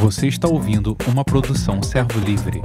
[0.00, 2.60] Você está ouvindo uma produção Servo Livre.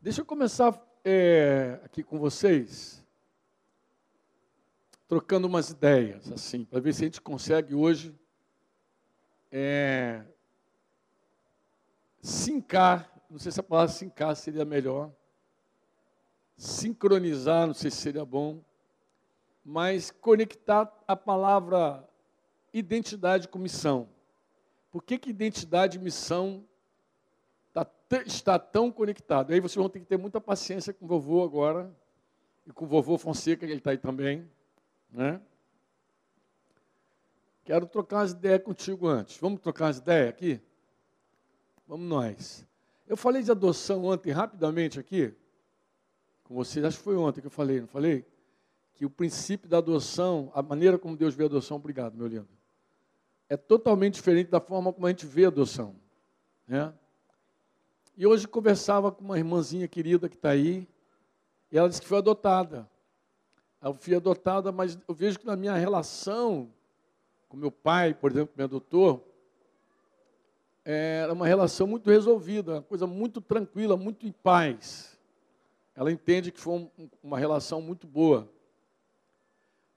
[0.00, 3.04] Deixa eu começar é, aqui com vocês,
[5.08, 8.14] trocando umas ideias, assim, para ver se a gente consegue hoje
[9.50, 10.22] é,
[12.20, 15.10] sincar, não sei se a palavra sincar seria melhor,
[16.56, 18.60] sincronizar, não sei se seria bom,
[19.64, 22.08] mas conectar a palavra
[22.72, 24.08] identidade com missão.
[24.92, 26.62] Por que, que identidade e missão
[27.72, 27.90] tá,
[28.26, 29.50] está tão conectado?
[29.50, 31.90] Aí vocês vão ter que ter muita paciência com o vovô agora,
[32.66, 34.46] e com o vovô Fonseca, que ele está aí também.
[35.10, 35.40] Né?
[37.64, 39.38] Quero trocar umas ideias contigo antes.
[39.38, 40.60] Vamos trocar umas ideias aqui?
[41.88, 42.66] Vamos nós.
[43.08, 45.34] Eu falei de adoção ontem, rapidamente aqui,
[46.44, 46.84] com vocês.
[46.84, 48.26] Acho que foi ontem que eu falei, não falei?
[48.92, 52.61] Que o princípio da adoção, a maneira como Deus vê a adoção, obrigado, meu lindo
[53.52, 55.94] é totalmente diferente da forma como a gente vê a adoção.
[56.66, 56.90] Né?
[58.16, 60.88] E hoje conversava com uma irmãzinha querida que está aí,
[61.70, 62.88] e ela disse que foi adotada.
[63.82, 66.70] Eu fui adotada, mas eu vejo que na minha relação
[67.46, 69.30] com meu pai, por exemplo, me adotou,
[70.82, 75.20] era uma relação muito resolvida, uma coisa muito tranquila, muito em paz.
[75.94, 76.90] Ela entende que foi
[77.22, 78.50] uma relação muito boa.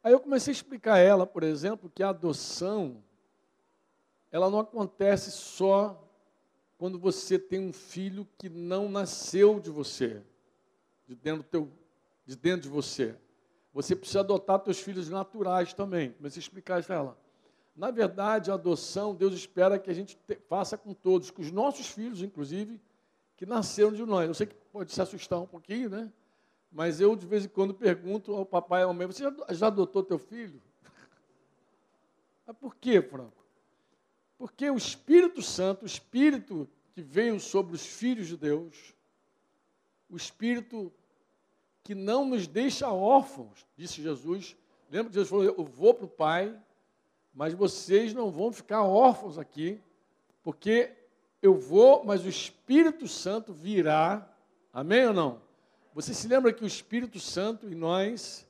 [0.04, 3.02] Aí eu comecei a explicar a ela, por exemplo, que a adoção
[4.36, 5.98] ela não acontece só
[6.78, 10.22] quando você tem um filho que não nasceu de você,
[11.08, 11.72] de dentro, teu,
[12.26, 13.16] de, dentro de você.
[13.74, 16.12] Você precisa adotar seus filhos naturais também.
[16.12, 17.18] Comecei a explicar isso a ela.
[17.74, 21.50] Na verdade, a adoção, Deus espera que a gente te, faça com todos, com os
[21.50, 22.82] nossos filhos, inclusive,
[23.38, 24.28] que nasceram de nós.
[24.28, 26.12] Eu sei que pode se assustar um pouquinho, né?
[26.70, 29.68] Mas eu, de vez em quando, pergunto ao papai e à mamãe, você já, já
[29.68, 30.62] adotou teu filho?
[32.46, 33.45] Mas por quê, Franco?
[34.38, 38.94] Porque o Espírito Santo, o Espírito que veio sobre os filhos de Deus,
[40.10, 40.92] o Espírito
[41.84, 44.56] que não nos deixa órfãos, disse Jesus.
[44.90, 46.58] Lembra que Jesus falou: Eu vou para o Pai,
[47.34, 49.80] mas vocês não vão ficar órfãos aqui,
[50.42, 50.92] porque
[51.42, 54.28] eu vou, mas o Espírito Santo virá.
[54.74, 55.42] Amém ou não?
[55.94, 58.48] Você se lembra que o Espírito Santo em nós,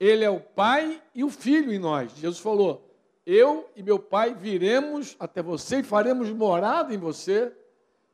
[0.00, 2.12] ele é o Pai e o Filho em nós.
[2.16, 2.87] Jesus falou:
[3.30, 7.54] eu e meu pai viremos até você e faremos morada em você.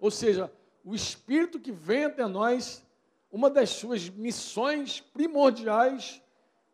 [0.00, 0.52] Ou seja,
[0.84, 2.84] o Espírito que vem até nós,
[3.30, 6.20] uma das suas missões primordiais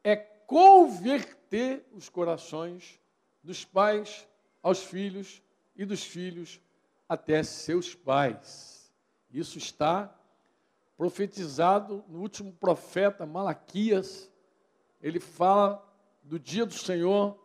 [0.03, 2.99] é converter os corações
[3.43, 4.27] dos pais
[4.63, 5.43] aos filhos
[5.77, 6.63] e dos filhos
[7.07, 8.91] até seus pais.
[9.31, 10.19] Isso está
[10.97, 14.31] profetizado no último profeta Malaquias.
[15.03, 15.87] Ele fala
[16.23, 17.40] do dia do Senhor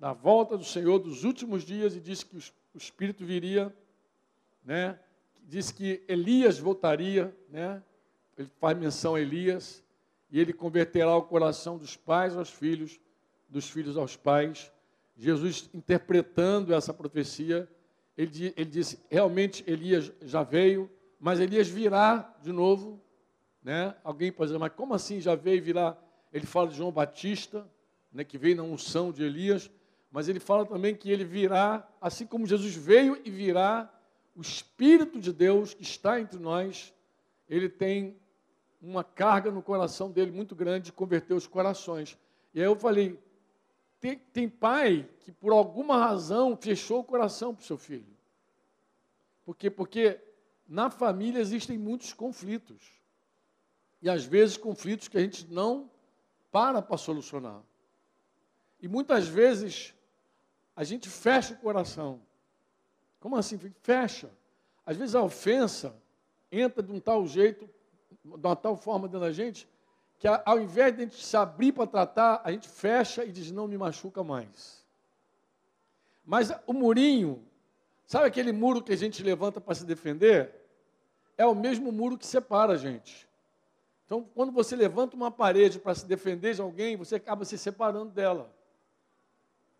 [0.00, 3.72] da volta do Senhor dos últimos dias e disse que o Espírito viria,
[4.64, 4.98] né?
[5.46, 7.82] Diz que Elias voltaria, né?
[8.38, 9.84] Ele faz menção a Elias
[10.30, 12.98] e ele converterá o coração dos pais aos filhos,
[13.46, 14.72] dos filhos aos pais.
[15.18, 17.68] Jesus interpretando essa profecia,
[18.16, 22.98] ele, ele disse: realmente Elias já veio, mas Elias virá de novo,
[23.62, 23.94] né?
[24.02, 25.94] Alguém pode dizer, mas como assim já veio e virá?
[26.32, 27.68] Ele fala de João Batista,
[28.10, 29.70] né, que veio na unção de Elias,
[30.10, 33.92] mas ele fala também que ele virá, assim como Jesus veio e virá,
[34.34, 36.92] o Espírito de Deus que está entre nós,
[37.48, 38.16] ele tem
[38.80, 42.18] uma carga no coração dele muito grande de converter os corações.
[42.54, 43.18] E aí eu falei,
[44.00, 48.16] tem, tem pai que por alguma razão fechou o coração para o seu filho.
[49.44, 49.70] Por quê?
[49.70, 50.20] Porque
[50.66, 52.90] na família existem muitos conflitos.
[54.00, 55.90] E às vezes conflitos que a gente não
[56.50, 57.62] para para solucionar.
[58.80, 59.94] E muitas vezes
[60.80, 62.18] a gente fecha o coração.
[63.20, 63.58] Como assim?
[63.82, 64.30] Fecha.
[64.86, 65.94] Às vezes a ofensa
[66.50, 67.68] entra de um tal jeito,
[68.24, 69.68] de uma tal forma dentro da gente,
[70.18, 73.50] que ao invés de a gente se abrir para tratar, a gente fecha e diz:
[73.50, 74.82] não me machuca mais.
[76.24, 77.44] Mas o murinho,
[78.06, 80.50] sabe aquele muro que a gente levanta para se defender?
[81.36, 83.28] É o mesmo muro que separa a gente.
[84.06, 88.12] Então, quando você levanta uma parede para se defender de alguém, você acaba se separando
[88.12, 88.50] dela.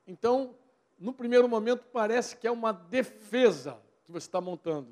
[0.07, 0.55] Então,
[1.01, 4.89] no primeiro momento parece que é uma defesa que você está montando.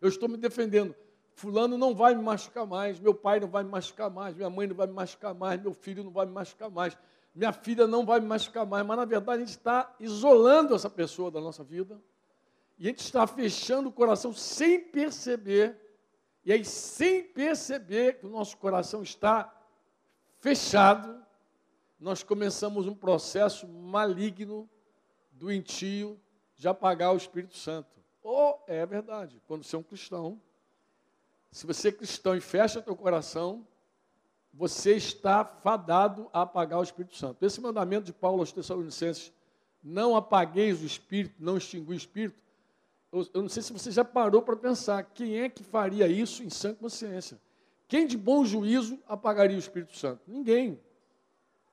[0.00, 0.94] Eu estou me defendendo.
[1.34, 4.66] Fulano não vai me machucar mais, meu pai não vai me machucar mais, minha mãe
[4.66, 6.96] não vai me machucar mais, meu filho não vai me machucar mais,
[7.34, 8.86] minha filha não vai me machucar mais.
[8.86, 12.00] Mas na verdade a gente está isolando essa pessoa da nossa vida
[12.78, 15.78] e a gente está fechando o coração sem perceber.
[16.44, 19.52] E aí, sem perceber que o nosso coração está
[20.38, 21.20] fechado,
[21.98, 24.68] nós começamos um processo maligno
[25.38, 26.20] doentio
[26.56, 27.88] de apagar o Espírito Santo.
[28.22, 30.40] Ou oh, é verdade, quando você é um cristão,
[31.50, 33.66] se você é cristão e fecha teu coração,
[34.52, 37.44] você está fadado a apagar o Espírito Santo.
[37.44, 39.32] Esse mandamento de Paulo aos Tessalonicenses,
[39.82, 42.38] não apagueis o Espírito, não extingui o Espírito,
[43.12, 46.42] eu, eu não sei se você já parou para pensar, quem é que faria isso
[46.42, 47.40] em sã consciência?
[47.88, 50.20] Quem de bom juízo apagaria o Espírito Santo?
[50.26, 50.80] Ninguém.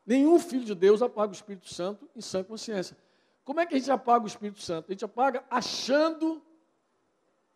[0.06, 2.96] Nenhum filho de Deus apaga o Espírito Santo em sã consciência.
[3.44, 4.88] Como é que a gente apaga o Espírito Santo?
[4.90, 6.42] A gente apaga achando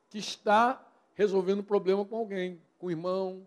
[0.10, 3.46] que está resolvendo um problema com alguém, com o irmão,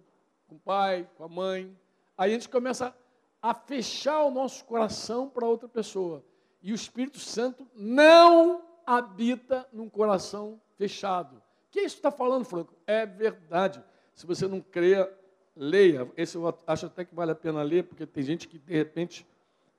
[0.49, 1.77] com o pai, com a mãe.
[2.17, 2.95] Aí a gente começa
[3.43, 6.25] a fechar o nosso coração para outra pessoa.
[6.63, 11.37] E o Espírito Santo não habita num coração fechado.
[11.37, 12.75] O que isso está falando, Franco?
[12.87, 13.83] É verdade.
[14.15, 15.09] Se você não crê,
[15.55, 16.11] leia.
[16.17, 19.27] Esse eu acho até que vale a pena ler, porque tem gente que, de repente,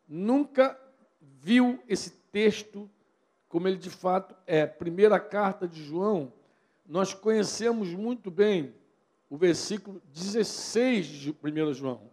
[0.07, 0.79] nunca
[1.19, 2.89] viu esse texto
[3.48, 4.66] como ele de fato é.
[4.66, 6.31] Primeira carta de João,
[6.88, 8.74] nós conhecemos muito bem
[9.30, 12.10] o versículo 16 de 1 João,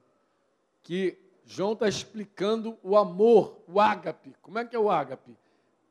[0.83, 4.35] que João está explicando o amor, o ágape.
[4.43, 5.37] Como é que é o ágape?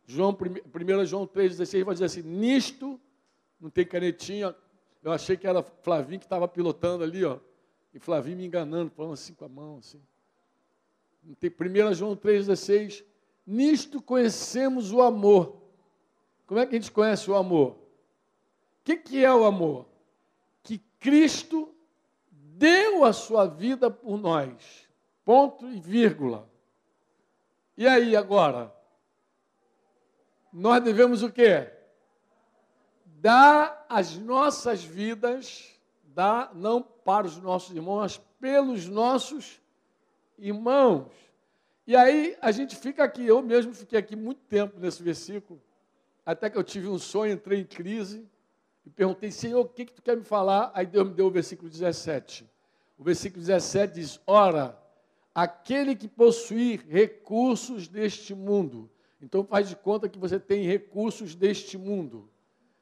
[0.06, 3.00] João, 1 João 3,16 vai dizer assim: nisto,
[3.60, 4.56] não tem canetinha,
[5.04, 7.40] eu achei que era Flavinho que estava pilotando ali, ó,
[7.94, 10.02] e Flavinho me enganando, falando assim com a mão, assim.
[11.24, 13.04] Não tem, 1 João 3,16,
[13.48, 15.56] nisto conhecemos o amor.
[16.46, 17.72] Como é que a gente conhece o amor?
[17.72, 17.78] O
[18.84, 19.88] que, que é o amor?
[20.62, 21.74] Que Cristo
[22.30, 24.88] deu a sua vida por nós.
[25.24, 26.48] Ponto e vírgula.
[27.78, 28.76] E aí agora?
[30.58, 31.72] nós devemos o quê?
[33.06, 35.72] Dar as nossas vidas,
[36.04, 39.62] dar não para os nossos irmãos, mas pelos nossos
[40.38, 41.12] irmãos.
[41.88, 45.60] E aí a gente fica aqui, eu mesmo fiquei aqui muito tempo nesse versículo,
[46.25, 48.28] até que eu tive um sonho, entrei em crise
[48.86, 50.69] e perguntei, Senhor, o que, que tu quer me falar?
[50.75, 52.48] Aí Deus me deu o versículo 17.
[52.98, 54.78] O versículo 17 diz: Ora,
[55.34, 58.92] aquele que possuir recursos deste mundo
[59.22, 62.30] então faz de conta que você tem recursos deste mundo.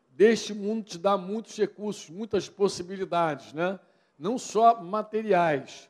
[0.10, 3.80] Deste mundo te dá muitos recursos, muitas possibilidades, né?
[4.18, 5.90] Não só materiais,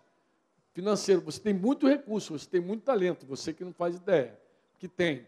[0.75, 1.21] financeiro.
[1.21, 4.37] Você tem muito recurso, você tem muito talento, você que não faz ideia,
[4.77, 5.25] que tem.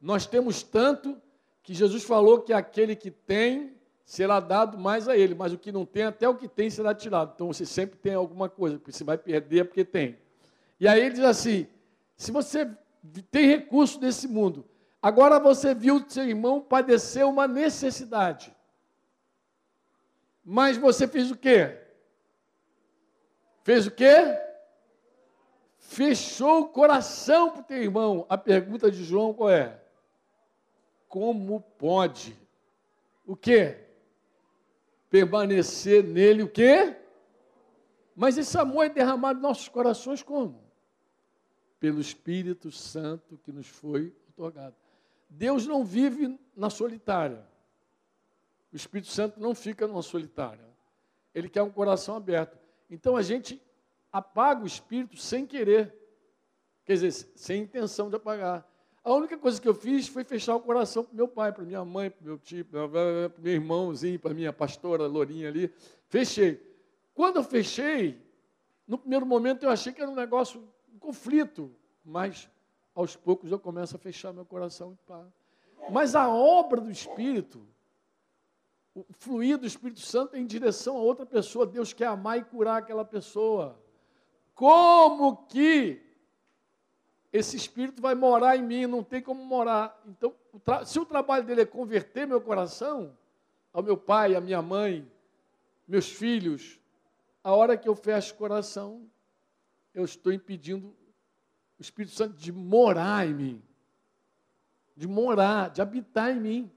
[0.00, 1.16] Nós temos tanto
[1.62, 3.74] que Jesus falou que aquele que tem
[4.04, 6.94] será dado mais a ele, mas o que não tem, até o que tem será
[6.94, 7.32] tirado.
[7.34, 10.18] Então você sempre tem alguma coisa, porque você vai perder é porque tem.
[10.78, 11.66] E aí ele diz assim:
[12.14, 12.70] se você
[13.30, 14.68] tem recurso desse mundo.
[15.00, 18.54] Agora você viu seu irmão padecer uma necessidade.
[20.44, 21.78] Mas você fez o quê?
[23.64, 24.51] Fez o quê?
[25.94, 28.26] Fechou o coração para o teu irmão.
[28.28, 29.80] A pergunta de João qual é?
[31.08, 32.36] Como pode?
[33.26, 33.78] O quê?
[35.10, 36.96] Permanecer nele o quê?
[38.14, 40.62] Mas esse amor é derramado em nossos corações como?
[41.82, 44.76] pelo Espírito Santo que nos foi otorgado.
[45.28, 47.44] Deus não vive na solitária.
[48.72, 50.64] O Espírito Santo não fica numa solitária.
[51.34, 52.56] Ele quer um coração aberto.
[52.88, 53.60] Então a gente
[54.12, 55.94] apaga o Espírito sem querer.
[56.84, 58.68] Quer dizer, sem intenção de apagar.
[59.04, 61.84] A única coisa que eu fiz foi fechar o coração para meu pai, para minha
[61.84, 62.86] mãe, para meu tio, para
[63.38, 65.72] meu irmãozinho, para minha pastora Lourinha ali.
[66.08, 66.60] Fechei.
[67.14, 68.24] Quando eu fechei,
[68.86, 70.62] no primeiro momento eu achei que era um negócio
[71.00, 72.48] conflito, mas
[72.94, 75.26] aos poucos eu começo a fechar meu coração e pá.
[75.90, 77.66] Mas a obra do Espírito,
[78.94, 81.66] o fluir do Espírito Santo é em direção a outra pessoa.
[81.66, 83.82] Deus quer amar e curar aquela pessoa.
[84.54, 86.00] Como que
[87.32, 88.86] esse Espírito vai morar em mim?
[88.86, 90.00] Não tem como morar.
[90.06, 90.34] Então,
[90.84, 93.16] se o trabalho dele é converter meu coração
[93.72, 95.10] ao meu pai, à minha mãe,
[95.88, 96.78] meus filhos,
[97.42, 99.10] a hora que eu fecho o coração,
[99.94, 100.94] eu estou impedindo
[101.78, 103.62] o Espírito Santo de morar em mim.
[104.96, 106.72] De morar, de habitar em mim.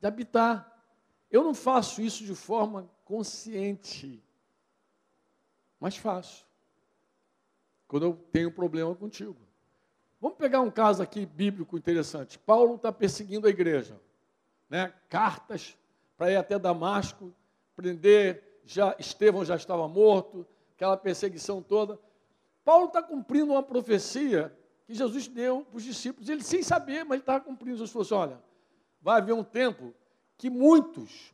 [0.00, 0.84] De habitar.
[1.30, 4.22] Eu não faço isso de forma consciente,
[5.80, 6.46] mas faço.
[7.86, 9.36] Quando eu tenho um problema contigo.
[10.20, 12.38] Vamos pegar um caso aqui bíblico interessante.
[12.38, 14.00] Paulo está perseguindo a igreja.
[14.68, 14.92] Né?
[15.08, 15.76] Cartas
[16.16, 17.32] para ir até Damasco,
[17.76, 20.44] prender, já, Estevão já estava morto,
[20.74, 21.98] aquela perseguição toda.
[22.64, 24.54] Paulo está cumprindo uma profecia
[24.84, 27.76] que Jesus deu para os discípulos, ele sem saber, mas ele estava cumprindo.
[27.76, 28.42] Jesus falou assim: olha,
[29.00, 29.94] vai haver um tempo
[30.36, 31.32] que muitos,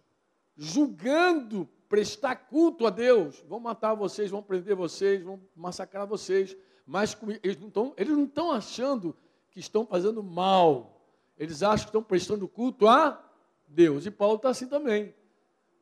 [0.56, 7.16] julgando prestar culto a Deus, vão matar vocês, vão prender vocês, vão massacrar vocês, mas
[7.42, 9.16] eles não estão, eles não estão achando
[9.50, 11.00] que estão fazendo mal,
[11.36, 13.20] Eles acham que estão prestando culto a
[13.66, 14.06] Deus.
[14.06, 15.12] E Paulo está assim também.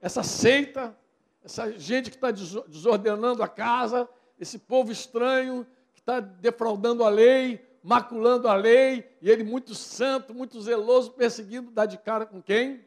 [0.00, 0.96] Essa seita,
[1.44, 7.62] essa gente que está desordenando a casa, esse povo estranho que está defraudando a lei,
[7.82, 12.84] maculando a lei, e ele muito santo, muito zeloso, perseguindo, dá de cara com quem?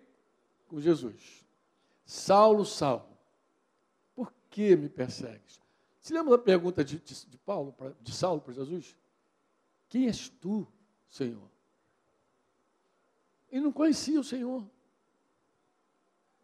[0.68, 1.45] Com Jesus.
[2.06, 3.18] Saulo, Saulo,
[4.16, 5.62] por que me persegues?
[6.00, 8.96] Se lembra da pergunta de, de, de Paulo, pra, de Saulo para Jesus?
[9.90, 10.68] Quem és tu,
[11.10, 11.50] Senhor?
[13.52, 14.64] Ele não conhecia o Senhor.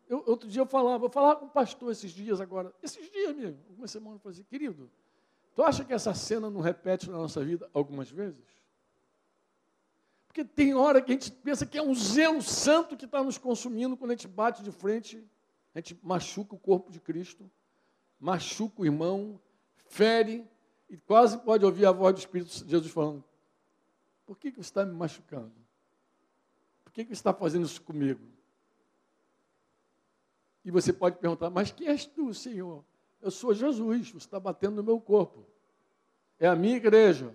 [0.10, 3.36] Eu, outro dia eu falava, eu falava com o pastor esses dias agora, esses dias
[3.36, 4.92] mesmo, algumas semanas, eu falei assim, querido,
[5.54, 8.44] Tu acha que essa cena não repete na nossa vida algumas vezes?
[10.28, 13.38] Porque tem hora que a gente pensa que é um zelo santo que está nos
[13.38, 15.22] consumindo quando a gente bate de frente,
[15.74, 17.50] a gente machuca o corpo de Cristo,
[18.20, 19.40] machuca o irmão,
[19.88, 20.46] fere,
[20.90, 23.24] e quase pode ouvir a voz do Espírito de Jesus falando:
[24.26, 25.54] Por que, que você está me machucando?
[26.84, 28.22] Por que, que você está fazendo isso comigo?
[30.66, 32.84] E você pode perguntar: Mas quem és tu, Senhor?
[33.22, 35.46] Eu sou Jesus, você está batendo no meu corpo.
[36.40, 37.34] É a minha igreja.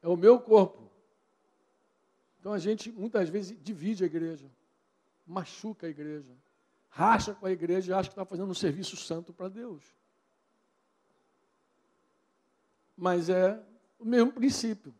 [0.00, 0.90] É o meu corpo.
[2.38, 4.50] Então a gente muitas vezes divide a igreja,
[5.26, 6.30] machuca a igreja,
[6.94, 9.82] racha com a igreja e acha que está fazendo um serviço santo para Deus.
[12.96, 13.60] Mas é
[13.98, 14.94] o mesmo princípio.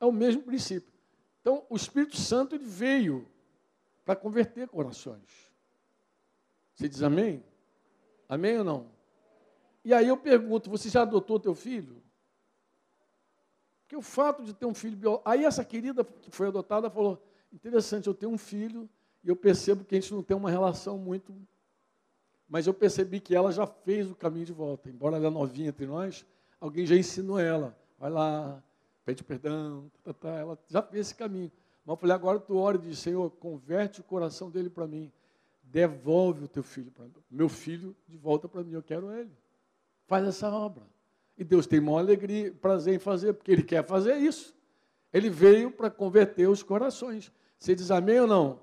[0.00, 0.92] É o mesmo princípio.
[1.40, 3.28] Então, o Espírito Santo ele veio
[4.04, 5.52] para converter corações.
[6.74, 7.44] Você diz amém?
[8.28, 8.90] Amém ou não?
[9.84, 12.02] E aí eu pergunto: você já adotou teu filho?
[13.82, 15.30] Porque o fato de ter um filho biológico.
[15.30, 18.90] Aí essa querida que foi adotada falou: interessante, eu tenho um filho
[19.24, 21.34] e eu percebo que a gente não tem uma relação muito.
[22.48, 24.88] Mas eu percebi que ela já fez o caminho de volta.
[24.88, 26.26] Embora ela é novinha entre nós,
[26.60, 27.76] alguém já ensinou ela.
[27.98, 28.62] Vai lá,
[29.04, 30.34] pede perdão, tá, tá, tá.
[30.38, 31.50] ela já fez esse caminho.
[31.84, 35.10] Mas eu falei: agora tu ora e diz: Senhor, converte o coração dele para mim
[35.74, 37.12] devolve o teu filho para mim.
[37.28, 39.30] Meu filho de volta para mim, eu quero ele.
[40.06, 40.84] Faz essa obra.
[41.36, 44.54] E Deus tem maior alegria, prazer em fazer, porque Ele quer fazer isso.
[45.12, 47.32] Ele veio para converter os corações.
[47.58, 48.60] Você diz amém ou não?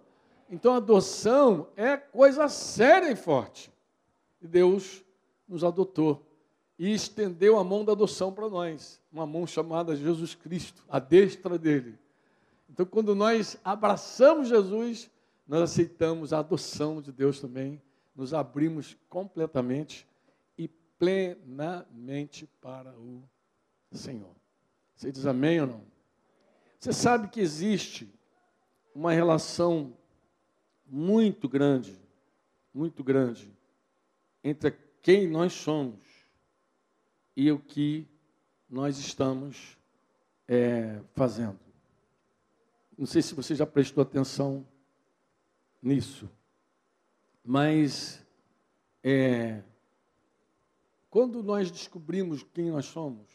[0.51, 3.71] Então, adoção é coisa séria e forte.
[4.41, 5.01] E Deus
[5.47, 6.27] nos adotou
[6.77, 11.57] e estendeu a mão da adoção para nós, uma mão chamada Jesus Cristo, a destra
[11.57, 11.97] dele.
[12.69, 15.09] Então, quando nós abraçamos Jesus,
[15.47, 17.81] nós aceitamos a adoção de Deus também,
[18.13, 20.05] nos abrimos completamente
[20.57, 23.23] e plenamente para o
[23.91, 24.35] Senhor.
[24.95, 25.81] Você diz amém ou não?
[26.77, 28.13] Você sabe que existe
[28.93, 29.93] uma relação
[30.93, 31.97] muito grande,
[32.73, 33.49] muito grande,
[34.43, 34.71] entre
[35.01, 36.01] quem nós somos
[37.33, 38.05] e o que
[38.69, 39.77] nós estamos
[40.45, 41.57] é, fazendo.
[42.97, 44.67] Não sei se você já prestou atenção
[45.81, 46.29] nisso.
[47.41, 48.21] Mas
[49.01, 49.63] é,
[51.09, 53.29] quando nós descobrimos quem nós somos,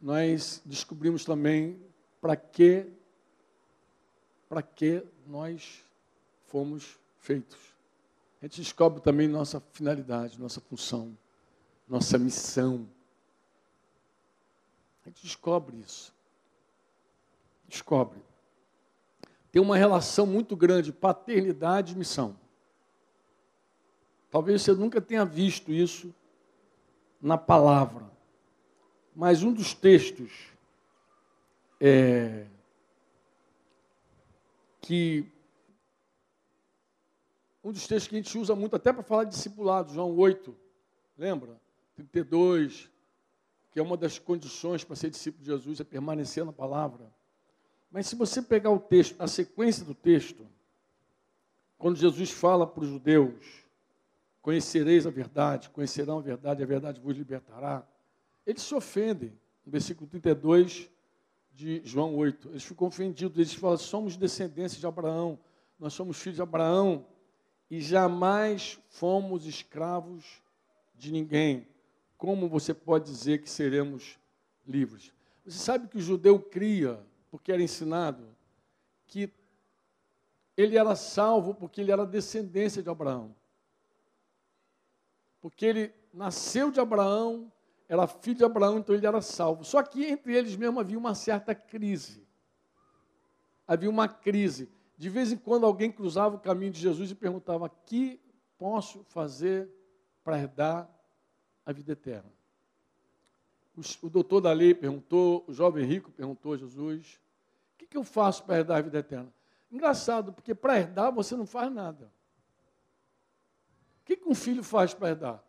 [0.00, 1.84] nós descobrimos também
[2.20, 3.01] para que
[4.52, 5.82] para que nós
[6.44, 7.58] fomos feitos.
[8.38, 11.16] A gente descobre também nossa finalidade, nossa função,
[11.88, 12.86] nossa missão.
[15.06, 16.14] A gente descobre isso.
[17.66, 18.20] Descobre
[19.50, 22.34] tem uma relação muito grande, paternidade e missão.
[24.30, 26.14] Talvez você nunca tenha visto isso
[27.20, 28.10] na palavra,
[29.14, 30.32] mas um dos textos
[31.78, 32.46] é,
[34.82, 35.24] que
[37.64, 40.54] um dos textos que a gente usa muito até para falar de discipulado, João 8,
[41.16, 41.58] lembra?
[41.94, 42.90] 32,
[43.70, 47.10] que é uma das condições para ser discípulo de Jesus, é permanecer na palavra.
[47.90, 50.46] Mas se você pegar o texto, a sequência do texto,
[51.78, 53.64] quando Jesus fala para os judeus,
[54.40, 57.86] conhecereis a verdade, conhecerão a verdade, a verdade vos libertará,
[58.44, 59.32] eles se ofendem.
[59.64, 60.90] No versículo 32
[61.54, 65.38] de João 8, eles ficam ofendidos, eles falam, somos descendentes de Abraão,
[65.78, 67.04] nós somos filhos de Abraão
[67.70, 70.42] e jamais fomos escravos
[70.94, 71.66] de ninguém.
[72.16, 74.18] Como você pode dizer que seremos
[74.66, 75.12] livres?
[75.44, 78.24] Você sabe que o judeu cria porque era ensinado
[79.06, 79.30] que
[80.56, 83.34] ele era salvo porque ele era descendência de Abraão.
[85.40, 87.50] Porque ele nasceu de Abraão,
[87.88, 89.64] era filho de Abraão, então ele era salvo.
[89.64, 92.26] Só que entre eles mesmo havia uma certa crise.
[93.66, 94.70] Havia uma crise.
[94.96, 98.20] De vez em quando alguém cruzava o caminho de Jesus e perguntava: "Que
[98.58, 99.68] posso fazer
[100.22, 100.88] para herdar
[101.64, 102.32] a vida eterna?"
[104.02, 107.20] o doutor da lei perguntou, o jovem rico perguntou a Jesus:
[107.74, 109.32] o que, que eu faço para herdar a vida eterna?
[109.70, 112.12] Engraçado, porque para herdar você não faz nada.
[114.02, 115.44] O que, que um filho faz para herdar?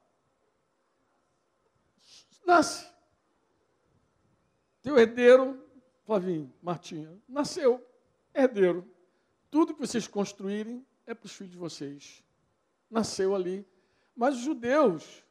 [2.46, 2.88] Nasce.
[4.82, 5.64] Teu herdeiro,
[6.06, 7.82] Flavinho, Martinha, nasceu,
[8.34, 8.86] herdeiro.
[9.50, 12.24] Tudo que vocês construírem é para os filhos de vocês.
[12.90, 13.66] Nasceu ali.
[14.16, 15.24] Mas os judeus,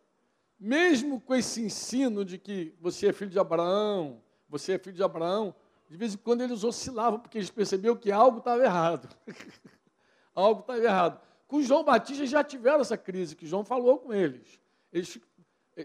[0.59, 5.03] mesmo com esse ensino de que você é filho de Abraão, você é filho de
[5.03, 5.55] Abraão,
[5.89, 9.09] de vez em quando eles oscilavam, porque eles percebiam que algo estava errado.
[10.35, 11.21] algo estava errado.
[11.47, 14.59] Com João Batista já tiveram essa crise, que João falou com eles.
[14.91, 15.19] eles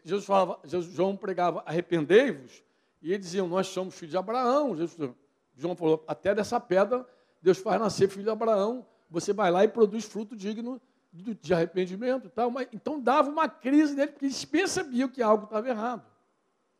[0.03, 2.63] Jesus falava, Jesus, João pregava, arrependei-vos,
[3.01, 4.75] e eles diziam, nós somos filhos de Abraão.
[4.75, 5.11] Jesus,
[5.55, 7.07] João falou, até dessa pedra,
[7.41, 12.29] Deus faz nascer filho de Abraão, você vai lá e produz fruto digno de arrependimento.
[12.29, 12.51] Tal.
[12.51, 16.05] Mas, então dava uma crise nele, porque eles percebiam que algo estava errado.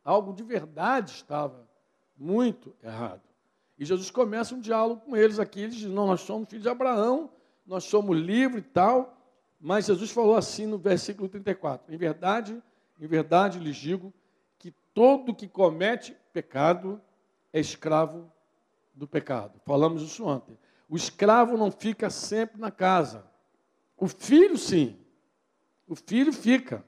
[0.04, 1.68] Algo de verdade estava
[2.16, 3.22] muito errado.
[3.78, 5.60] E Jesus começa um diálogo com eles aqui.
[5.60, 7.30] Eles dizem: Não, nós somos filhos de Abraão,
[7.66, 9.14] nós somos livres e tal.
[9.60, 12.62] Mas Jesus falou assim no versículo 34: Em verdade,
[12.98, 14.12] em verdade lhes digo
[14.58, 17.00] que todo que comete pecado
[17.52, 18.30] é escravo
[18.94, 19.60] do pecado.
[19.64, 20.58] Falamos isso ontem.
[20.88, 23.24] O escravo não fica sempre na casa.
[23.96, 24.96] O filho, sim.
[25.86, 26.84] O filho fica.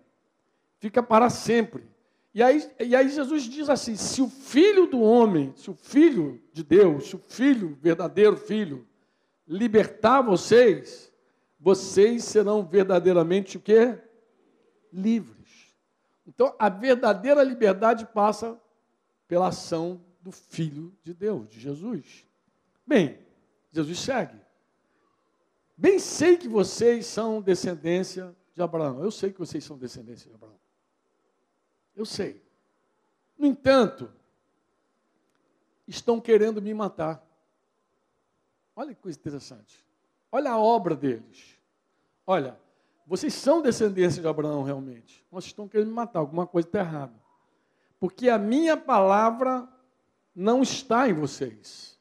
[0.78, 1.88] Fica para sempre.
[2.32, 6.40] E aí, e aí Jesus diz assim: se o filho do homem, se o filho
[6.52, 8.86] de Deus, se o filho, verdadeiro filho,
[9.46, 11.12] libertar vocês,
[11.58, 13.98] vocês serão verdadeiramente o quê?
[14.92, 15.39] Livres.
[16.30, 18.56] Então, a verdadeira liberdade passa
[19.26, 22.24] pela ação do Filho de Deus, de Jesus.
[22.86, 23.18] Bem,
[23.72, 24.40] Jesus segue.
[25.76, 29.02] Bem sei que vocês são descendência de Abraão.
[29.02, 30.58] Eu sei que vocês são descendência de Abraão.
[31.96, 32.40] Eu sei.
[33.36, 34.08] No entanto,
[35.84, 37.26] estão querendo me matar.
[38.76, 39.84] Olha que coisa interessante.
[40.30, 41.58] Olha a obra deles.
[42.24, 42.56] Olha,
[43.10, 45.26] vocês são descendência de Abraão realmente.
[45.32, 46.20] Mas estão querendo me matar.
[46.20, 47.20] Alguma coisa está errada.
[47.98, 49.68] Porque a minha palavra
[50.32, 51.98] não está em vocês.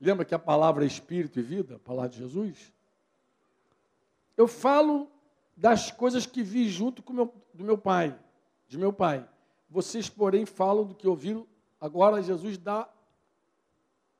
[0.00, 2.72] Lembra que a palavra é espírito e vida, a palavra de Jesus?
[4.36, 5.08] Eu falo
[5.56, 8.18] das coisas que vi junto com meu, do meu pai,
[8.66, 9.24] de meu pai.
[9.70, 11.46] Vocês, porém, falam do que ouviram.
[11.80, 12.88] Agora Jesus dá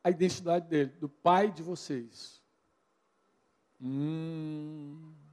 [0.05, 2.40] a identidade dele, do pai de vocês.
[3.81, 5.26] Hum.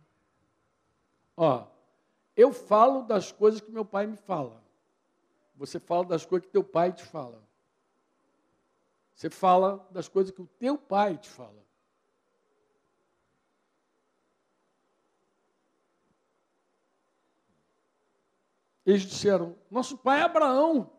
[1.35, 1.65] Ó,
[2.35, 4.63] eu falo das coisas que meu pai me fala.
[5.55, 7.41] Você fala das coisas que teu pai te fala.
[9.15, 11.63] Você fala das coisas que o teu pai te fala.
[18.85, 20.91] Eles disseram: Nosso pai é Abraão.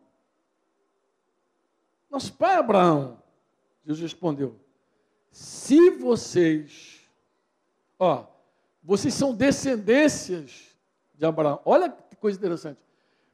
[2.09, 3.23] Nosso pai é Abraão.
[3.85, 4.59] Jesus respondeu:
[5.31, 7.07] Se vocês,
[7.99, 8.34] ó,
[8.85, 10.77] vocês são descendências
[11.15, 11.59] de Abraão.
[11.65, 12.79] Olha que coisa interessante.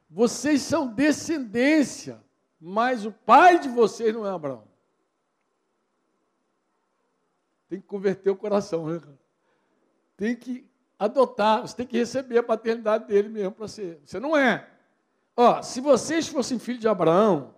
[0.09, 2.23] Vocês são descendência,
[2.59, 4.63] mas o pai de vocês não é Abraão.
[7.67, 9.01] Tem que converter o coração, né?
[10.15, 14.01] Tem que adotar, você tem que receber a paternidade dele mesmo para ser.
[14.05, 14.69] Você não é.
[15.35, 17.53] Ó, se vocês fossem filhos de Abraão,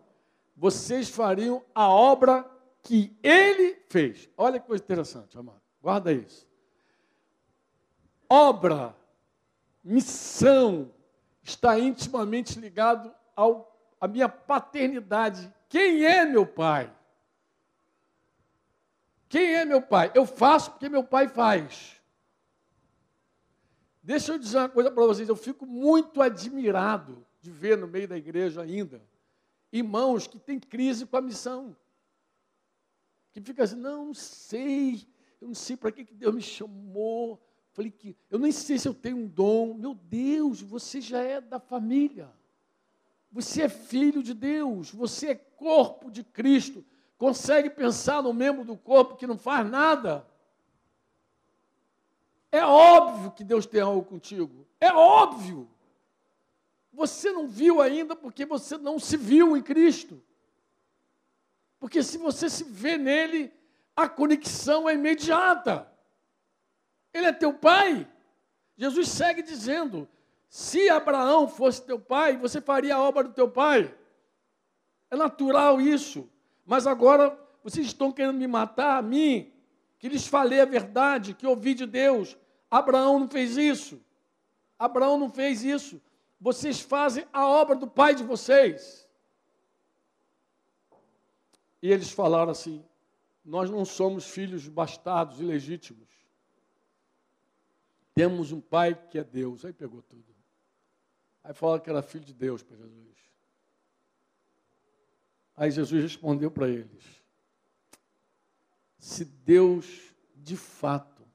[0.56, 2.49] vocês fariam a obra
[2.82, 4.29] que ele fez.
[4.38, 5.62] Olha que coisa interessante, amado.
[5.82, 6.47] Guarda isso.
[8.34, 8.96] Obra,
[9.84, 10.91] missão,
[11.43, 15.54] está intimamente ligado ao, à minha paternidade.
[15.69, 16.91] Quem é meu pai?
[19.30, 20.12] Quem é meu pai?
[20.15, 22.02] Eu faço porque meu pai faz.
[24.02, 28.08] Deixa eu dizer uma coisa para vocês, eu fico muito admirado de ver no meio
[28.08, 29.00] da igreja ainda
[29.74, 31.76] irmãos que têm crise com a missão.
[33.32, 35.08] Que fica assim, não sei,
[35.41, 37.41] eu não sei para que Deus me chamou.
[37.74, 39.74] Falei que eu nem sei se eu tenho um dom.
[39.74, 42.30] Meu Deus, você já é da família.
[43.32, 46.86] Você é filho de Deus, você é corpo de Cristo
[47.24, 50.28] consegue pensar no membro do corpo que não faz nada.
[52.52, 54.68] É óbvio que Deus tem algo contigo.
[54.78, 55.70] É óbvio.
[56.92, 60.22] Você não viu ainda porque você não se viu em Cristo.
[61.80, 63.54] Porque se você se vê nele,
[63.96, 65.90] a conexão é imediata.
[67.13, 68.08] Ele é teu pai.
[68.76, 70.08] Jesus segue dizendo:
[70.54, 73.91] se Abraão fosse teu pai, você faria a obra do teu pai.
[75.10, 76.30] É natural isso.
[76.63, 79.52] Mas agora vocês estão querendo me matar a mim,
[79.97, 82.38] que lhes falei a verdade, que ouvi de Deus.
[82.69, 83.99] Abraão não fez isso.
[84.78, 85.99] Abraão não fez isso.
[86.39, 89.08] vocês fazem a obra do pai de vocês.
[91.82, 92.86] E eles falaram assim:
[93.43, 96.12] Nós não somos filhos bastardos ilegítimos.
[98.13, 99.65] Temos um pai que é Deus.
[99.65, 100.34] Aí pegou tudo.
[101.43, 103.17] Aí falaram que era filho de Deus para Jesus.
[105.56, 107.04] Aí Jesus respondeu para eles:
[108.97, 111.26] Se Deus de fato,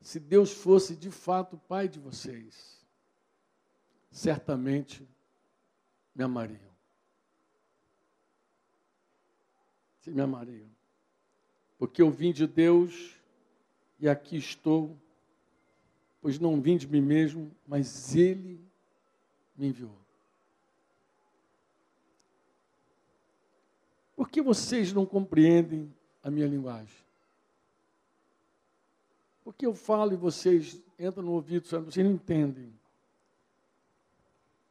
[0.00, 2.84] se Deus fosse de fato pai de vocês,
[4.10, 5.08] certamente
[6.14, 6.72] me amariam.
[10.00, 10.70] Se me amariam.
[11.78, 13.21] Porque eu vim de Deus
[14.02, 14.98] e aqui estou,
[16.20, 18.60] pois não vim de mim mesmo, mas Ele
[19.56, 19.96] me enviou.
[24.16, 26.96] Por que vocês não compreendem a minha linguagem?
[29.44, 32.74] Porque eu falo e vocês entram no ouvido, vocês não entendem.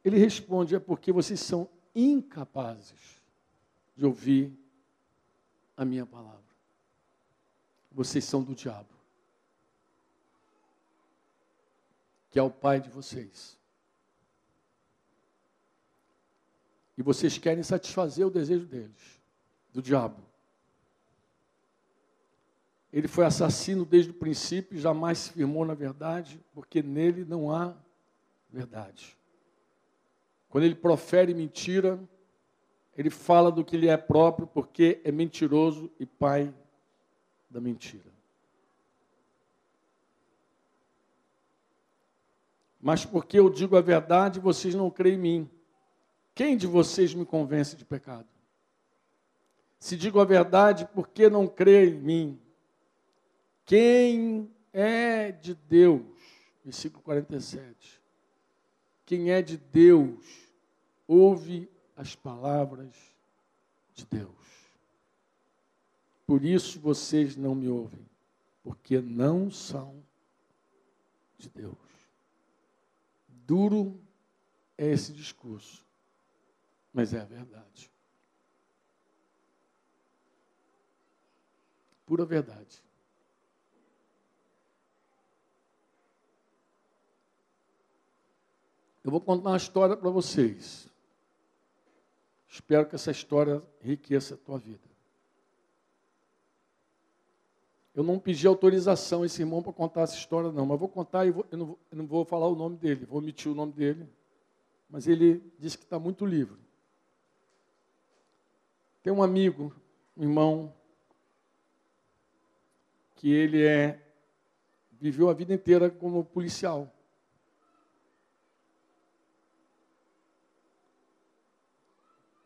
[0.04, 3.22] Ele responde: é porque vocês são incapazes
[3.96, 4.52] de ouvir
[5.74, 6.40] a minha palavra.
[7.90, 8.91] Vocês são do diabo.
[12.32, 13.58] Que é o pai de vocês.
[16.96, 19.20] E vocês querem satisfazer o desejo deles,
[19.70, 20.16] do diabo.
[22.90, 27.50] Ele foi assassino desde o princípio e jamais se firmou na verdade, porque nele não
[27.54, 27.76] há
[28.50, 29.16] verdade.
[30.48, 32.02] Quando ele profere mentira,
[32.96, 36.52] ele fala do que lhe é próprio, porque é mentiroso e pai
[37.50, 38.11] da mentira.
[42.82, 45.50] Mas porque eu digo a verdade, vocês não creem em mim.
[46.34, 48.26] Quem de vocês me convence de pecado?
[49.78, 52.40] Se digo a verdade, por que não crê em mim?
[53.64, 56.02] Quem é de Deus?
[56.64, 58.02] Versículo 47.
[59.06, 60.48] Quem é de Deus,
[61.06, 62.96] ouve as palavras
[63.94, 64.32] de Deus.
[66.26, 68.04] Por isso vocês não me ouvem,
[68.64, 70.02] porque não são
[71.38, 71.91] de Deus.
[73.52, 74.00] Duro
[74.78, 75.84] é esse discurso,
[76.90, 77.92] mas é a verdade.
[82.06, 82.82] Pura verdade.
[89.04, 90.88] Eu vou contar uma história para vocês.
[92.48, 94.91] Espero que essa história enriqueça a tua vida.
[97.94, 101.26] Eu não pedi autorização a esse irmão para contar essa história, não, mas vou contar
[101.26, 103.54] e vou, eu, não vou, eu, não, vou falar o nome dele, vou omitir o
[103.54, 104.08] nome dele.
[104.88, 106.58] Mas ele disse que está muito livre.
[109.02, 109.74] Tem um amigo,
[110.16, 110.74] um irmão,
[113.16, 114.02] que ele é
[115.02, 116.88] viveu a vida inteira como policial.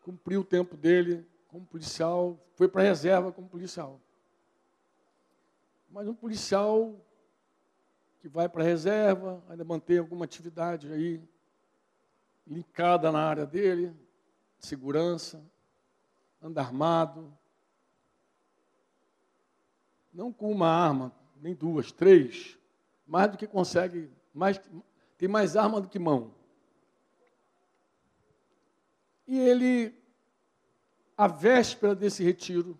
[0.02, 4.00] Cumpriu o tempo dele como policial, foi para a reserva como policial.
[5.96, 6.94] Mas um policial
[8.20, 11.26] que vai para a reserva, ainda mantém alguma atividade aí
[12.46, 13.96] linkada na área dele,
[14.58, 15.42] segurança,
[16.42, 17.34] anda armado.
[20.12, 22.58] Não com uma arma, nem duas, três,
[23.06, 24.60] mais do que consegue, mais,
[25.16, 26.34] tem mais arma do que mão.
[29.26, 29.98] E ele,
[31.16, 32.78] a véspera desse retiro,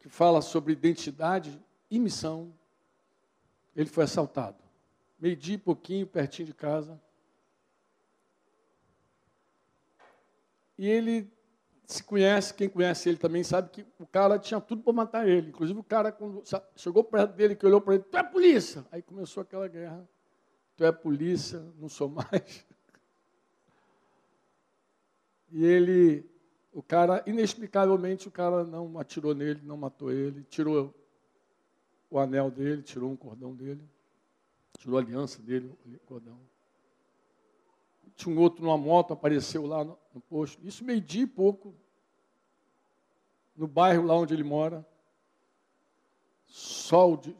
[0.00, 1.60] que fala sobre identidade
[1.90, 2.52] e missão,
[3.76, 4.56] ele foi assaltado.
[5.20, 7.00] Meio-dia e pouquinho, pertinho de casa.
[10.78, 11.30] E ele
[11.86, 15.48] se conhece, quem conhece ele também sabe que o cara tinha tudo para matar ele.
[15.50, 16.42] Inclusive o cara, quando
[16.74, 18.86] chegou perto dele, que olhou para ele, tu é polícia!
[18.90, 20.08] Aí começou aquela guerra.
[20.76, 22.64] Tu é polícia, não sou mais.
[25.52, 26.30] E ele
[26.72, 30.94] o cara, inexplicavelmente, o cara não atirou nele, não matou ele, tirou
[32.08, 33.82] o anel dele, tirou um cordão dele,
[34.78, 36.38] tirou a aliança dele, o cordão.
[38.14, 40.64] Tinha um outro numa moto, apareceu lá no, no posto.
[40.66, 41.74] Isso meio-dia e pouco,
[43.56, 44.86] no bairro lá onde ele mora.
[46.46, 47.36] Sol, de,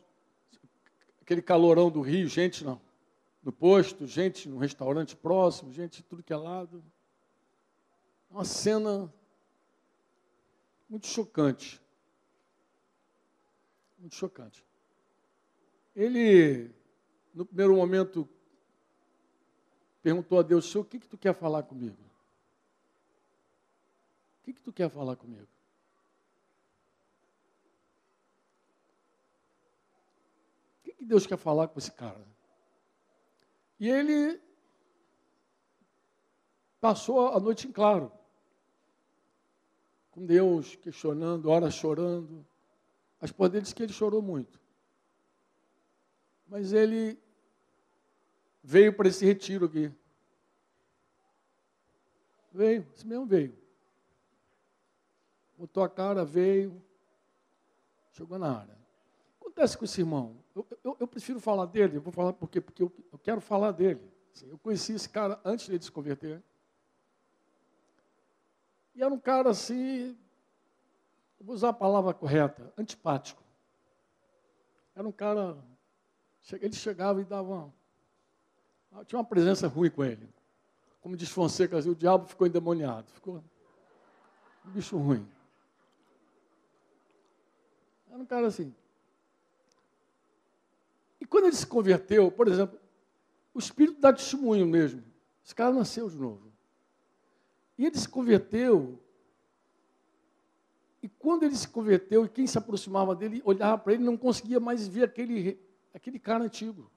[1.21, 2.81] aquele calorão do Rio, gente não,
[3.43, 6.83] no posto, gente no restaurante próximo, gente de tudo que é lado.
[8.31, 9.12] Uma cena
[10.90, 11.81] muito chocante.
[13.96, 14.66] Muito chocante.
[15.94, 16.74] Ele,
[17.33, 18.29] no primeiro momento,
[20.03, 21.96] perguntou a Deus: Senhor, o que, que tu quer falar comigo?
[24.40, 25.46] O que, que tu quer falar comigo?
[30.81, 32.26] O que, que Deus quer falar com esse cara?
[33.79, 34.40] E ele
[36.81, 38.11] passou a noite em claro,
[40.11, 42.44] com Deus, questionando, horas chorando.
[43.20, 44.61] A esposa dele disse que ele chorou muito.
[46.49, 47.18] Mas ele
[48.62, 49.92] veio para esse retiro aqui.
[52.53, 53.57] Veio, esse mesmo veio.
[55.57, 56.83] Botou a cara, veio,
[58.12, 58.77] chegou na área.
[59.40, 60.37] Acontece com esse irmão.
[60.55, 62.61] Eu, eu, eu prefiro falar dele, eu vou falar por quê?
[62.61, 64.01] Porque eu, eu quero falar dele.
[64.42, 66.42] Eu conheci esse cara antes de ele se converter.
[69.01, 70.15] E era um cara assim,
[71.41, 73.43] vou usar a palavra correta, antipático.
[74.95, 75.57] Era um cara,
[76.61, 77.73] ele chegava e dava
[78.93, 80.29] uma, tinha uma presença ruim com ele.
[81.01, 83.43] Como diz Fonseca, o diabo ficou endemoniado, ficou
[84.67, 85.27] um bicho ruim.
[88.11, 88.75] Era um cara assim.
[91.19, 92.79] E quando ele se converteu, por exemplo,
[93.55, 95.03] o Espírito dá testemunho mesmo.
[95.43, 96.50] Esse cara nasceu de novo.
[97.81, 99.03] E ele se converteu.
[101.03, 104.61] E quando ele se converteu, e quem se aproximava dele, olhava para ele, não conseguia
[104.61, 105.59] mais ver aquele,
[105.95, 106.90] aquele cara antigo.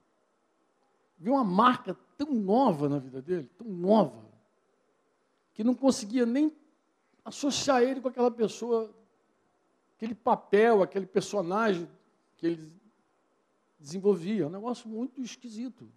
[1.16, 4.30] Viu uma marca tão nova na vida dele, tão nova,
[5.54, 6.54] que não conseguia nem
[7.24, 8.94] associar ele com aquela pessoa,
[9.96, 11.88] aquele papel, aquele personagem
[12.36, 12.72] que ele
[13.78, 14.48] desenvolvia.
[14.48, 15.90] Um negócio muito esquisito.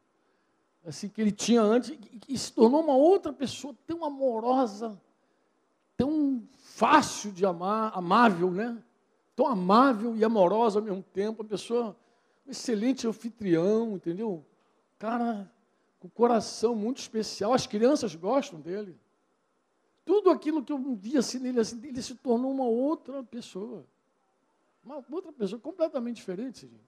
[0.87, 1.97] Assim, que ele tinha antes,
[2.29, 4.97] e se tornou uma outra pessoa tão amorosa,
[5.97, 8.81] tão fácil de amar, amável, né?
[9.35, 11.93] Tão amável e amorosa ao mesmo tempo, uma pessoa,
[12.45, 14.45] um excelente anfitrião, entendeu?
[14.97, 15.51] Cara,
[15.99, 17.53] com coração muito especial.
[17.53, 18.97] As crianças gostam dele.
[20.05, 23.85] Tudo aquilo que eu via assim nele, assim, ele se tornou uma outra pessoa.
[24.85, 26.79] Uma outra pessoa completamente diferente, Cidinho.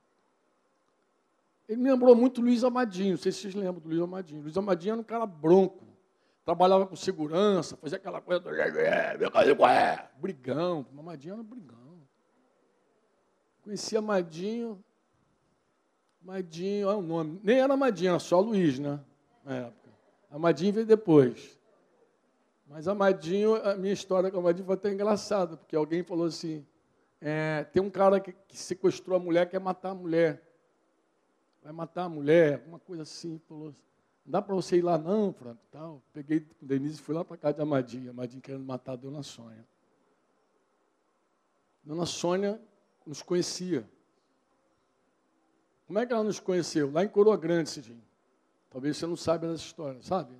[1.69, 4.41] Ele me lembrou muito Luiz Amadinho, não sei se vocês lembram do Luiz Amadinho.
[4.41, 5.85] Luiz Amadinho era um cara bronco,
[6.43, 8.49] trabalhava com segurança, fazia aquela coisa do
[10.19, 10.83] brigão.
[10.97, 12.01] Amadinho era um brigão.
[13.61, 14.83] Conheci Amadinho,
[16.23, 17.39] Amadinho, é o nome.
[17.43, 18.99] Nem era Amadinho, era só Luiz, né?
[19.45, 19.89] Na época.
[20.31, 21.59] Amadinho veio depois.
[22.67, 26.65] Mas Amadinho, a minha história com Amadinho foi até engraçada, porque alguém falou assim:
[27.21, 30.48] é, tem um cara que, que sequestrou a mulher, quer matar a mulher.
[31.63, 33.39] Vai matar a mulher, alguma coisa assim.
[33.47, 33.73] Falou,
[34.25, 35.61] não dá para você ir lá não, Franco.
[35.71, 36.01] Tal.
[36.13, 38.11] Peguei o Denise e fui lá para casa de Amadinho.
[38.11, 39.65] Amadinho querendo matar a Dona Sônia.
[41.83, 42.61] Dona Sônia
[43.05, 43.89] nos conhecia.
[45.87, 46.91] Como é que ela nos conheceu?
[46.91, 48.03] Lá em Coroa Grande, Cidinho.
[48.69, 50.35] Talvez você não saiba dessa história, sabe?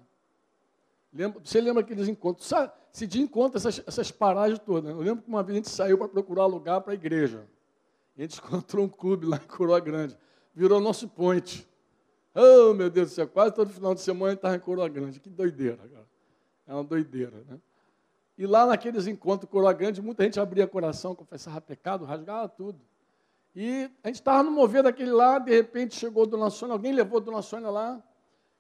[1.12, 2.48] Lembra, você lembra aqueles encontros?
[2.48, 4.92] Sabe, Cidinho conta essas, essas paragens todas.
[4.92, 7.48] Eu lembro que uma vez a gente saiu para procurar lugar para a igreja.
[8.16, 10.16] A gente encontrou um clube lá em Coroa Grande.
[10.54, 11.68] Virou nosso point.
[12.34, 15.20] Oh, meu Deus do céu, quase todo final de semana gente estava em Coroa Grande.
[15.20, 16.08] Que doideira, cara.
[16.68, 17.60] É uma doideira, né?
[18.38, 22.80] E lá naqueles encontros Coroa Grande, muita gente abria coração, confessava pecado, rasgava tudo.
[23.56, 27.20] E a gente estava no mover daquele lá, de repente chegou Dona Sônia, alguém levou
[27.20, 28.02] Dona Sônia lá.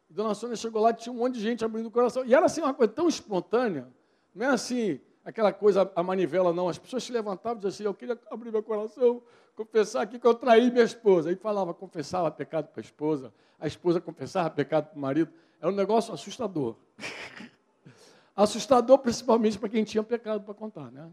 [0.09, 2.25] E Dona Sônia chegou lá, tinha um monte de gente abrindo o coração.
[2.25, 3.87] E era assim uma coisa tão espontânea,
[4.33, 6.69] não é assim aquela coisa, a manivela, não.
[6.69, 9.21] As pessoas se levantavam e diziam assim: Eu queria abrir meu coração,
[9.55, 11.29] confessar aqui que eu traí minha esposa.
[11.29, 15.31] Aí falava, confessava pecado para a esposa, a esposa confessava pecado para o marido.
[15.61, 16.75] Era um negócio assustador.
[18.35, 21.09] assustador principalmente para quem tinha pecado para contar, né?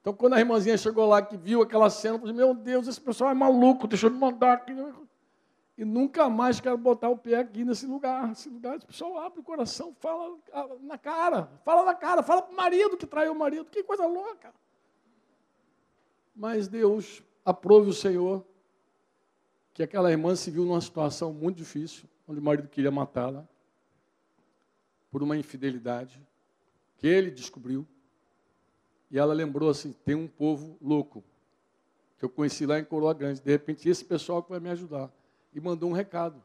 [0.00, 3.30] Então, quando a irmãzinha chegou lá, que viu aquela cena, falou: Meu Deus, esse pessoal
[3.30, 4.74] é maluco, deixa eu me mandar aqui.
[5.82, 8.28] E nunca mais quero botar o pé aqui nesse lugar.
[8.28, 10.38] Nesse lugar, esse pessoal abre o coração, fala
[10.80, 13.64] na cara, fala na cara, fala para o marido que traiu o marido.
[13.64, 14.54] Que coisa louca.
[16.36, 18.46] Mas Deus aprove o Senhor
[19.74, 23.44] que aquela irmã se viu numa situação muito difícil, onde o marido queria matá-la
[25.10, 26.24] por uma infidelidade
[26.96, 27.84] que ele descobriu.
[29.10, 31.24] E ela lembrou assim: tem um povo louco
[32.18, 33.40] que eu conheci lá em Coroa Grande.
[33.40, 35.10] De repente, esse pessoal que vai me ajudar.
[35.52, 36.42] E mandou um recado.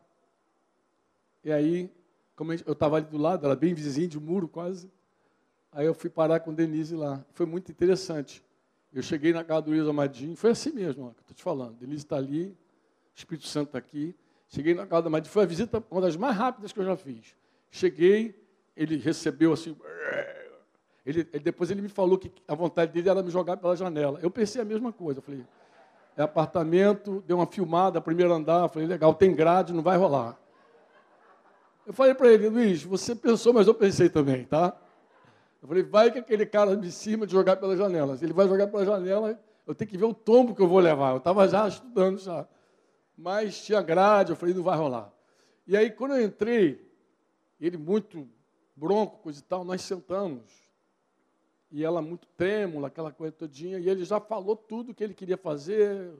[1.44, 1.90] E aí,
[2.36, 4.92] como eu estava ali do lado, ela bem vizinha de muro quase.
[5.72, 7.24] Aí eu fui parar com Denise lá.
[7.34, 8.44] Foi muito interessante.
[8.94, 11.76] Eu cheguei na casa do Luiz Amadinho, foi assim mesmo, estou te falando.
[11.76, 12.58] Denise está ali,
[13.14, 14.16] Espírito Santo está aqui.
[14.48, 16.96] Cheguei na casa do Amadinho, foi a visita, uma das mais rápidas que eu já
[16.96, 17.36] fiz.
[17.70, 18.34] Cheguei,
[18.76, 19.76] ele recebeu assim,
[21.08, 24.20] ele, ele, depois ele me falou que a vontade dele era me jogar pela janela.
[24.22, 25.20] Eu pensei a mesma coisa.
[25.20, 25.46] Eu falei,
[26.18, 28.68] é apartamento, deu uma filmada, primeiro andar.
[28.70, 30.38] Falei, legal, tem grade, não vai rolar.
[31.86, 34.76] Eu falei para ele, Luiz, você pensou, mas eu pensei também, tá?
[35.62, 38.18] Eu falei, vai que aquele cara de cima de jogar pela janela.
[38.18, 40.80] Se ele vai jogar pela janela, eu tenho que ver o tombo que eu vou
[40.80, 41.12] levar.
[41.12, 42.48] Eu estava já estudando já.
[43.16, 45.14] Mas tinha grade, eu falei, não vai rolar.
[45.68, 46.86] E aí, quando eu entrei,
[47.60, 48.28] ele muito
[48.76, 50.67] bronco, coisa e tal, nós sentamos.
[51.72, 53.80] E ela muito trêmula, aquela coisa todinha.
[53.80, 56.12] E ele já falou tudo que ele queria fazer,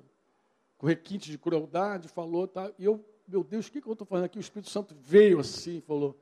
[0.78, 2.48] com requinte de crueldade, falou.
[2.48, 4.38] Tá, e eu, meu Deus, o que, que eu estou fazendo aqui?
[4.38, 6.18] O Espírito Santo veio assim e falou: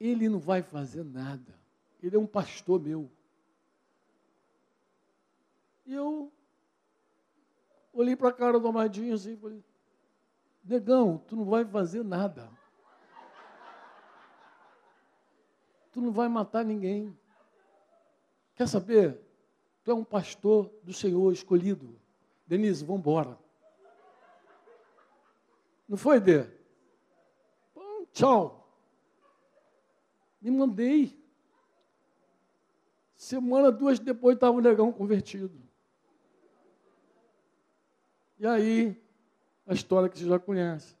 [0.00, 1.54] Ele não vai fazer nada.
[2.02, 3.10] Ele é um pastor meu.
[5.88, 6.30] E eu
[7.92, 9.64] olhei para a cara do Amadinho assim e falei,
[10.62, 12.50] negão, tu não vai fazer nada.
[15.90, 17.18] Tu não vai matar ninguém.
[18.58, 19.20] Quer saber?
[19.84, 21.96] Tu é um pastor do Senhor escolhido.
[22.44, 23.38] Denise, vamos embora.
[25.88, 26.44] Não foi, Dê?
[27.72, 28.68] Bom, tchau.
[30.42, 31.16] Me mandei.
[33.16, 35.56] Semana, duas depois, estava o negão convertido.
[38.40, 39.00] E aí,
[39.68, 40.96] a história que você já conhece.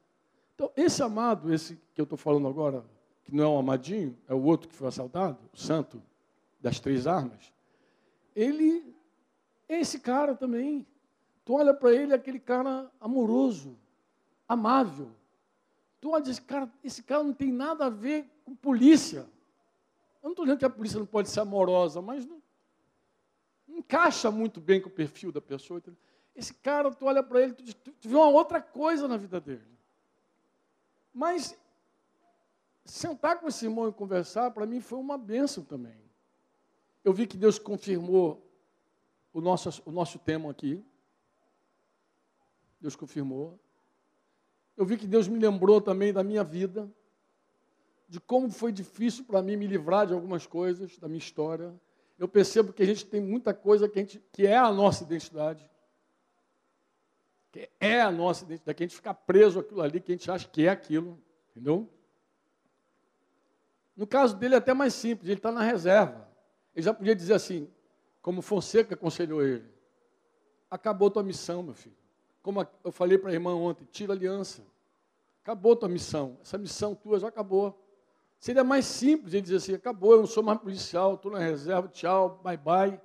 [0.54, 2.84] Então, esse amado, esse que eu estou falando agora,
[3.24, 6.00] que não é um amadinho, é o outro que foi assaltado, o santo
[6.60, 7.52] das três armas,
[8.34, 8.94] ele
[9.68, 10.86] é esse cara também.
[11.44, 13.78] Tu olha para ele, aquele cara amoroso,
[14.48, 15.10] amável.
[16.00, 19.28] Tu olha esse cara, esse cara não tem nada a ver com polícia.
[20.22, 22.42] Eu não estou dizendo que a polícia não pode ser amorosa, mas não,
[23.66, 25.82] não encaixa muito bem com o perfil da pessoa.
[26.34, 29.40] Esse cara, tu olha para ele, tu, tu, tu vê uma outra coisa na vida
[29.40, 29.78] dele.
[31.12, 31.58] Mas
[32.84, 36.07] sentar com esse irmão e conversar, para mim foi uma bênção também.
[37.08, 38.46] Eu vi que Deus confirmou
[39.32, 40.84] o nosso, o nosso tema aqui.
[42.78, 43.58] Deus confirmou.
[44.76, 46.86] Eu vi que Deus me lembrou também da minha vida,
[48.06, 51.74] de como foi difícil para mim me livrar de algumas coisas da minha história.
[52.18, 55.66] Eu percebo que a gente tem muita coisa que, gente, que é a nossa identidade
[57.50, 60.30] que é a nossa identidade, que a gente fica preso aquilo ali, que a gente
[60.30, 61.18] acha que é aquilo,
[61.52, 61.88] entendeu?
[63.96, 66.27] No caso dele é até mais simples, ele está na reserva.
[66.74, 67.68] Ele já podia dizer assim,
[68.22, 69.64] como Fonseca aconselhou ele,
[70.70, 71.96] acabou tua missão, meu filho.
[72.42, 74.62] Como eu falei para a irmã ontem, tira a aliança.
[75.42, 77.78] Acabou tua missão, essa missão tua já acabou.
[78.38, 81.88] Seria mais simples ele dizer assim, acabou, eu não sou mais policial, estou na reserva,
[81.88, 83.00] tchau, bye bye,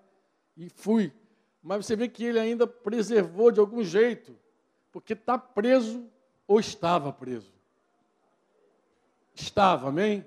[0.55, 1.11] e fui.
[1.61, 4.37] Mas você vê que ele ainda preservou de algum jeito,
[4.91, 6.05] porque está preso
[6.47, 7.51] ou estava preso.
[9.33, 10.25] Estava, amém?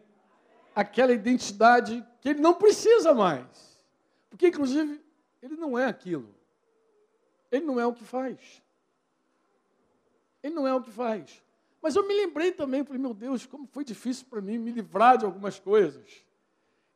[0.76, 3.82] Aquela identidade que ele não precisa mais.
[4.30, 5.02] Porque, inclusive,
[5.42, 6.34] ele não é aquilo.
[7.50, 8.62] Ele não é o que faz.
[10.42, 11.42] Ele não é o que faz.
[11.80, 15.16] Mas eu me lembrei também, falei, meu Deus, como foi difícil para mim me livrar
[15.16, 16.24] de algumas coisas.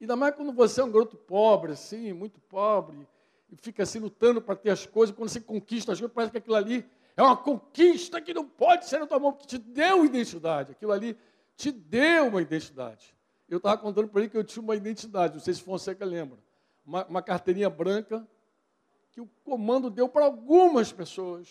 [0.01, 3.09] Ainda mais quando você é um garoto pobre, assim, muito pobre,
[3.51, 6.39] e fica assim lutando para ter as coisas, quando você conquista as coisas, parece que
[6.39, 10.05] aquilo ali é uma conquista que não pode ser na tua mão, que te deu
[10.05, 10.73] identidade.
[10.73, 11.17] Aquilo ali
[11.57, 13.15] te deu uma identidade.
[13.51, 16.39] Eu estava contando para ele que eu tinha uma identidade, não sei se Fonseca lembra.
[16.87, 18.27] Uma, uma carteirinha branca
[19.11, 21.49] que o comando deu para algumas pessoas.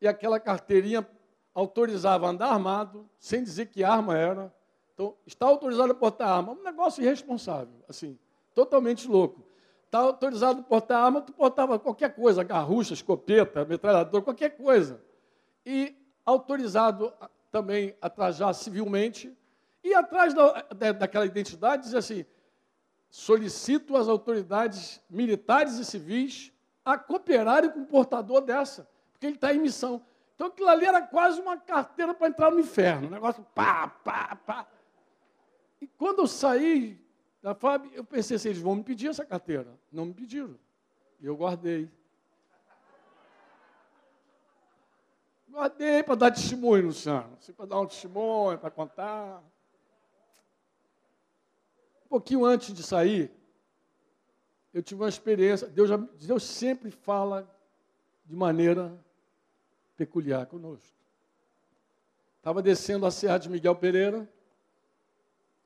[0.00, 1.06] E aquela carteirinha
[1.52, 4.54] autorizava andar armado, sem dizer que arma era.
[4.94, 6.52] Então, está autorizado a portar arma.
[6.52, 8.16] Um negócio irresponsável, assim,
[8.54, 9.44] totalmente louco.
[9.86, 15.02] Está autorizado a portar arma, tu portava qualquer coisa, garrucha, escopeta, metralhador, qualquer coisa.
[15.66, 17.12] E autorizado
[17.50, 19.36] também a trajar civilmente.
[19.84, 22.24] E atrás da, da, daquela identidade diz assim:
[23.10, 26.50] solicito às autoridades militares e civis
[26.82, 30.02] a cooperarem com o portador dessa, porque ele está em missão.
[30.34, 33.08] Então aquilo ali era quase uma carteira para entrar no inferno.
[33.08, 34.66] Um negócio pá, pá, pá.
[35.80, 36.98] E quando eu saí
[37.42, 39.78] da FAB, eu pensei assim, eles vão me pedir essa carteira.
[39.92, 40.58] Não me pediram.
[41.20, 41.90] E eu guardei.
[45.46, 47.36] Guardei para dar testemunho, Luciano.
[47.38, 49.42] Assim, para dar um testemunho, para contar.
[52.14, 53.28] Pouquinho antes de sair,
[54.72, 55.66] eu tive uma experiência.
[55.66, 57.52] Deus, já, Deus sempre fala
[58.24, 58.96] de maneira
[59.96, 60.94] peculiar conosco.
[62.36, 64.32] Estava descendo a Serra de Miguel Pereira,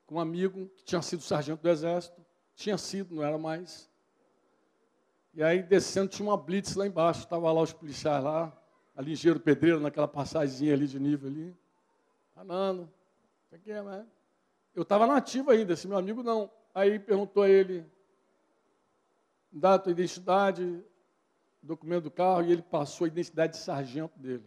[0.06, 2.24] com um amigo que tinha sido sargento do exército,
[2.54, 3.86] tinha sido, não era mais.
[5.34, 8.58] E aí descendo tinha uma blitz lá embaixo, estava lá os policiais lá,
[8.96, 11.54] a ligeiro pedreiro naquela passagemzinha ali de nível ali.
[12.34, 12.90] Falando,
[13.52, 14.06] o que é, né?
[14.74, 16.50] Eu estava nativo ainda, esse meu amigo não.
[16.74, 17.84] Aí perguntou a ele,
[19.50, 20.84] dá a tua identidade,
[21.62, 24.44] documento do carro, e ele passou a identidade de sargento dele.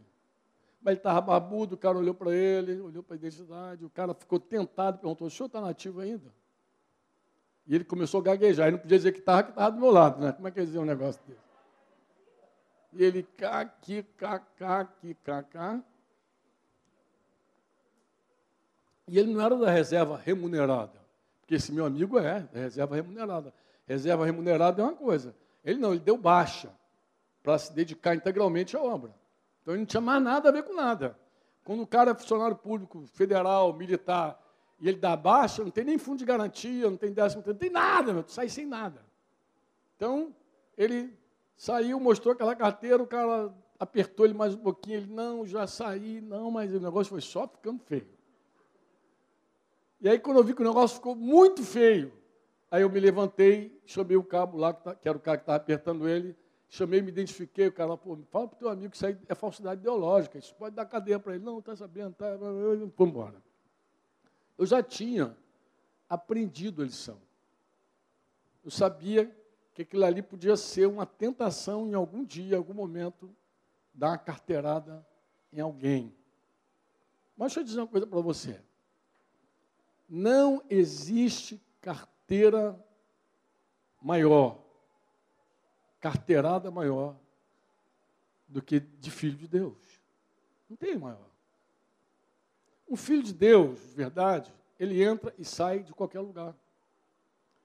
[0.82, 4.14] Mas ele estava barbudo, o cara olhou para ele, olhou para a identidade, o cara
[4.14, 6.34] ficou tentado, perguntou, o senhor está nativo ainda?
[7.68, 9.92] E ele começou a gaguejar, ele não podia dizer que estava, que estava do meu
[9.92, 10.32] lado, né?
[10.32, 11.52] Como é que ele dizia um negócio desse?
[12.94, 15.82] E ele, cacá, caqui, cacá.
[19.08, 21.00] E ele não era da reserva remunerada,
[21.42, 23.54] porque esse meu amigo é da reserva remunerada.
[23.86, 25.36] Reserva remunerada é uma coisa.
[25.64, 26.72] Ele não, ele deu baixa
[27.44, 29.14] para se dedicar integralmente à obra.
[29.62, 31.18] Então ele não tinha mais nada a ver com nada.
[31.64, 34.42] Quando o cara é funcionário público, federal, militar,
[34.80, 37.70] e ele dá baixa, não tem nem fundo de garantia, não tem décimo, não tem
[37.70, 39.06] nada, meu, tu sai sem nada.
[39.96, 40.34] Então,
[40.76, 41.16] ele
[41.56, 46.20] saiu, mostrou aquela carteira, o cara apertou ele mais um pouquinho, ele, não, já saí,
[46.22, 48.08] não, mas o negócio foi só ficando feio.
[50.02, 52.12] E aí, quando eu vi que o negócio ficou muito feio,
[52.72, 55.58] aí eu me levantei, chamei o cabo lá, que tá, era o cara que estava
[55.58, 56.36] apertando ele,
[56.68, 59.36] chamei, me identifiquei, o cara, pô, fala para o teu amigo que isso aí é
[59.36, 61.44] falsidade ideológica, isso pode dar cadeia para ele.
[61.44, 63.44] Não, está sabendo, tá, vamos embora.
[64.58, 65.38] Eu já tinha
[66.10, 67.20] aprendido a lição.
[68.64, 69.36] Eu sabia
[69.74, 73.30] que aquilo ali podia ser uma tentação em algum dia, em algum momento,
[73.94, 75.06] dar uma carteirada
[75.54, 76.16] em alguém.
[77.38, 78.60] Mas deixa eu dizer uma coisa para você.
[80.14, 82.78] Não existe carteira
[84.02, 84.60] maior,
[86.02, 87.16] carteirada maior
[88.46, 89.78] do que de filho de Deus.
[90.70, 91.30] Não tem maior.
[92.90, 96.54] Um filho de Deus, verdade, ele entra e sai de qualquer lugar.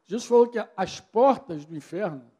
[0.04, 2.30] Jesus falou que as portas do inferno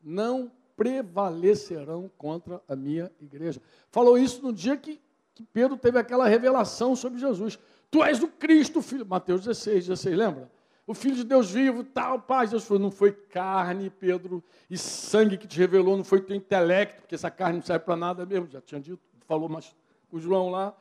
[0.00, 3.60] não prevalecerão contra a minha igreja.
[3.90, 5.00] Falou isso no dia que,
[5.34, 7.58] que Pedro teve aquela revelação sobre Jesus.
[7.90, 9.06] Tu és o Cristo, filho.
[9.06, 10.50] Mateus 16, 16, lembra?
[10.86, 12.50] O Filho de Deus vivo, tal, paz.
[12.50, 17.02] Deus falou, não foi carne, Pedro, e sangue que te revelou, não foi teu intelecto,
[17.02, 19.76] porque essa carne não serve para nada mesmo, já tinha dito, falou mas,
[20.10, 20.74] com João lá.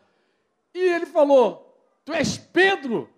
[0.74, 3.10] E ele falou, tu és Pedro,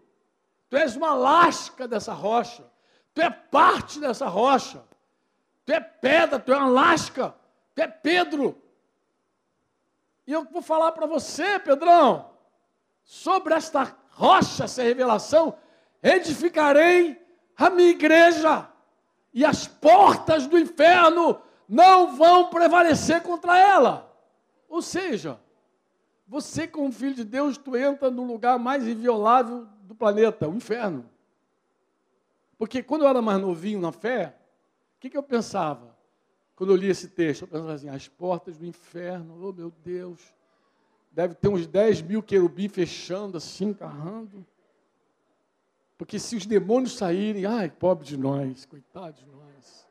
[0.67, 2.65] tu és uma lasca dessa rocha.
[3.13, 4.83] Tu é parte dessa rocha.
[5.65, 7.35] Tu é pedra, tu é uma lasca.
[7.75, 8.59] Tu é Pedro.
[10.25, 12.31] E eu vou falar para você, Pedrão,
[13.09, 15.57] sobre esta rocha, essa revelação,
[16.03, 17.19] edificarei
[17.57, 18.69] a minha igreja,
[19.33, 24.15] e as portas do inferno não vão prevalecer contra ela.
[24.69, 25.39] Ou seja,
[26.27, 31.09] você, como filho de Deus, tu entra no lugar mais inviolável do planeta, o inferno.
[32.59, 34.35] Porque quando eu era mais novinho na fé,
[34.97, 35.97] o que, que eu pensava?
[36.55, 40.21] Quando eu li esse texto, eu pensava assim, as portas do inferno, oh meu Deus,
[41.11, 44.45] deve ter uns 10 mil querubim fechando assim, carrando.
[45.97, 49.87] Porque se os demônios saírem, ai, pobre de nós, coitado de nós.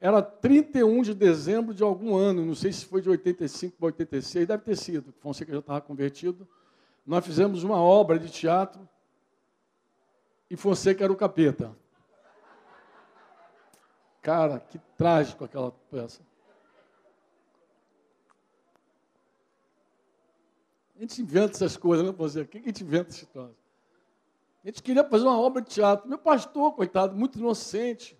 [0.00, 4.46] Era 31 de dezembro de algum ano, não sei se foi de 85 para 86,
[4.46, 6.46] deve ter sido, Fonseca já estava convertido.
[7.06, 8.86] Nós fizemos uma obra de teatro
[10.50, 11.74] e Fonseca era o capeta.
[14.20, 16.22] Cara, que trágico aquela peça.
[21.04, 22.46] Gente inventa essas coisas, né, Fonseca?
[22.46, 23.54] Quem que a gente inventa esse troço?
[24.64, 26.08] A gente queria fazer uma obra de teatro.
[26.08, 28.18] Meu pastor, coitado, muito inocente,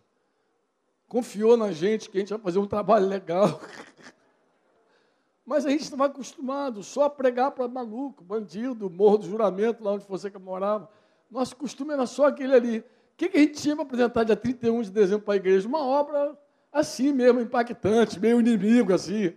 [1.08, 3.60] confiou na gente que a gente ia fazer um trabalho legal.
[5.46, 9.92] Mas a gente estava acostumado só a pregar para maluco, bandido, morro do juramento, lá
[9.92, 10.88] onde Fonseca morava.
[11.30, 12.78] Nosso costume era só aquele ali.
[12.78, 12.84] O
[13.16, 15.68] que, que a gente tinha para apresentar dia 31 de dezembro para a igreja?
[15.68, 16.38] Uma obra
[16.72, 19.34] assim mesmo, impactante, meio inimigo, assim.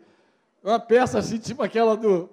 [0.63, 2.29] Uma peça assim, tipo aquela do,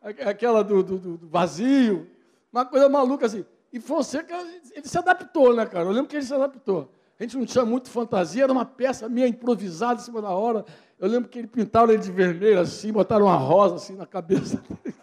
[0.00, 2.08] aquela do, do, do vazio.
[2.52, 3.44] Uma coisa maluca assim.
[3.72, 4.34] E Fonseca,
[4.74, 5.84] ele se adaptou, né, cara?
[5.84, 6.90] Eu lembro que ele se adaptou.
[7.18, 10.64] A gente não tinha muito fantasia, era uma peça meio improvisada em cima da hora.
[10.98, 14.56] Eu lembro que ele pintaram ele de vermelho assim, botaram uma rosa assim na cabeça
[14.84, 14.96] dele.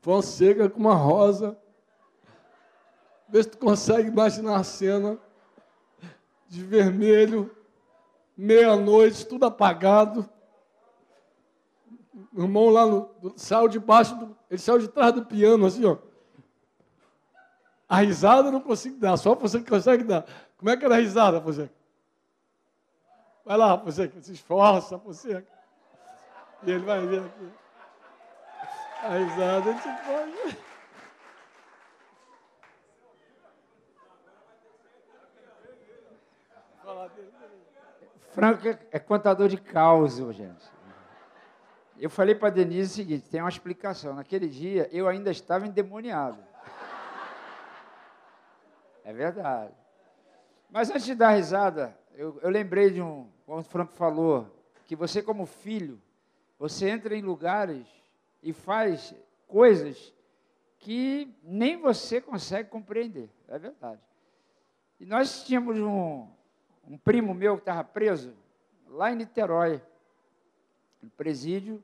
[0.00, 1.58] Fonseca com uma rosa
[3.34, 5.18] Vê se tu consegue imaginar a cena
[6.48, 7.50] de vermelho,
[8.36, 10.28] meia-noite, tudo apagado.
[12.34, 14.36] O irmão lá no, saiu debaixo do.
[14.50, 15.96] Ele saiu de trás do piano, assim, ó.
[17.88, 20.26] A risada eu não consigo dar, só você que consegue dar.
[20.56, 21.70] Como é que era a risada, você?
[23.44, 25.46] Vai lá, você, se esforça, você.
[26.64, 27.52] E ele vai ver aqui.
[29.02, 30.58] A risada, a gente pode.
[38.32, 40.73] Franco é contador de caos, gente.
[41.98, 44.14] Eu falei para a Denise o seguinte: tem uma explicação.
[44.14, 46.38] Naquele dia eu ainda estava endemoniado.
[49.04, 49.74] É verdade.
[50.70, 54.50] Mas antes de dar risada, eu, eu lembrei de um, como o Franco falou,
[54.86, 56.00] que você, como filho,
[56.58, 57.86] você entra em lugares
[58.42, 59.14] e faz
[59.46, 60.12] coisas
[60.78, 63.30] que nem você consegue compreender.
[63.48, 64.00] É verdade.
[64.98, 66.26] E nós tínhamos um,
[66.86, 68.34] um primo meu que estava preso
[68.88, 69.82] lá em Niterói,
[71.04, 71.82] no presídio.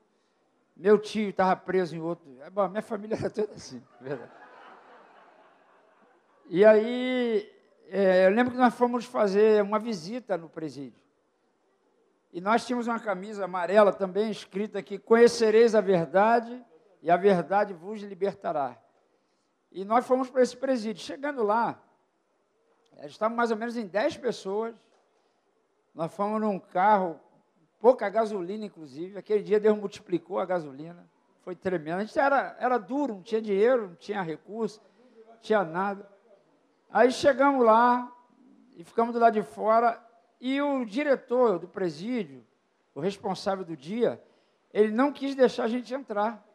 [0.75, 2.29] Meu tio estava preso em outro.
[2.41, 4.31] É, bom, minha família era toda assim, verdade.
[6.49, 7.49] E aí,
[7.87, 10.99] é, eu lembro que nós fomos fazer uma visita no presídio.
[12.33, 16.65] E nós tínhamos uma camisa amarela também, escrita aqui: Conhecereis a verdade,
[17.01, 18.77] e a verdade vos libertará.
[19.71, 21.03] E nós fomos para esse presídio.
[21.03, 21.81] Chegando lá,
[23.03, 24.75] estávamos mais ou menos em 10 pessoas.
[25.93, 27.19] Nós fomos num carro
[27.81, 29.17] pouca gasolina, inclusive.
[29.17, 31.05] Aquele dia Deus multiplicou a gasolina.
[31.41, 31.97] Foi tremendo.
[31.97, 34.79] A gente era, era duro, não tinha dinheiro, não tinha recurso,
[35.27, 36.07] não tinha nada.
[36.91, 38.15] Aí chegamos lá
[38.75, 39.99] e ficamos do lado de fora.
[40.39, 42.45] E o diretor do presídio,
[42.93, 44.21] o responsável do dia,
[44.71, 46.45] ele não quis deixar a gente entrar.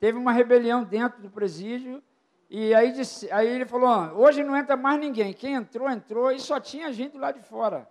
[0.00, 2.02] Teve uma rebelião dentro do presídio.
[2.50, 5.32] E aí, disse, aí ele falou: hoje não entra mais ninguém.
[5.32, 7.88] Quem entrou, entrou e só tinha gente do lado de fora.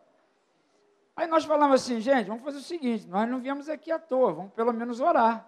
[1.22, 4.34] Aí nós falamos assim, gente, vamos fazer o seguinte, nós não viemos aqui à toa,
[4.34, 5.48] vamos pelo menos orar.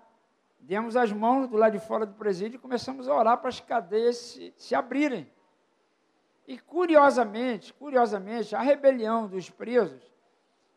[0.60, 3.60] Demos as mãos do lado de fora do presídio e começamos a orar para as
[3.60, 5.28] cadeias se, se abrirem.
[6.48, 10.04] E curiosamente, curiosamente, a rebelião dos presos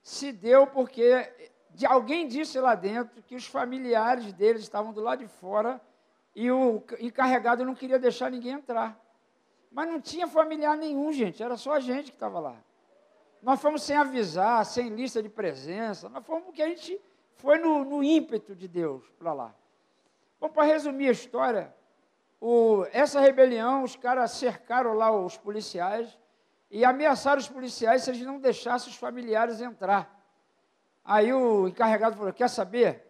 [0.03, 1.31] se deu porque
[1.75, 5.79] de alguém disse lá dentro que os familiares deles estavam do lado de fora
[6.35, 8.99] e o encarregado não queria deixar ninguém entrar.
[9.71, 12.57] Mas não tinha familiar nenhum, gente, era só a gente que estava lá.
[13.47, 16.09] Nós fomos sem avisar, sem lista de presença.
[16.09, 17.01] Nós fomos porque a gente
[17.37, 19.55] foi no, no ímpeto de Deus para lá.
[20.41, 21.73] Bom, para resumir a história,
[22.41, 26.19] o, essa rebelião, os caras cercaram lá os policiais
[26.69, 30.13] e ameaçaram os policiais se eles não deixassem os familiares entrar.
[31.05, 33.07] Aí o encarregado falou: Quer saber?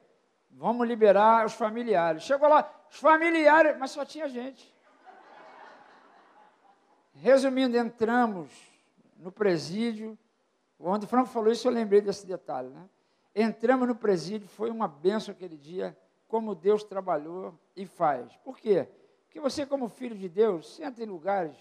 [0.51, 2.25] Vamos liberar os familiares.
[2.25, 4.71] Chegou lá, os familiares, mas só tinha gente.
[7.15, 8.53] Resumindo, entramos
[9.17, 10.19] no presídio.
[10.79, 12.69] Quando o Franco falou isso, eu lembrei desse detalhe.
[12.69, 12.89] Né?
[13.35, 15.97] Entramos no presídio, foi uma benção aquele dia,
[16.29, 18.37] como Deus trabalhou e faz.
[18.39, 18.89] Por quê?
[19.25, 21.57] Porque você, como filho de Deus, senta em lugares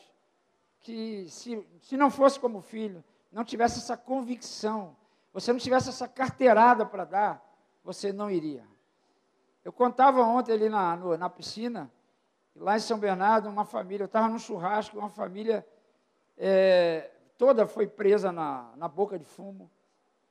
[0.80, 4.96] que, se, se não fosse como filho, não tivesse essa convicção,
[5.34, 8.66] você não tivesse essa carteirada para dar, você não iria.
[9.64, 11.92] Eu contava ontem ali na, no, na piscina,
[12.56, 15.68] lá em São Bernardo, uma família, eu estava num churrasco, uma família
[16.38, 19.70] é, toda foi presa na, na boca de fumo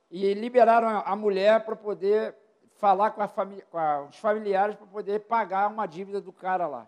[0.09, 2.35] e liberaram a mulher para poder
[2.75, 3.21] falar com,
[3.69, 6.87] com a, os familiares para poder pagar uma dívida do cara lá.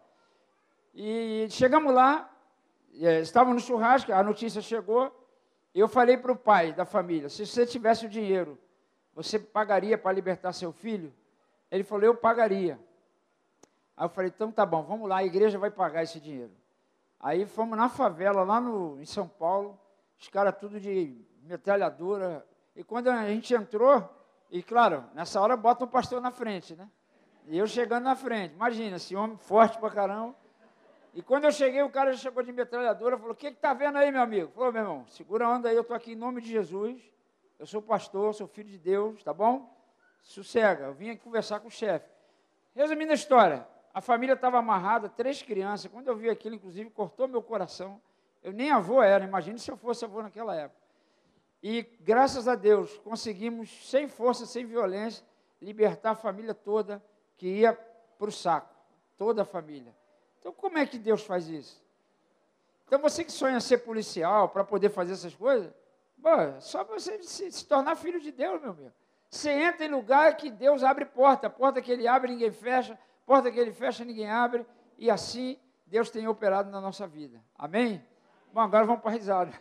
[0.93, 2.29] E chegamos lá,
[2.99, 5.11] é, estávamos no churrasco, a notícia chegou,
[5.73, 8.57] eu falei para o pai da família, se você tivesse o dinheiro,
[9.13, 11.13] você pagaria para libertar seu filho?
[11.71, 12.79] Ele falou, eu pagaria.
[13.95, 16.51] Aí eu falei, então tá bom, vamos lá, a igreja vai pagar esse dinheiro.
[17.19, 19.79] Aí fomos na favela, lá no, em São Paulo,
[20.19, 22.45] os caras tudo de metralhadora.
[22.75, 24.07] E quando a gente entrou,
[24.49, 26.89] e claro, nessa hora bota um pastor na frente, né?
[27.47, 30.35] E eu chegando na frente, imagina, esse homem forte pra caramba.
[31.13, 33.97] E quando eu cheguei, o cara já chegou de metralhadora, falou, o que está vendo
[33.97, 34.51] aí, meu amigo?
[34.51, 37.01] Falou, meu irmão, segura a onda aí, eu estou aqui em nome de Jesus,
[37.57, 39.73] eu sou pastor, sou filho de Deus, tá bom?
[40.21, 42.07] Sossega, eu vim aqui conversar com o chefe.
[42.75, 47.27] Resumindo a história, a família estava amarrada, três crianças, quando eu vi aquilo, inclusive, cortou
[47.27, 47.99] meu coração.
[48.47, 50.79] Eu nem avô era, imagine se eu fosse avô naquela época.
[51.61, 55.21] E graças a Deus conseguimos, sem força, sem violência,
[55.61, 57.03] libertar a família toda
[57.35, 57.73] que ia
[58.17, 58.73] para o saco,
[59.17, 59.93] toda a família.
[60.39, 61.83] Então, como é que Deus faz isso?
[62.85, 65.69] Então, você que sonha ser policial para poder fazer essas coisas,
[66.17, 68.93] bom, só você se, se, tornar filho de Deus, meu amigo.
[69.29, 73.51] Você entra em lugar que Deus abre porta, porta que Ele abre, ninguém fecha, porta
[73.51, 74.65] que Ele fecha, ninguém abre,
[74.97, 77.43] e assim Deus tem operado na nossa vida.
[77.57, 78.01] Amém?
[78.53, 79.51] Bom, agora vamos para a risada.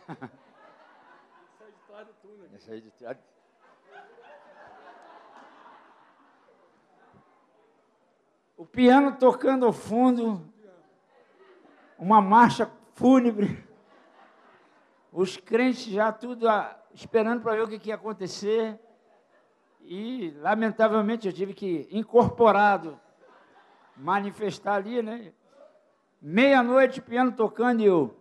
[2.53, 3.17] Essa aí de trás.
[8.57, 10.51] O piano tocando ao fundo,
[11.99, 13.63] uma marcha fúnebre,
[15.11, 16.47] os crentes já tudo
[16.91, 18.79] esperando para ver o que, que ia acontecer.
[19.81, 22.99] E, lamentavelmente, eu tive que, incorporado,
[23.95, 25.31] manifestar ali, né?
[26.19, 28.16] Meia-noite, piano tocando e eu.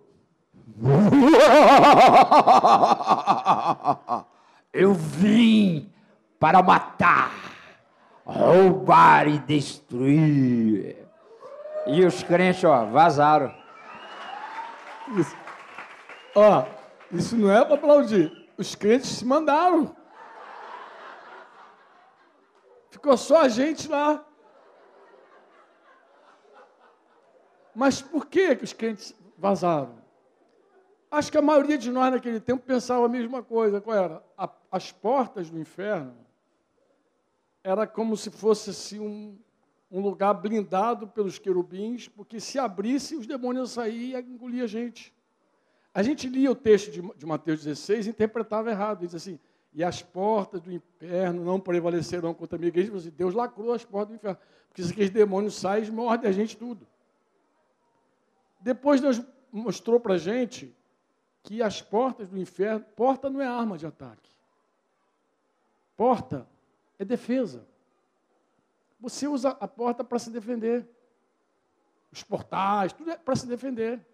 [4.72, 5.90] Eu vim
[6.38, 7.32] para matar,
[8.24, 11.08] roubar e destruir.
[11.86, 13.54] E os crentes, ó, vazaram.
[15.16, 15.36] Isso.
[16.34, 16.64] Ó,
[17.12, 18.50] isso não é para aplaudir.
[18.58, 19.94] Os crentes se mandaram.
[22.90, 24.24] Ficou só a gente lá.
[27.74, 30.05] Mas por que, que os crentes vazaram?
[31.16, 33.80] Acho que a maioria de nós naquele tempo pensava a mesma coisa.
[33.80, 34.22] Qual era?
[34.36, 36.14] A, as portas do inferno
[37.64, 39.38] era como se fosse assim, um,
[39.90, 45.10] um lugar blindado pelos querubins, porque se abrisse, os demônios saíam e engoliam a gente.
[45.94, 49.00] A gente lia o texto de, de Mateus 16 e interpretava errado.
[49.00, 49.40] Diz assim,
[49.72, 52.94] e as portas do inferno não prevalecerão contra a minha igreja.
[52.94, 54.38] Assim, Deus lacrou as portas do inferno.
[54.68, 56.86] Porque se aqueles demônios saem, mordem a gente tudo.
[58.60, 60.76] Depois Deus mostrou para a gente
[61.46, 64.28] que as portas do inferno, porta não é arma de ataque.
[65.96, 66.44] Porta
[66.98, 67.64] é defesa.
[68.98, 70.84] Você usa a porta para se defender.
[72.10, 74.04] Os portais, tudo é para se defender.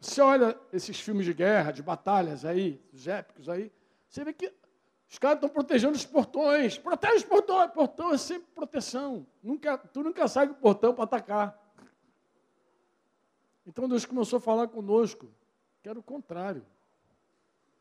[0.00, 3.70] Você olha esses filmes de guerra, de batalhas aí, os épicos aí,
[4.08, 4.50] você vê que
[5.10, 6.78] os caras estão protegendo os portões.
[6.78, 7.70] Protege os portões.
[7.72, 9.26] Portão é sempre proteção.
[9.42, 11.58] Nunca, tu nunca sai do portão para atacar.
[13.66, 15.30] Então Deus começou a falar conosco
[15.82, 16.64] que era o contrário.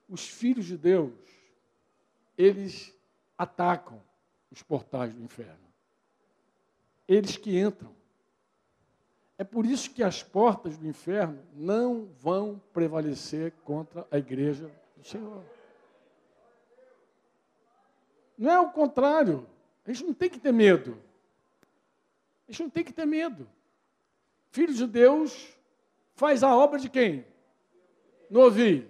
[0.07, 1.13] Os filhos de Deus,
[2.37, 2.93] eles
[3.37, 4.01] atacam
[4.51, 5.67] os portais do inferno.
[7.07, 7.95] Eles que entram.
[9.37, 15.03] É por isso que as portas do inferno não vão prevalecer contra a igreja do
[15.03, 15.43] Senhor.
[18.37, 19.47] Não é o contrário.
[19.85, 20.97] A gente não tem que ter medo.
[22.47, 23.47] A gente não tem que ter medo.
[24.49, 25.55] Filho de Deus
[26.15, 27.25] faz a obra de quem?
[28.29, 28.89] Não ouvi.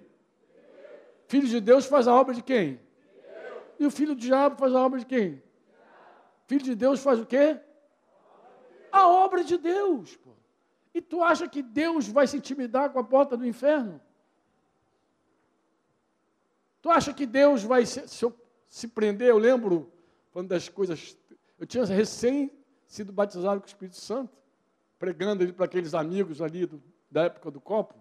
[1.28, 2.80] Filho de Deus faz a obra de quem?
[3.80, 5.42] E o filho do diabo faz a obra de quem?
[6.48, 7.60] Filho de Deus faz o quê?
[8.92, 10.16] A obra de Deus.
[10.16, 10.32] Pô.
[10.94, 14.02] E tu acha que Deus vai se intimidar com a porta do inferno?
[16.82, 18.34] Tu acha que Deus vai se, se,
[18.68, 19.28] se prender?
[19.28, 19.92] Eu lembro,
[20.32, 21.18] quando das coisas.
[21.60, 22.52] Eu tinha recém
[22.88, 24.38] sido batizado com o Espírito Santo,
[24.98, 26.82] pregando ele para aqueles amigos ali do,
[27.12, 27.97] da época do copo.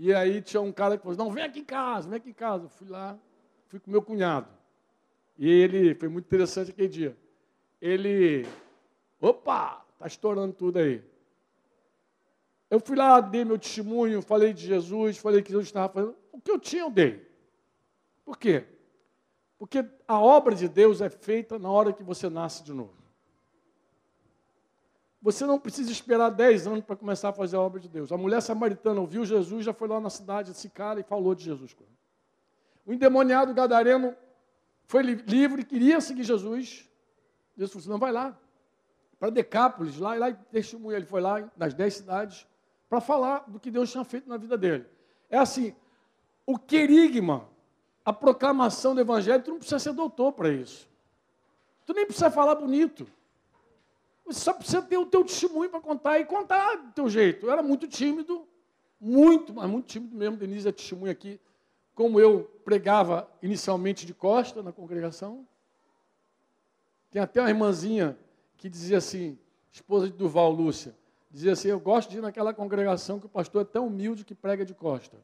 [0.00, 2.34] E aí tinha um cara que falou: Não, vem aqui em casa, vem aqui em
[2.34, 2.64] casa.
[2.64, 3.18] Eu fui lá,
[3.68, 4.48] fui com meu cunhado.
[5.38, 7.16] E ele, foi muito interessante aquele dia
[7.80, 8.46] ele,
[9.20, 11.02] opa, está estourando tudo aí.
[12.68, 16.16] Eu fui lá, dei meu testemunho, falei de Jesus, falei que Jesus estava fazendo.
[16.30, 17.26] O que eu tinha, eu dei.
[18.24, 18.64] Por quê?
[19.58, 22.99] Porque a obra de Deus é feita na hora que você nasce de novo.
[25.22, 28.10] Você não precisa esperar 10 anos para começar a fazer a obra de Deus.
[28.10, 31.44] A mulher samaritana ouviu Jesus, já foi lá na cidade desse cara e falou de
[31.44, 31.76] Jesus.
[32.86, 34.16] O endemoniado gadareno
[34.86, 36.88] foi livre, queria seguir Jesus,
[37.56, 38.36] Deus falou assim, não, vai lá.
[39.18, 42.46] Para Decápolis, lá, lá testemunha, ele foi lá nas dez cidades
[42.88, 44.86] para falar do que Deus tinha feito na vida dele.
[45.28, 45.74] É assim,
[46.46, 47.46] o querigma,
[48.04, 50.88] a proclamação do evangelho, tu não precisa ser doutor para isso.
[51.84, 53.06] Tu nem precisa falar bonito.
[54.32, 57.46] Você só precisa ter o teu testemunho para contar e contar do teu jeito.
[57.46, 58.46] Eu era muito tímido,
[59.00, 60.36] muito, mas muito tímido mesmo.
[60.36, 61.40] Denise é testemunha aqui,
[61.96, 65.44] como eu pregava inicialmente de costa na congregação.
[67.10, 68.16] Tem até uma irmãzinha
[68.56, 69.36] que dizia assim,
[69.72, 70.94] esposa de Duval Lúcia,
[71.28, 74.34] dizia assim: Eu gosto de ir naquela congregação que o pastor é tão humilde que
[74.34, 75.16] prega de costa.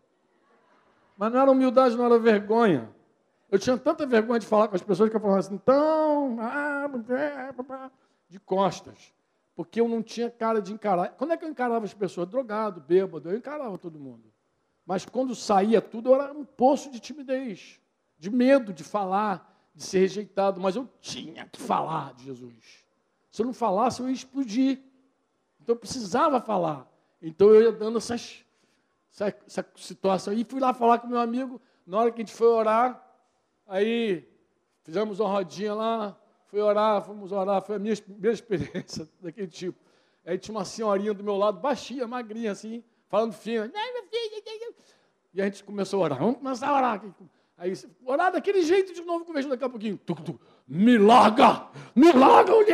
[1.17, 2.91] Mas não era humildade, não era vergonha.
[3.49, 6.91] Eu tinha tanta vergonha de falar com as pessoas que eu falava assim, então, ah,
[8.29, 9.15] de costas.
[9.55, 11.09] Porque eu não tinha cara de encarar.
[11.11, 12.29] Quando é que eu encarava as pessoas?
[12.29, 14.33] Drogado, bêbado, eu encarava todo mundo.
[14.85, 17.81] Mas quando saía tudo, eu era um poço de timidez,
[18.19, 22.85] de medo de falar, de ser rejeitado, mas eu tinha que falar de Jesus.
[23.31, 24.81] Se eu não falasse, eu ia explodir.
[25.61, 26.91] Então eu precisava falar.
[27.21, 28.45] Então eu ia dando essas,
[29.13, 30.33] essa, essa situação.
[30.33, 33.03] E fui lá falar com meu amigo, na hora que a gente foi orar,
[33.67, 34.29] aí
[34.83, 36.17] fizemos uma rodinha lá,
[36.47, 39.79] fui orar, fomos orar, foi a minha primeira experiência daquele tipo.
[40.25, 43.71] Aí tinha uma senhorinha do meu lado, baixinha, magrinha assim, falando fino.
[45.33, 46.19] E a gente começou a orar.
[46.19, 47.03] Vamos começar a orar.
[47.59, 47.73] Aí,
[48.05, 49.97] orar daquele jeito de novo, conversando daqui a pouquinho.
[49.99, 50.39] Tuc, tuc,
[50.69, 50.99] me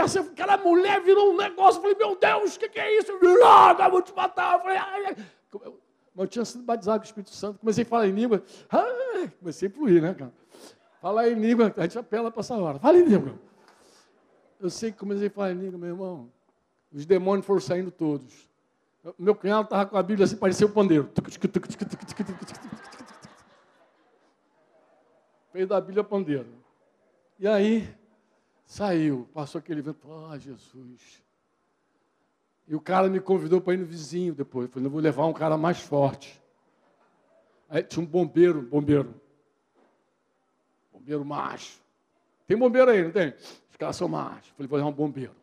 [0.01, 1.79] assim, aquela mulher virou um negócio.
[1.79, 3.13] Eu falei, meu Deus, o que, que, é isso?
[3.21, 4.55] Me larga, vou te matar.
[4.55, 5.17] Eu falei, ai, ai.
[6.15, 7.59] Mas eu tinha sido batizado com o Espírito Santo.
[7.61, 8.43] Comecei a falar em língua.
[8.71, 10.33] Ah, comecei a fluir, né, cara?
[11.01, 12.79] Falar em língua, a gente apela para essa hora.
[12.79, 13.35] Fala em língua.
[14.63, 16.33] Eu sei que comecei a falar em língua, meu irmão.
[16.93, 18.49] Os demônios foram saindo todos.
[19.19, 21.11] Meu cunhado estava com a Bíblia assim, parecia o pandeiro.
[25.53, 26.47] fez da Bíblia pandeiro.
[27.41, 27.93] E aí,
[28.65, 31.25] saiu, passou aquele vento, ah, oh, Jesus.
[32.69, 34.67] E o cara me convidou para ir no vizinho depois.
[34.67, 36.41] Eu falei, vou levar um cara mais forte.
[37.69, 39.21] Aí tinha um bombeiro, bombeiro.
[40.93, 41.81] Bombeiro macho.
[42.47, 43.35] Tem bombeiro aí, não tem?
[43.91, 44.51] São machos.
[44.51, 45.35] Eu falei, vou levar um bombeiro.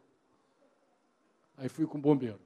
[1.57, 2.39] Aí fui com o bombeiro.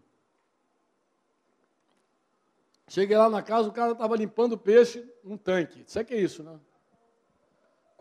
[2.88, 5.84] Cheguei lá na casa, o cara estava limpando peixe num tanque.
[5.86, 6.60] Isso é que é isso, né?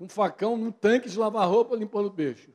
[0.02, 2.52] com um facão num tanque de lavar roupa limpando peixe.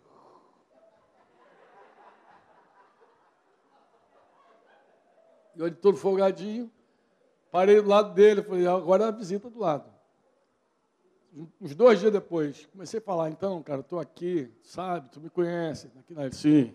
[5.55, 6.69] E ele todo folgadinho.
[7.49, 9.89] Parei do lado dele, falei, agora é a visita do lado.
[11.61, 15.91] Uns dois dias depois, comecei a falar, então, cara, estou aqui, sabe, tu me conhece,
[15.99, 16.73] aqui na sim.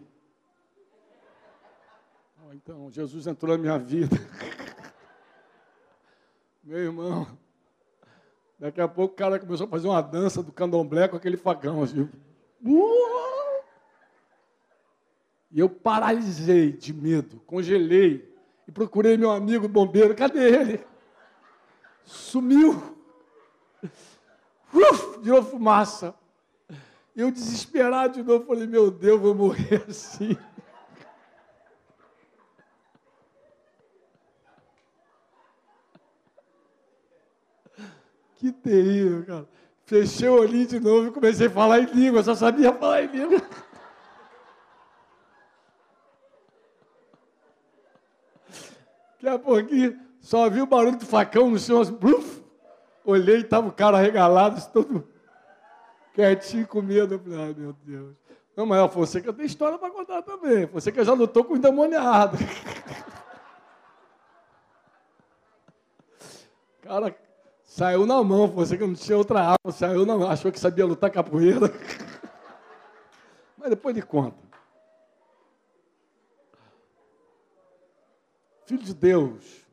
[2.55, 4.17] Então, Jesus entrou na minha vida.
[6.63, 7.27] Meu irmão,
[8.59, 11.83] daqui a pouco o cara começou a fazer uma dança do candomblé com aquele facão,
[11.83, 12.09] assim.
[15.51, 18.31] E eu paralisei de medo, congelei
[18.67, 20.15] e procurei meu amigo bombeiro.
[20.15, 20.87] Cadê ele?
[22.05, 22.97] Sumiu.
[24.73, 26.15] Uf, virou fumaça.
[27.15, 30.37] Eu desesperado de novo, falei, meu Deus, vou morrer assim.
[38.37, 39.49] Que terrível, cara.
[39.85, 43.09] Fechei o olhinho de novo e comecei a falar em língua, só sabia falar em
[43.09, 43.43] língua.
[49.21, 52.32] Daqui a pouquinho, só vi o barulho do facão no chão, assim, bluf,
[53.05, 55.07] olhei e estava o cara regalado, todo
[56.15, 57.15] quietinho com medo.
[57.15, 58.15] Eu falei, ai meu Deus.
[58.57, 60.67] Não, mas a Fonseca tem história para contar também.
[60.67, 61.61] Fonseca já lutou com o
[66.83, 67.17] cara
[67.63, 71.11] saiu na mão, Fonseca não tinha outra arma, saiu na mão, achou que sabia lutar
[71.11, 71.73] capoeira.
[73.57, 74.37] mas depois de conta.
[78.67, 79.67] Filho de Deus,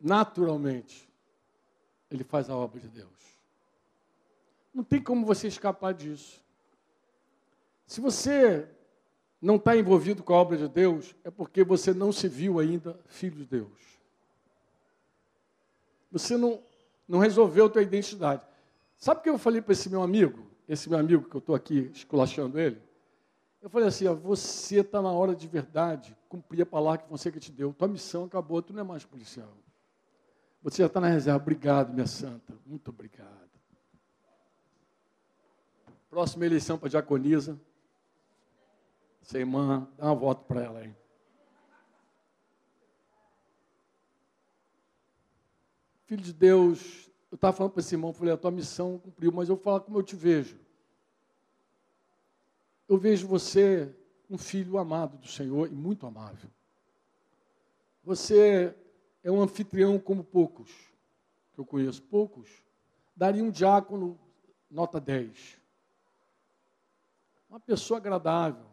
[0.00, 1.05] naturalmente,
[2.10, 3.08] ele faz a obra de Deus.
[4.72, 6.40] Não tem como você escapar disso.
[7.86, 8.68] Se você
[9.40, 12.98] não está envolvido com a obra de Deus, é porque você não se viu ainda
[13.06, 13.96] filho de Deus.
[16.10, 16.60] Você não,
[17.06, 18.44] não resolveu a tua identidade.
[18.96, 20.46] Sabe o que eu falei para esse meu amigo?
[20.68, 22.80] Esse meu amigo que eu estou aqui esculachando ele?
[23.62, 27.30] Eu falei assim: ó, você está na hora de verdade cumprir a palavra que você
[27.30, 27.72] que te deu.
[27.72, 29.52] Tua missão acabou, tu não é mais policial.
[30.62, 31.40] Você já está na reserva.
[31.40, 32.54] Obrigado, minha santa.
[32.64, 33.50] Muito obrigado.
[36.10, 37.60] Próxima eleição para diaconisa.
[39.22, 40.94] Essa irmã, dá uma voto para ela aí.
[46.06, 49.48] Filho de Deus, eu estava falando para esse irmão, falei, a tua missão cumpriu, mas
[49.48, 50.66] eu vou falar como eu te vejo
[52.88, 53.94] eu vejo você
[54.30, 56.50] um filho amado do Senhor e muito amável.
[58.04, 58.74] Você
[59.26, 60.70] é um anfitrião como poucos,
[61.52, 62.62] que eu conheço, poucos.
[63.16, 64.16] Daria um diácono
[64.70, 65.60] nota 10.
[67.50, 68.64] Uma pessoa agradável.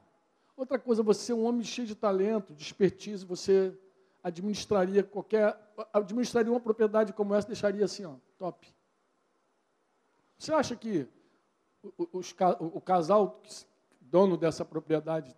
[0.55, 3.75] Outra coisa, você é um homem cheio de talento, de expertise, você
[4.21, 5.57] administraria qualquer.
[5.91, 8.71] administraria uma propriedade como essa, deixaria assim, ó, top.
[10.37, 11.07] Você acha que
[11.97, 12.21] o, o,
[12.77, 13.41] o casal
[13.99, 15.35] dono dessa propriedade,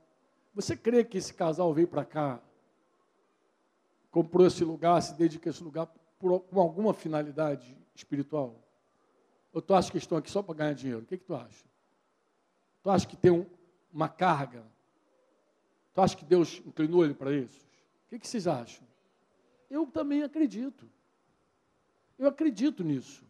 [0.54, 2.42] você crê que esse casal veio para cá,
[4.16, 5.88] comprou esse lugar, se dedica a esse lugar
[6.18, 8.56] por, com alguma finalidade espiritual?
[9.52, 11.02] Ou tu acha que estão aqui só para ganhar dinheiro?
[11.02, 11.66] O que, que tu acha?
[12.82, 13.46] Tu acha que tem um,
[13.92, 14.64] uma carga?
[15.94, 17.60] Tu acha que Deus inclinou ele para isso?
[18.06, 18.88] O que, que vocês acham?
[19.70, 20.90] Eu também acredito.
[22.18, 23.22] Eu acredito nisso.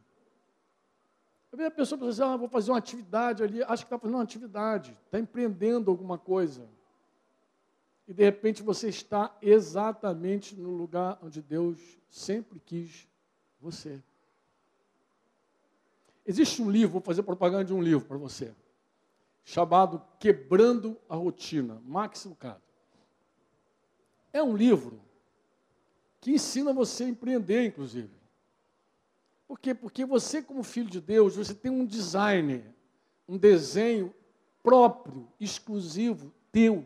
[1.51, 4.17] Eu vejo a pessoa pensando ah, vou fazer uma atividade ali, acho que está fazendo
[4.17, 6.69] uma atividade, está empreendendo alguma coisa.
[8.07, 11.79] E de repente você está exatamente no lugar onde Deus
[12.09, 13.07] sempre quis
[13.59, 14.01] você.
[16.25, 18.53] Existe um livro, vou fazer propaganda de um livro para você,
[19.43, 22.61] chamado Quebrando a Rotina, Max Lucado.
[24.33, 24.99] É um livro
[26.19, 28.09] que ensina você a empreender, inclusive.
[29.47, 29.73] Por quê?
[29.73, 32.65] Porque você, como filho de Deus, você tem um design,
[33.27, 34.13] um desenho
[34.63, 36.83] próprio, exclusivo, teu.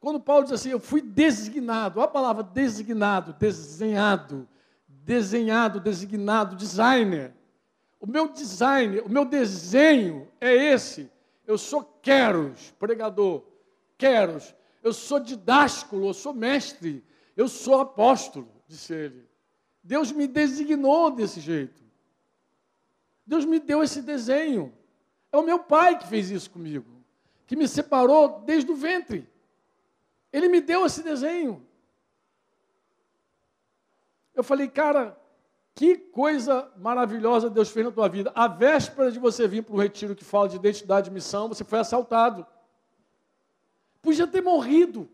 [0.00, 4.48] Quando Paulo diz assim, eu fui designado, a palavra designado, desenhado,
[4.88, 7.34] desenhado, designado, designer.
[7.98, 11.10] O meu design, o meu desenho é esse.
[11.46, 13.42] Eu sou Queros, pregador,
[13.96, 14.54] Queros.
[14.82, 17.04] Eu sou didásculo, eu sou mestre,
[17.36, 19.26] eu sou apóstolo, disse ele.
[19.82, 21.82] Deus me designou desse jeito.
[23.26, 24.72] Deus me deu esse desenho.
[25.32, 26.86] É o meu pai que fez isso comigo,
[27.46, 29.28] que me separou desde o ventre.
[30.32, 31.66] Ele me deu esse desenho.
[34.34, 35.18] Eu falei, cara,
[35.74, 38.32] que coisa maravilhosa Deus fez na tua vida.
[38.34, 41.64] A véspera de você vir para o retiro que fala de identidade e missão, você
[41.64, 42.46] foi assaltado.
[44.02, 45.08] Podia ter morrido.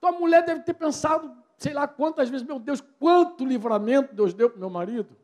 [0.00, 4.50] Tua mulher deve ter pensado, sei lá quantas vezes, meu Deus, quanto livramento Deus deu
[4.50, 5.16] para meu marido.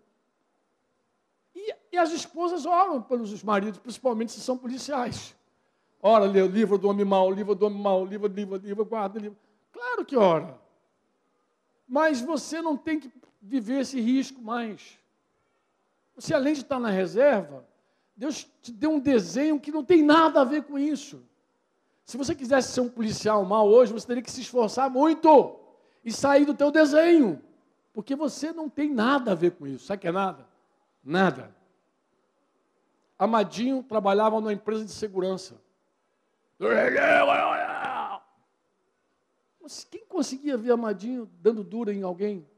[1.92, 5.36] E as esposas oram pelos maridos, principalmente se são policiais.
[6.04, 9.20] Ora, lê o livro do homem mau, livro do homem mau, livro, livro, livro, guarda,
[9.20, 9.38] livro.
[9.70, 10.58] Claro que ora.
[11.86, 13.08] Mas você não tem que
[13.40, 14.98] viver esse risco mais.
[16.16, 17.64] Você, além de estar na reserva,
[18.16, 21.22] Deus te deu um desenho que não tem nada a ver com isso.
[22.04, 25.56] Se você quisesse ser um policial mal hoje, você teria que se esforçar muito
[26.04, 27.40] e sair do teu desenho.
[27.92, 29.86] Porque você não tem nada a ver com isso.
[29.86, 30.48] Sabe o que é nada?
[31.04, 31.54] Nada.
[33.16, 35.61] Amadinho trabalhava numa empresa de segurança.
[39.60, 42.48] Mas quem conseguia ver Amadinho dando dura em alguém?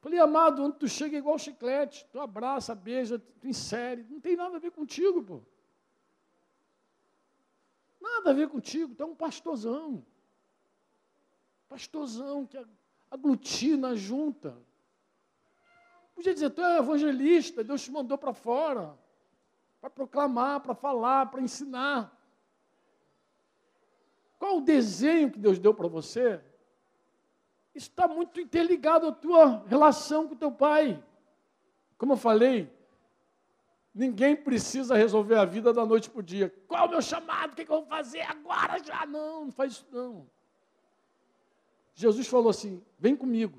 [0.00, 4.34] Falei, amado, onde tu chega é igual chiclete, tu abraça, beija, tu insere, não tem
[4.34, 5.42] nada a ver contigo, pô.
[8.00, 10.04] Nada a ver contigo, tu é um pastorzão.
[11.68, 12.58] Pastorzão que
[13.08, 14.58] aglutina, junta.
[16.16, 18.98] Podia dizer, tu é evangelista, Deus te mandou para fora,
[19.82, 22.16] para proclamar, para falar, para ensinar.
[24.38, 26.40] Qual o desenho que Deus deu para você?
[27.74, 31.02] Isso está muito interligado à tua relação com teu pai.
[31.98, 32.72] Como eu falei,
[33.92, 36.54] ninguém precisa resolver a vida da noite para o dia.
[36.68, 37.52] Qual o meu chamado?
[37.52, 39.04] O que, que eu vou fazer agora já?
[39.04, 40.30] Não, não faz isso não.
[41.92, 43.58] Jesus falou assim: vem comigo.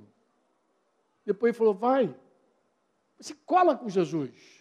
[1.26, 2.16] Depois ele falou: vai.
[3.20, 4.53] Se cola com Jesus.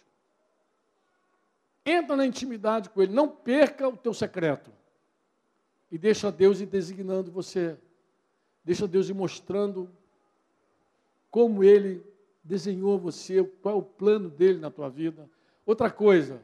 [1.85, 3.13] Entra na intimidade com Ele.
[3.13, 4.71] Não perca o teu secreto.
[5.91, 7.77] E deixa Deus ir designando você.
[8.63, 9.89] Deixa Deus ir mostrando
[11.29, 12.03] como Ele
[12.43, 15.29] desenhou você, qual é o plano dele na tua vida.
[15.65, 16.41] Outra coisa,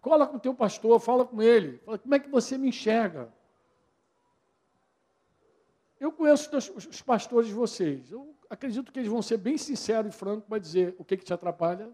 [0.00, 3.32] cola com o teu pastor, fala com ele, fala, como é que você me enxerga?
[6.00, 8.10] Eu conheço os pastores de vocês.
[8.10, 11.24] Eu acredito que eles vão ser bem sinceros e francos para dizer o que, que
[11.24, 11.90] te atrapalha.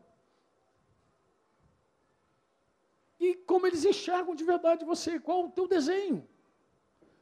[3.20, 6.26] E como eles enxergam de verdade você, qual o teu desenho.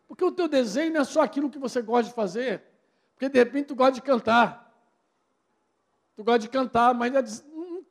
[0.07, 2.63] Porque o teu desenho não é só aquilo que você gosta de fazer.
[3.15, 4.73] Porque de repente tu gosta de cantar.
[6.15, 7.43] Tu gosta de cantar, mas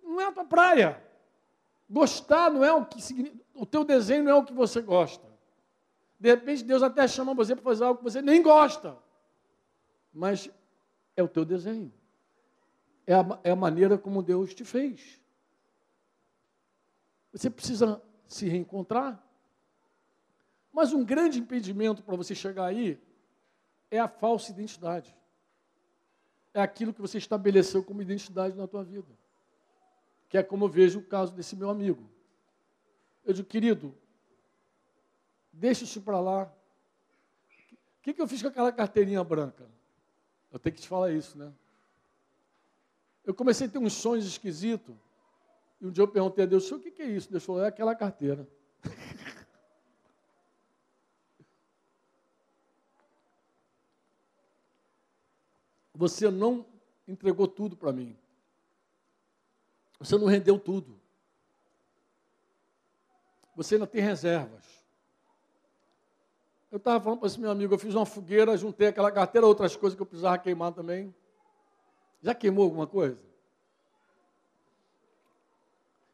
[0.02, 1.04] não é a tua praia.
[1.90, 3.46] Gostar não é o que significa.
[3.54, 5.28] O teu desenho não é o que você gosta.
[6.20, 8.98] De repente, Deus até chama você para fazer algo que você nem gosta.
[10.14, 10.50] Mas
[11.16, 11.94] é o teu desenho.
[13.06, 15.22] É a, é a maneira como Deus te fez.
[17.38, 19.24] Você precisa se reencontrar.
[20.74, 23.00] Mas um grande impedimento para você chegar aí
[23.92, 25.16] é a falsa identidade.
[26.52, 29.08] É aquilo que você estabeleceu como identidade na tua vida.
[30.28, 32.10] Que é como eu vejo o caso desse meu amigo.
[33.24, 33.96] Eu digo, querido,
[35.54, 36.52] deixa isso para lá.
[38.00, 39.70] O que, que eu fiz com aquela carteirinha branca?
[40.52, 41.54] Eu tenho que te falar isso, né?
[43.24, 44.96] Eu comecei a ter uns sonhos esquisitos.
[45.80, 47.30] E um dia eu perguntei a Deus, o que, que é isso?
[47.30, 48.48] Deus falou, é aquela carteira.
[55.94, 56.66] Você não
[57.08, 58.18] entregou tudo para mim.
[60.00, 61.00] Você não rendeu tudo.
[63.56, 64.66] Você ainda tem reservas.
[66.72, 69.76] Eu estava falando para esse meu amigo, eu fiz uma fogueira, juntei aquela carteira, outras
[69.76, 71.16] coisas que eu precisava queimar também.
[72.22, 73.18] Já queimou alguma coisa?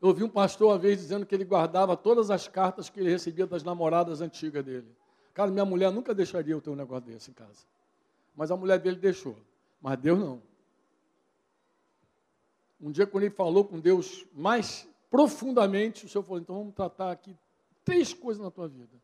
[0.04, 3.10] Eu ouvi um pastor uma vez dizendo que ele guardava todas as cartas que ele
[3.10, 4.94] recebia das namoradas antigas dele.
[5.34, 7.66] Cara, minha mulher nunca deixaria eu ter um negócio desse em casa.
[8.36, 9.38] Mas a mulher dele deixou.
[9.82, 10.44] Mas Deus não.
[12.82, 17.10] Um dia, quando ele falou com Deus mais profundamente, o Senhor falou: então vamos tratar
[17.10, 17.34] aqui
[17.86, 19.02] três coisas na tua vida.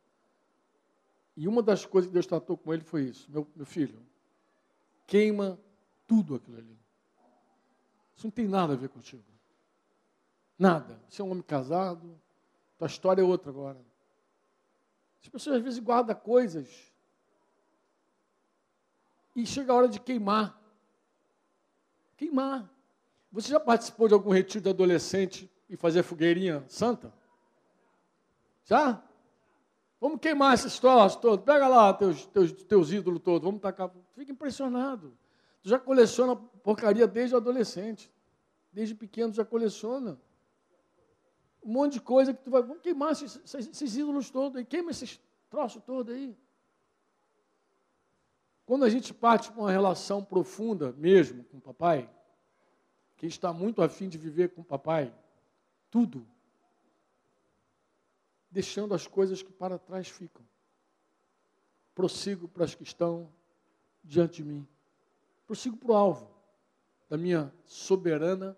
[1.38, 3.97] E uma das coisas que Deus tratou com ele foi isso: meu, meu filho,
[5.08, 5.58] queima
[6.06, 6.78] tudo aquilo ali.
[8.18, 9.24] Isso não tem nada a ver contigo.
[10.60, 10.99] Nada.
[11.07, 12.20] Você é um homem casado,
[12.78, 13.80] tua história é outra agora.
[15.22, 16.91] As pessoas às vezes guardam coisas
[19.34, 20.60] e chega a hora de queimar.
[22.18, 22.70] Queimar.
[23.32, 27.14] Você já participou de algum retiro de adolescente e fazer fogueirinha santa?
[28.66, 29.01] Já?
[30.01, 31.45] Vamos queimar esses troços todos.
[31.45, 33.45] Pega lá teus, teus, teus ídolos todos.
[33.45, 33.91] Vamos tacar.
[34.16, 35.18] Fica impressionado.
[35.62, 38.12] Tu já coleciona porcaria desde adolescente.
[38.72, 40.20] Desde pequeno já coleciona.
[41.64, 42.62] Um monte de coisa que tu vai.
[42.62, 44.66] Vamos queimar esses, esses, ídolos todos aí.
[44.66, 46.38] Queima esses troços todos aí.
[48.66, 52.10] Quando a gente parte com uma relação profunda mesmo com o papai,
[53.18, 55.14] quem está muito afim de viver com o papai,
[55.89, 56.26] tudo
[58.49, 60.43] deixando as coisas que para trás ficam.
[61.93, 63.32] Prossigo para as que estão
[64.03, 64.68] diante de mim.
[65.45, 66.39] Prossigo para o alvo.
[67.10, 68.55] da minha soberana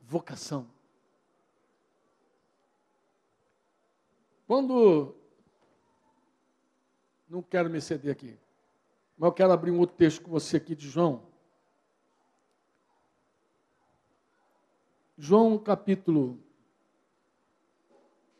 [0.00, 0.70] vocação.
[4.50, 5.14] Quando.
[7.28, 8.36] Não quero me exceder aqui,
[9.16, 11.22] mas eu quero abrir um outro texto com você aqui de João.
[15.16, 16.42] João capítulo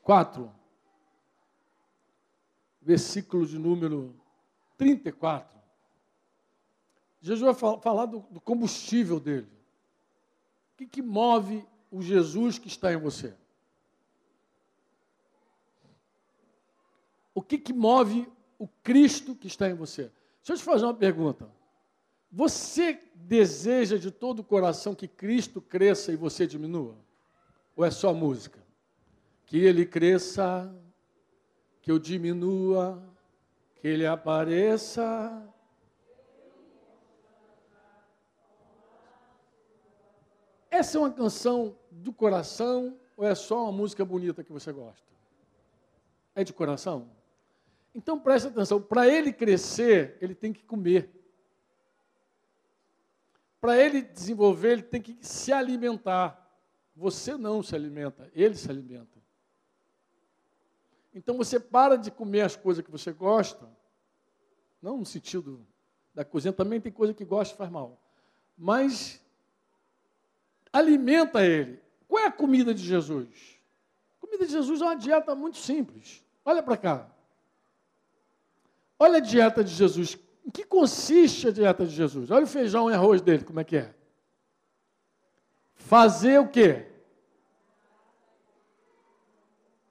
[0.03, 0.53] 4,
[2.83, 4.13] versículo de número
[4.77, 5.57] 34.
[7.21, 9.47] Jesus vai falar do, combustível dele.
[10.75, 13.33] O que, que move o Jesus que está em você?
[17.41, 20.12] O que, que move o Cristo que está em você?
[20.43, 21.51] Deixa eu te fazer uma pergunta.
[22.30, 26.99] Você deseja de todo o coração que Cristo cresça e você diminua?
[27.74, 28.62] Ou é só música?
[29.47, 30.70] Que ele cresça,
[31.80, 33.03] que eu diminua,
[33.76, 35.43] que ele apareça.
[40.70, 45.09] Essa é uma canção do coração ou é só uma música bonita que você gosta?
[46.34, 47.18] É de coração?
[47.95, 51.11] Então preste atenção, para ele crescer, ele tem que comer.
[53.61, 56.36] Para ele desenvolver, ele tem que se alimentar.
[56.97, 59.20] Você não se alimenta, ele se alimenta.
[61.14, 63.68] Então você para de comer as coisas que você gosta,
[64.80, 65.66] não no sentido
[66.14, 68.01] da cozinha, também tem coisa que gosta e faz mal.
[68.57, 69.20] Mas
[70.72, 71.80] alimenta ele.
[72.07, 73.59] Qual é a comida de Jesus?
[74.16, 76.24] A comida de Jesus é uma dieta muito simples.
[76.45, 77.11] Olha para cá.
[79.03, 80.19] Olha a dieta de Jesus.
[80.45, 82.31] Em que consiste a dieta de Jesus?
[82.31, 83.95] Olha o feijão e arroz dele, como é que é?
[85.75, 86.87] Fazer o quê?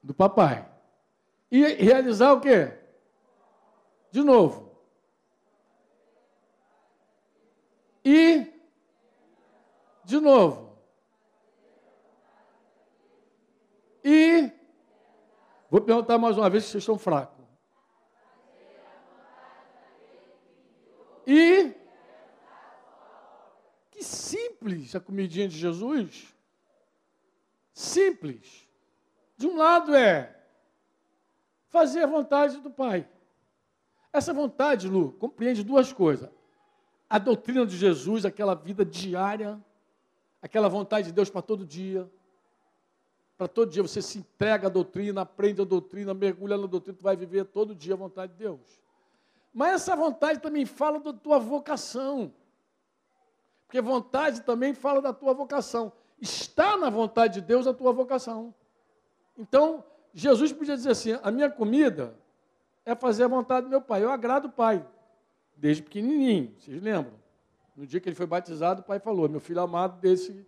[0.03, 0.69] Do papai.
[1.51, 2.71] E realizar o quê?
[4.11, 4.77] De novo.
[8.05, 8.53] E
[10.05, 10.77] de novo.
[14.03, 14.51] E
[15.69, 17.38] vou perguntar mais uma vez se vocês estão fracos.
[21.31, 21.75] E
[23.91, 26.33] que simples a comidinha de Jesus.
[27.71, 28.67] Simples.
[29.37, 30.35] De um lado é
[31.67, 33.07] fazer a vontade do Pai.
[34.11, 36.31] Essa vontade, Lu, compreende duas coisas.
[37.07, 39.63] A doutrina de Jesus, aquela vida diária,
[40.41, 42.09] aquela vontade de Deus para todo dia.
[43.37, 47.03] Para todo dia você se entrega à doutrina, aprende a doutrina, mergulha na doutrina, tu
[47.03, 48.79] vai viver todo dia a vontade de Deus.
[49.53, 52.33] Mas essa vontade também fala da tua vocação.
[53.65, 55.91] Porque vontade também fala da tua vocação.
[56.19, 58.53] Está na vontade de Deus a tua vocação.
[59.37, 59.83] Então,
[60.13, 62.17] Jesus podia dizer assim: a minha comida
[62.85, 64.03] é fazer a vontade do meu pai.
[64.03, 64.85] Eu agrado o pai,
[65.55, 67.13] desde pequenininho, vocês lembram?
[67.75, 70.45] No dia que ele foi batizado, o pai falou: meu filho amado, desse,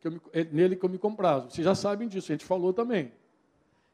[0.00, 1.50] que me, é nele que eu me comprazo.
[1.50, 3.12] Vocês já sabem disso, a gente falou também.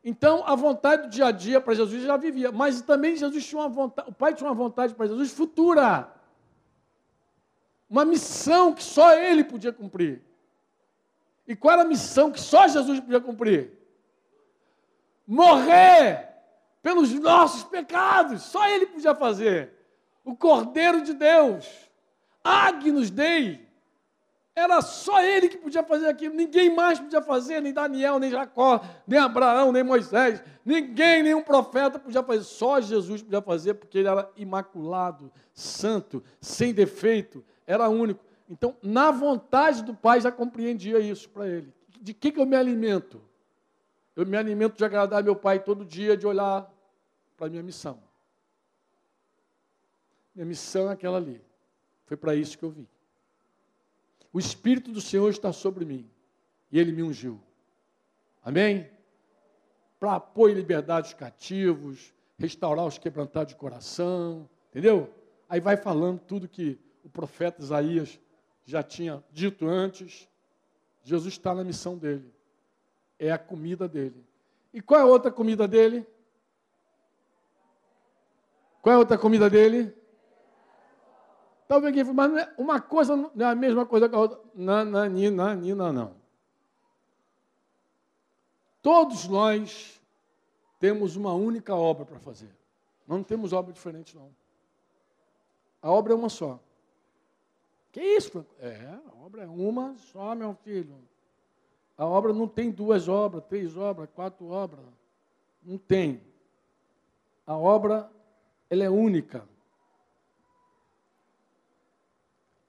[0.04, 3.60] Então, a vontade do dia a dia para Jesus já vivia, mas também Jesus tinha
[3.60, 6.12] uma vontade, o Pai tinha uma vontade para Jesus futura.
[7.88, 10.22] Uma missão que só ele podia cumprir.
[11.46, 13.72] E qual era a missão que só Jesus podia cumprir?
[15.26, 16.28] Morrer
[16.82, 19.72] pelos nossos pecados, só ele podia fazer.
[20.24, 21.68] O Cordeiro de Deus,
[22.42, 23.68] Agnus Dei,
[24.54, 28.84] era só ele que podia fazer aquilo, ninguém mais podia fazer, nem Daniel, nem Jacó,
[29.06, 34.08] nem Abraão, nem Moisés, ninguém, nenhum profeta podia fazer, só Jesus podia fazer, porque ele
[34.08, 38.22] era imaculado, santo, sem defeito, era único.
[38.48, 41.72] Então, na vontade do Pai, já compreendia isso para ele.
[42.00, 43.22] De que, que eu me alimento?
[44.14, 46.70] Eu me alimento de agradar meu Pai todo dia, de olhar
[47.38, 47.98] para a minha missão.
[50.34, 51.42] Minha missão é aquela ali.
[52.04, 52.86] Foi para isso que eu vim.
[54.32, 56.10] O Espírito do Senhor está sobre mim
[56.70, 57.40] e ele me ungiu.
[58.42, 58.90] Amém?
[60.00, 65.12] Para apoio e liberdade dos cativos, restaurar os quebrantados de coração, entendeu?
[65.48, 68.18] Aí vai falando tudo que o profeta Isaías
[68.64, 70.28] já tinha dito antes.
[71.02, 72.32] Jesus está na missão dele.
[73.18, 74.24] É a comida dele.
[74.72, 76.06] E qual é a outra comida dele?
[78.80, 79.94] Qual é a outra comida dele?
[81.68, 84.40] Talvez alguém fale, mas uma coisa não é a mesma coisa que a outra.
[84.54, 86.14] Não, não, não, não.
[88.82, 90.00] Todos nós
[90.78, 92.50] temos uma única obra para fazer.
[93.06, 94.30] Não temos obra diferente, não.
[95.80, 96.58] A obra é uma só.
[97.92, 98.44] Que isso?
[98.58, 100.96] É, a obra é uma só, meu filho.
[101.96, 104.84] A obra não tem duas obras, três obras, quatro obras.
[105.62, 106.20] Não tem.
[107.46, 108.10] A obra,
[108.70, 109.46] ela é única.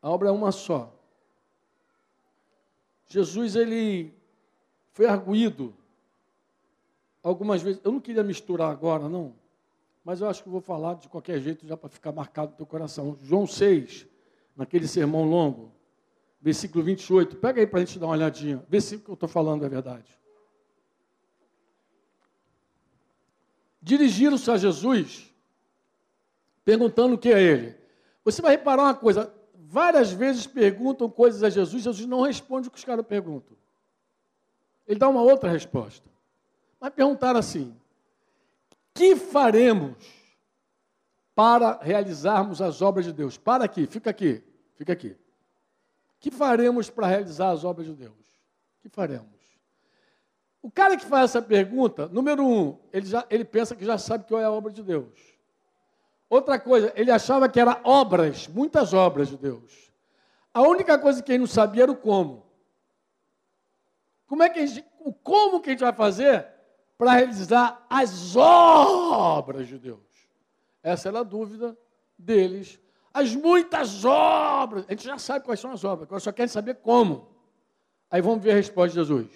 [0.04, 0.94] A obra é uma só.
[3.08, 4.14] Jesus ele
[4.92, 5.74] foi arguído
[7.24, 7.80] algumas vezes.
[7.86, 9.34] Eu não queria misturar agora, não,
[10.04, 12.66] mas eu acho que vou falar de qualquer jeito já para ficar marcado no teu
[12.66, 13.18] coração.
[13.22, 14.06] João 6,
[14.58, 15.72] naquele sermão longo,
[16.42, 17.38] versículo 28.
[17.38, 18.62] Pega aí para a gente dar uma olhadinha.
[18.68, 20.20] Vê se o que eu estou falando é verdade.
[23.82, 25.34] Dirigiram-se a Jesus,
[26.66, 27.78] perguntando o que é ele.
[28.26, 29.34] Você vai reparar uma coisa:
[29.74, 33.58] várias vezes perguntam coisas a Jesus, Jesus não responde o que os caras perguntam.
[34.88, 36.08] Ele dá uma outra resposta.
[36.80, 37.76] Mas perguntaram assim:
[38.94, 39.96] que faremos
[41.34, 43.36] para realizarmos as obras de Deus?
[43.36, 44.44] Para aqui, fica aqui,
[44.76, 45.18] fica aqui.
[46.20, 48.14] Que faremos para realizar as obras de Deus?
[48.80, 49.28] Que faremos?
[50.62, 54.26] O cara que faz essa pergunta, número um, ele, já, ele pensa que já sabe
[54.26, 55.33] que é a obra de Deus.
[56.34, 59.94] Outra coisa, ele achava que era obras, muitas obras de Deus.
[60.52, 62.44] A única coisa que ele não sabia era o como.
[64.26, 66.48] Como é que gente, o como que a gente vai fazer
[66.98, 70.00] para realizar as obras de Deus?
[70.82, 71.78] Essa era a dúvida
[72.18, 72.80] deles.
[73.14, 76.78] As muitas obras, a gente já sabe quais são as obras, agora só quer saber
[76.78, 77.28] como.
[78.10, 79.30] Aí vamos ver a resposta de Jesus.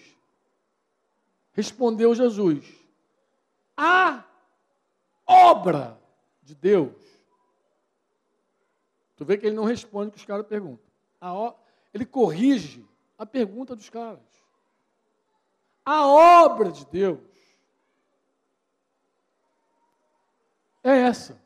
[1.54, 2.66] Respondeu Jesus:
[3.78, 4.24] A
[5.28, 6.07] obra
[6.48, 6.96] de Deus.
[9.18, 10.88] Tu vê que ele não responde o que os caras perguntam.
[11.94, 12.88] Ele corrige
[13.18, 14.24] a pergunta dos caras.
[15.84, 17.20] A obra de Deus
[20.84, 21.42] é essa.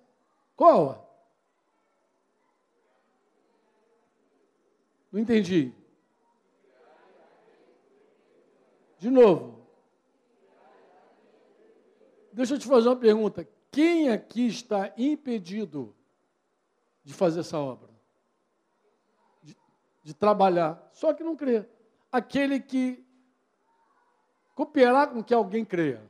[0.55, 1.07] Qual?
[5.11, 5.73] Não entendi.
[8.99, 9.65] De novo.
[12.31, 13.47] Deixa eu te fazer uma pergunta.
[13.71, 15.95] Quem aqui está impedido
[17.03, 17.89] de fazer essa obra?
[19.41, 19.57] De,
[20.03, 20.89] de trabalhar?
[20.91, 21.65] Só que não crê.
[22.11, 23.03] Aquele que
[24.53, 26.03] cooperar com que alguém creia.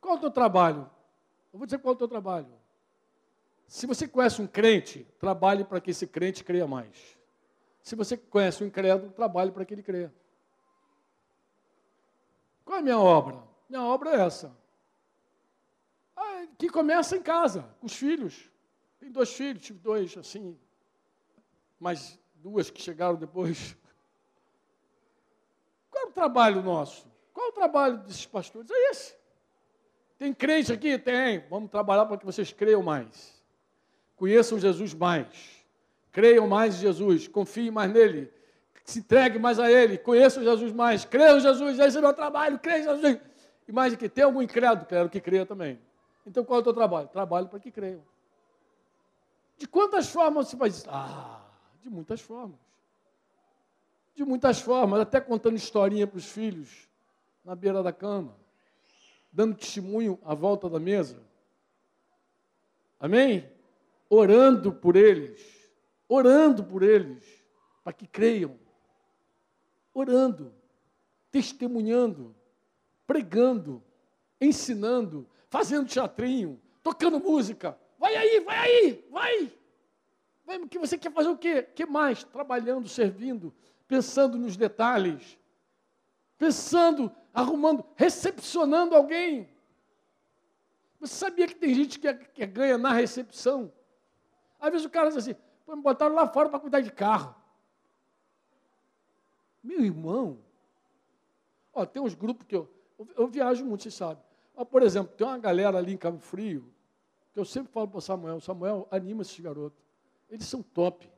[0.00, 0.90] Qual é o teu trabalho?
[1.52, 2.48] Eu vou dizer qual é o teu trabalho.
[3.66, 7.18] Se você conhece um crente, trabalhe para que esse crente creia mais.
[7.82, 10.12] Se você conhece um incrédulo, trabalhe para que ele creia.
[12.64, 13.42] Qual é a minha obra?
[13.68, 14.59] Minha obra é essa.
[16.58, 18.50] Que começa em casa, com os filhos.
[18.98, 20.58] Tem dois filhos, tive dois, assim,
[21.78, 23.76] mais duas que chegaram depois.
[25.90, 27.06] Qual é o trabalho nosso?
[27.32, 28.70] Qual é o trabalho desses pastores?
[28.70, 29.14] É esse.
[30.18, 30.98] Tem crente aqui?
[30.98, 31.44] Tem.
[31.48, 33.42] Vamos trabalhar para que vocês creiam mais.
[34.16, 35.26] Conheçam Jesus mais.
[36.12, 37.26] Creiam mais em Jesus.
[37.26, 38.30] Confiem mais nele.
[38.84, 39.96] Se entregue mais a ele.
[39.96, 41.06] Conheçam Jesus mais.
[41.06, 41.78] Creiam em Jesus.
[41.78, 42.58] Esse é o meu trabalho.
[42.58, 43.20] Creiam em Jesus.
[43.66, 45.80] E mais que tem algum incrédulo, quero que creia também.
[46.26, 47.08] Então qual é o teu trabalho?
[47.08, 48.02] Trabalho para que creiam.
[49.56, 50.86] De quantas formas você faz isso?
[50.90, 51.44] Ah,
[51.80, 52.58] de muitas formas.
[54.14, 56.88] De muitas formas, até contando historinha para os filhos
[57.44, 58.36] na beira da cama,
[59.32, 61.22] dando testemunho à volta da mesa.
[62.98, 63.50] Amém?
[64.08, 65.72] Orando por eles,
[66.08, 67.24] orando por eles,
[67.82, 68.58] para que creiam.
[69.94, 70.52] Orando,
[71.30, 72.34] testemunhando
[73.10, 73.82] pregando,
[74.40, 77.78] ensinando, fazendo teatrinho, tocando música.
[77.98, 79.52] Vai aí, vai aí, vai.
[80.46, 81.62] vai que você quer fazer o quê?
[81.62, 82.24] que mais?
[82.24, 83.52] Trabalhando, servindo,
[83.86, 85.36] pensando nos detalhes,
[86.38, 89.50] pensando, arrumando, recepcionando alguém.
[91.00, 93.72] Você sabia que tem gente que, é, que ganha na recepção?
[94.58, 95.34] Às vezes o cara diz assim,
[95.66, 97.34] pô, me botaram lá fora para cuidar de carro.
[99.62, 100.38] Meu irmão,
[101.72, 102.68] ó, tem uns grupos que eu,
[103.16, 104.29] eu viajo muito, vocês sabem.
[104.60, 106.70] Mas, por exemplo, tem uma galera ali em Cabo Frio,
[107.32, 109.82] que eu sempre falo para o Samuel, Samuel, anima esses garotos.
[110.28, 111.10] Eles são top.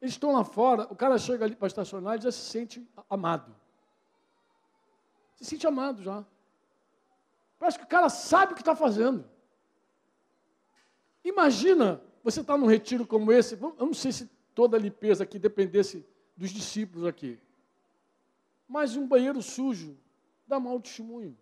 [0.00, 3.54] Eles estão lá fora, o cara chega ali para estacionar e já se sente amado.
[5.36, 6.26] Se sente amado já.
[7.56, 9.24] Parece que o cara sabe o que está fazendo.
[11.24, 14.26] Imagina, você está num retiro como esse, eu não sei se
[14.56, 16.04] toda a limpeza aqui dependesse
[16.36, 17.38] dos discípulos aqui.
[18.66, 19.96] Mas um banheiro sujo,
[20.48, 21.38] dá mau testemunho.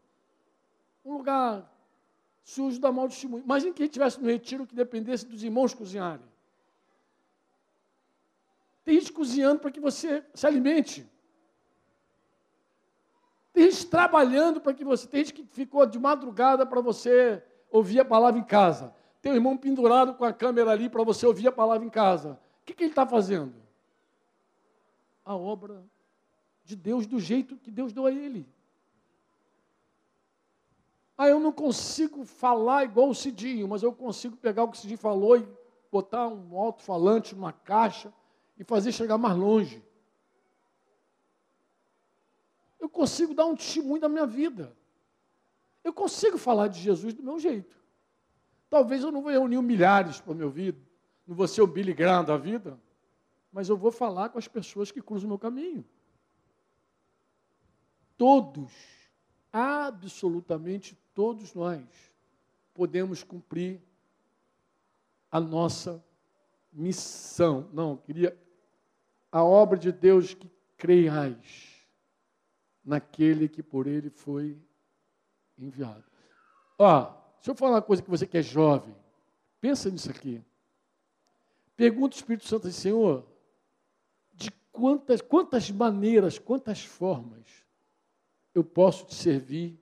[1.04, 1.70] Um lugar
[2.42, 3.44] sujo dá mau testemunho.
[3.44, 6.24] Imagina que estivesse no retiro que dependesse dos irmãos cozinharem.
[8.84, 11.08] Tem gente cozinhando para que você se alimente.
[13.52, 15.06] Tem gente trabalhando para que você.
[15.06, 18.94] Tem gente que ficou de madrugada para você ouvir a palavra em casa.
[19.20, 22.40] Tem um irmão pendurado com a câmera ali para você ouvir a palavra em casa.
[22.62, 23.54] O que, que ele está fazendo?
[25.24, 25.84] A obra
[26.64, 28.48] de Deus do jeito que Deus deu a ele.
[31.20, 34.80] Ah, eu não consigo falar igual o Cidinho, mas eu consigo pegar o que o
[34.80, 35.46] Cidinho falou e
[35.92, 38.10] botar um alto-falante numa caixa
[38.56, 39.84] e fazer chegar mais longe.
[42.80, 44.74] Eu consigo dar um testemunho da minha vida.
[45.84, 47.76] Eu consigo falar de Jesus do meu jeito.
[48.70, 50.80] Talvez eu não vou reunir milhares para o meu ouvido,
[51.26, 52.80] não vou ser o Billy Graham da vida,
[53.52, 55.84] mas eu vou falar com as pessoas que cruzam o meu caminho.
[58.16, 58.72] Todos,
[59.52, 61.84] absolutamente todos nós,
[62.74, 63.80] podemos cumprir
[65.30, 66.02] a nossa
[66.72, 67.68] missão.
[67.72, 68.36] Não, queria
[69.30, 71.86] a obra de Deus que creiais
[72.84, 74.56] naquele que por ele foi
[75.58, 76.04] enviado.
[76.78, 77.02] Ó,
[77.36, 78.94] deixa eu falar uma coisa que você que é jovem,
[79.60, 80.42] pensa nisso aqui.
[81.76, 83.26] Pergunta o Espírito Santo Senhor,
[84.34, 87.46] de quantas, quantas maneiras, quantas formas
[88.54, 89.78] eu posso te servir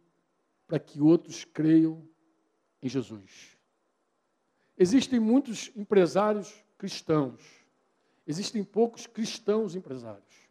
[0.67, 2.07] para que outros creiam
[2.83, 3.57] em Jesus?
[4.77, 7.43] Existem muitos empresários cristãos,
[8.27, 10.49] existem poucos cristãos empresários.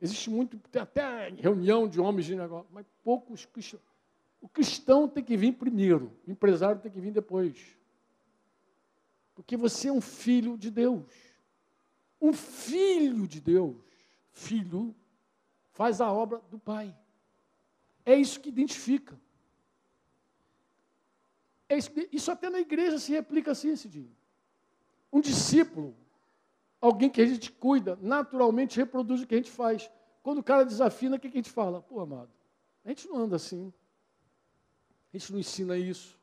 [0.00, 3.82] Existe muito, tem até reunião de homens de negócio, mas poucos cristãos.
[4.40, 7.76] O cristão tem que vir primeiro, o empresário tem que vir depois.
[9.34, 11.04] Porque você é um filho de Deus.
[12.20, 13.76] Um filho de Deus,
[14.32, 14.94] filho,
[15.78, 16.92] faz a obra do Pai.
[18.04, 19.16] É isso que identifica.
[21.68, 24.10] É isso, isso até na igreja se replica assim, dia.
[25.12, 25.96] Um discípulo
[26.80, 29.88] alguém que a gente cuida, naturalmente reproduz o que a gente faz.
[30.20, 31.80] Quando o cara desafina, o que a gente fala?
[31.80, 32.30] Pô, amado,
[32.84, 33.72] a gente não anda assim.
[35.14, 36.18] A gente não ensina isso.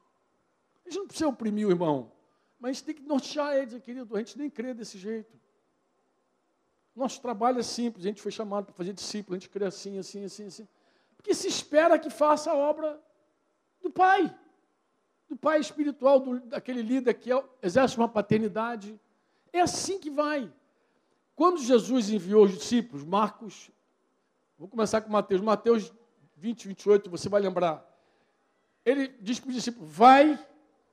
[0.85, 2.11] A gente não precisa oprimir o irmão.
[2.59, 5.39] Mas a gente tem que nortear ele, dizer, querido, a gente nem crê desse jeito.
[6.95, 9.97] Nosso trabalho é simples, a gente foi chamado para fazer discípulo, a gente crê assim,
[9.97, 10.67] assim, assim, assim.
[11.17, 13.01] Porque se espera que faça a obra
[13.81, 14.33] do Pai,
[15.27, 18.97] do Pai espiritual, do, daquele líder que é, exerce uma paternidade,
[19.51, 20.51] é assim que vai.
[21.35, 23.69] Quando Jesus enviou os discípulos, Marcos,
[24.57, 25.93] vou começar com Mateus, Mateus
[26.37, 27.85] 20, 28, você vai lembrar.
[28.85, 30.39] Ele diz para os discípulos: vai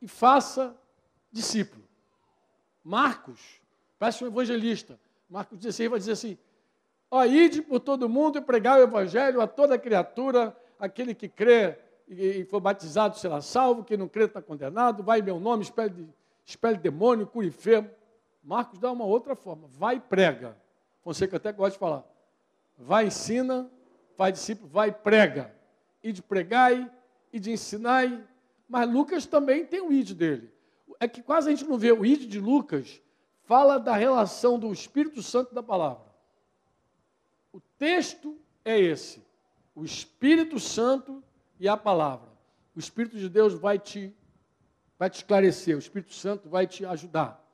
[0.00, 0.76] e faça
[1.30, 1.82] discípulo.
[2.82, 3.60] Marcos,
[3.98, 4.98] parece um evangelista.
[5.32, 6.36] Marcos 16 vai dizer assim:
[7.10, 11.78] ó, ide por todo mundo e pregar o evangelho a toda criatura, aquele que crê
[12.06, 16.06] e for batizado será salvo, quem não crê está condenado, vai em meu nome, espelhe,
[16.44, 17.88] espelhe demônio, cure enfermo.
[18.44, 19.66] Marcos dá uma outra forma.
[19.68, 20.54] Vai e prega.
[21.00, 22.04] Fonseca até gosta de falar.
[22.76, 23.70] Vai, ensina,
[24.16, 25.54] faz discípulo, vai e prega.
[26.02, 26.90] E de pregai,
[27.32, 28.22] e de ensinai.
[28.68, 30.52] Mas Lucas também tem o id dele.
[31.00, 33.00] É que quase a gente não vê o id de Lucas,
[33.52, 36.06] fala da relação do Espírito Santo da palavra.
[37.52, 39.22] O texto é esse.
[39.74, 41.22] O Espírito Santo
[41.60, 42.30] e a palavra.
[42.74, 44.10] O Espírito de Deus vai te,
[44.98, 47.46] vai te esclarecer, o Espírito Santo vai te ajudar.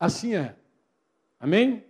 [0.00, 0.56] Assim é.
[1.38, 1.86] Amém?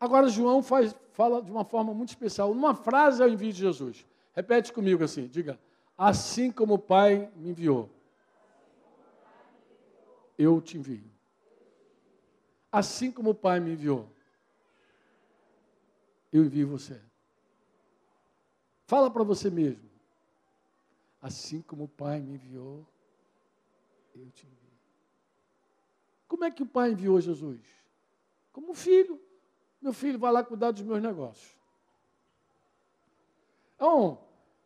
[0.00, 2.50] Agora, João faz, fala de uma forma muito especial.
[2.50, 4.06] Uma frase ao envio de Jesus.
[4.34, 5.60] Repete comigo assim: diga,
[5.98, 7.90] assim como o Pai me enviou,
[10.38, 11.15] eu te envio.
[12.76, 14.06] Assim como o Pai me enviou,
[16.30, 17.00] eu envio você.
[18.86, 19.88] Fala para você mesmo.
[21.22, 22.86] Assim como o Pai me enviou,
[24.14, 24.56] eu te envio.
[26.28, 27.62] Como é que o pai enviou Jesus?
[28.52, 29.18] Como filho.
[29.80, 31.56] Meu filho vai lá cuidar dos meus negócios.
[33.78, 34.18] É, um,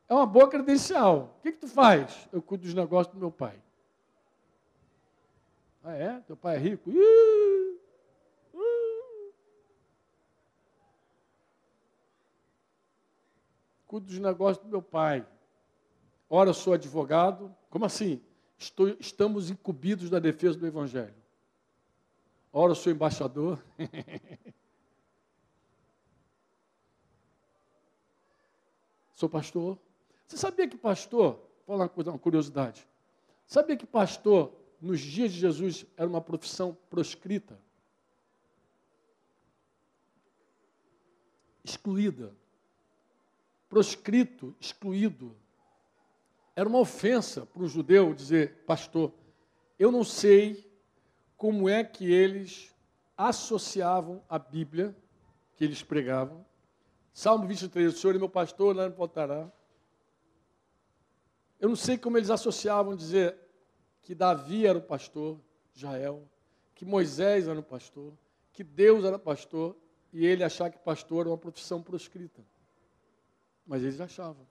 [0.09, 1.37] é uma boa credencial.
[1.39, 2.29] O que, que tu faz?
[2.33, 3.63] Eu cuido dos negócios do meu pai.
[5.85, 6.19] Ah, é?
[6.23, 6.91] Teu pai é rico?
[6.91, 7.70] Uh,
[13.91, 15.27] Cuido dos negócios do meu pai.
[16.29, 17.53] Ora, sou advogado.
[17.69, 18.23] Como assim?
[18.57, 21.13] Estou, estamos incumbidos da defesa do Evangelho.
[22.53, 23.61] Ora, sou embaixador.
[29.13, 29.77] sou pastor.
[30.25, 31.33] Você sabia que pastor,
[31.67, 32.87] vou falar uma curiosidade.
[33.45, 37.59] Sabia que pastor, nos dias de Jesus, era uma profissão proscrita?
[41.65, 42.39] Excluída.
[43.71, 45.35] Proscrito, excluído.
[46.55, 49.15] Era uma ofensa para o judeu dizer, pastor,
[49.79, 50.71] eu não sei
[51.37, 52.75] como é que eles
[53.17, 54.95] associavam a Bíblia
[55.55, 56.45] que eles pregavam.
[57.15, 59.51] Salmo 23, o Senhor é meu pastor, nada me faltará.
[61.61, 63.37] Eu não sei como eles associavam dizer
[64.03, 65.39] que Davi era o pastor,
[65.73, 66.29] Jael,
[66.75, 68.13] que Moisés era o pastor,
[68.53, 69.77] que Deus era pastor,
[70.13, 72.43] e ele achar que pastor era uma profissão proscrita.
[73.67, 74.47] Mas eles achavam.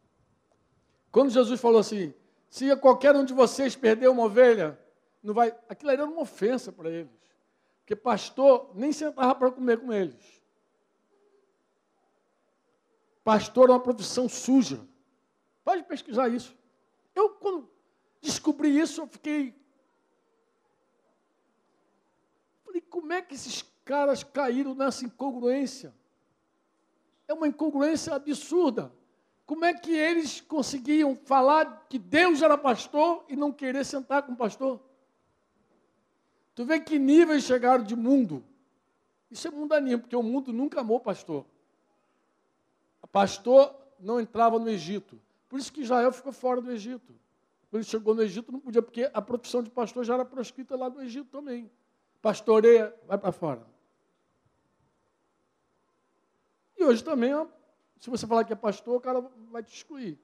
[1.12, 2.14] Quando Jesus falou assim:
[2.50, 4.80] se qualquer um de vocês perder uma ovelha,
[5.22, 5.56] não vai.
[5.68, 7.12] Aquilo era uma ofensa para eles.
[7.80, 10.40] Porque pastor nem sentava para comer com eles.
[13.24, 14.80] Pastor é uma profissão suja.
[15.64, 16.58] Pode pesquisar isso.
[17.14, 17.70] Eu, quando
[18.22, 19.54] descobri isso, eu fiquei.
[22.64, 25.94] Falei, como é que esses caras caíram nessa incongruência?
[27.28, 28.92] É uma incongruência absurda.
[29.50, 34.34] Como é que eles conseguiam falar que Deus era pastor e não querer sentar com
[34.34, 34.80] o pastor?
[36.54, 38.44] Tu vê que níveis chegaram de mundo.
[39.32, 41.48] Isso é mundanismo, porque o mundo nunca amou pastor.
[43.02, 45.20] O pastor não entrava no Egito.
[45.50, 47.12] Por isso que Israel ficou fora do Egito.
[47.72, 50.76] Quando ele chegou no Egito, não podia, porque a profissão de pastor já era proscrita
[50.76, 51.72] lá no Egito também.
[52.22, 53.66] Pastoreia, vai para fora.
[56.78, 57.34] E hoje também,
[58.00, 59.20] se você falar que é pastor, o cara
[59.52, 60.18] vai te excluir.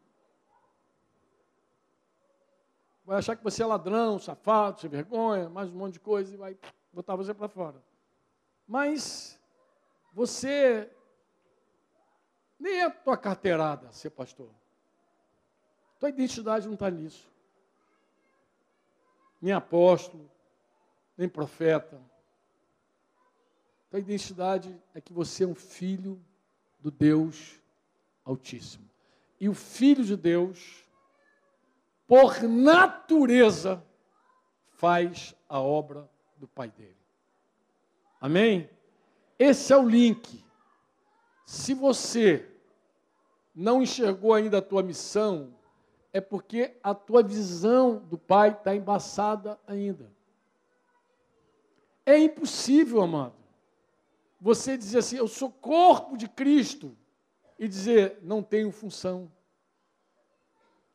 [3.05, 6.37] Vai achar que você é ladrão, safado, sem vergonha, mais um monte de coisa e
[6.37, 6.57] vai
[6.91, 7.83] botar você para fora.
[8.65, 9.39] Mas
[10.13, 10.89] você
[12.57, 14.49] nem é tua carteirada ser pastor.
[15.99, 17.29] Tua identidade não está nisso.
[19.41, 20.31] Nem apóstolo,
[21.17, 22.01] nem profeta.
[23.89, 26.19] Tua identidade é que você é um filho
[26.79, 27.59] do Deus
[28.25, 28.89] Altíssimo.
[29.39, 30.83] E o Filho de Deus,
[32.07, 33.85] por natureza,
[34.71, 36.97] faz a obra do Pai dele.
[38.19, 38.69] Amém?
[39.37, 40.43] Esse é o link.
[41.45, 42.49] Se você
[43.53, 45.53] não enxergou ainda a tua missão,
[46.11, 50.11] é porque a tua visão do Pai está embaçada ainda.
[52.05, 53.35] É impossível, amado,
[54.39, 56.95] você dizer assim, eu sou corpo de Cristo,
[57.57, 59.31] e dizer, não tenho função.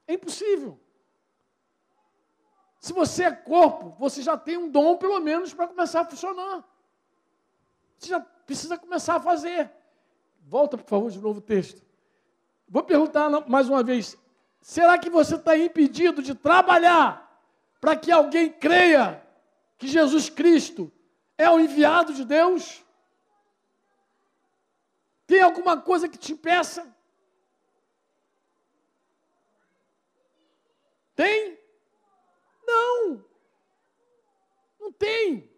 [0.06, 0.78] É impossível.
[2.80, 6.64] Se você é corpo, você já tem um dom, pelo menos, para começar a funcionar.
[7.98, 9.70] Você já precisa começar a fazer.
[10.46, 11.82] Volta, por favor, de novo o texto.
[12.66, 14.16] Vou perguntar mais uma vez:
[14.60, 17.28] será que você está impedido de trabalhar
[17.80, 19.22] para que alguém creia
[19.76, 20.90] que Jesus Cristo
[21.36, 22.84] é o enviado de Deus?
[25.30, 26.92] Tem alguma coisa que te impeça?
[31.14, 31.56] Tem?
[32.66, 33.24] Não.
[34.80, 35.48] Não tem.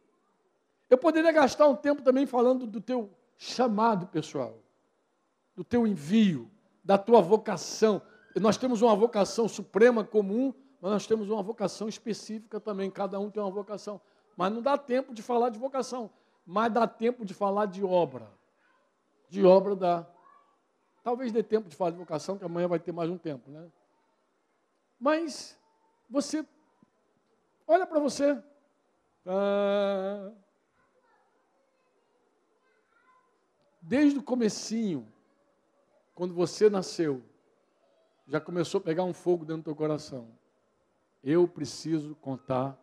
[0.90, 4.58] Eu poderia gastar um tempo também falando do teu chamado pessoal,
[5.56, 6.50] do teu envio,
[6.84, 8.02] da tua vocação.
[8.36, 12.90] Nós temos uma vocação suprema comum, mas nós temos uma vocação específica também.
[12.90, 14.02] Cada um tem uma vocação.
[14.36, 16.10] Mas não dá tempo de falar de vocação,
[16.44, 18.41] mas dá tempo de falar de obra
[19.32, 20.06] de obra da.
[21.02, 23.66] Talvez dê tempo de falar de vocação, que amanhã vai ter mais um tempo, né?
[25.00, 25.58] Mas
[26.08, 26.46] você
[27.66, 28.40] olha para você.
[29.24, 30.30] Ah,
[33.80, 35.10] desde o comecinho,
[36.14, 37.22] quando você nasceu,
[38.28, 40.28] já começou a pegar um fogo dentro do teu coração.
[41.24, 42.78] Eu preciso contar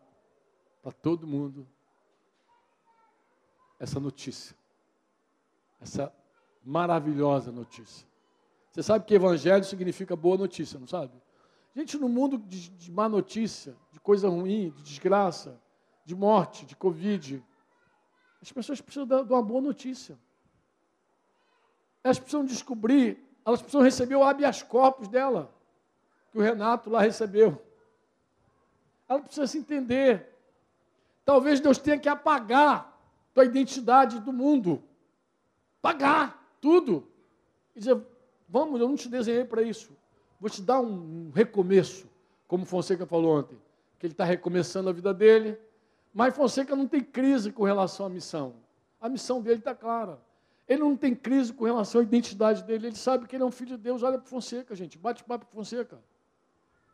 [0.82, 1.68] para todo mundo
[3.80, 4.56] essa notícia,
[5.80, 6.12] essa
[6.64, 8.08] maravilhosa notícia.
[8.72, 11.12] Você sabe que evangelho significa boa notícia, não sabe?
[11.76, 15.60] Gente, no mundo de, de má notícia, de coisa ruim, de desgraça,
[16.06, 17.44] de morte, de Covid,
[18.42, 20.18] as pessoas precisam de uma boa notícia.
[22.04, 25.54] Elas precisam descobrir, elas precisam receber o habeas corpus dela,
[26.32, 27.62] que o Renato lá recebeu.
[29.08, 30.36] Ela precisa se entender.
[31.26, 32.98] Talvez Deus tenha que apagar
[33.34, 34.84] tua identidade do mundo.
[35.82, 37.08] Pagar tudo,
[37.76, 38.02] e dizer:
[38.50, 39.96] Vamos, eu não te desenhei para isso.
[40.40, 42.10] Vou te dar um recomeço,
[42.48, 43.58] como Fonseca falou ontem,
[44.00, 45.58] que ele está recomeçando a vida dele.
[46.12, 48.56] Mas Fonseca não tem crise com relação à missão.
[49.00, 50.20] A missão dele está clara.
[50.68, 52.88] Ele não tem crise com relação à identidade dele.
[52.88, 54.02] Ele sabe que ele é um filho de Deus.
[54.02, 54.98] Olha para Fonseca, gente.
[54.98, 56.00] Bate papo com Fonseca.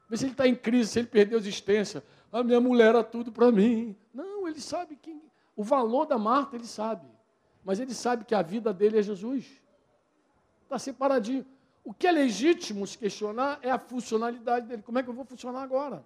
[0.10, 2.04] Vê se ele está em crise, se ele perdeu a existência.
[2.32, 3.96] A minha mulher era tudo para mim.
[4.14, 5.22] Não, ele sabe que
[5.56, 7.15] o valor da Marta, ele sabe
[7.66, 9.60] mas ele sabe que a vida dele é Jesus.
[10.64, 11.44] Está separadinho.
[11.84, 14.84] O que é legítimo se questionar é a funcionalidade dele.
[14.84, 16.06] Como é que eu vou funcionar agora?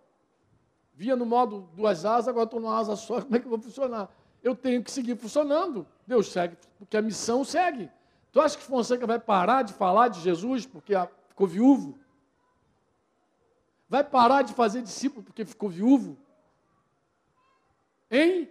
[0.94, 3.60] Via no modo duas asas, agora estou numa asa só, como é que eu vou
[3.60, 4.10] funcionar?
[4.42, 5.86] Eu tenho que seguir funcionando.
[6.08, 7.92] Deus segue, porque a missão segue.
[8.32, 10.94] Tu acha que Fonseca vai parar de falar de Jesus porque
[11.28, 12.00] ficou viúvo?
[13.90, 16.18] Vai parar de fazer discípulo porque ficou viúvo?
[18.10, 18.50] Hein?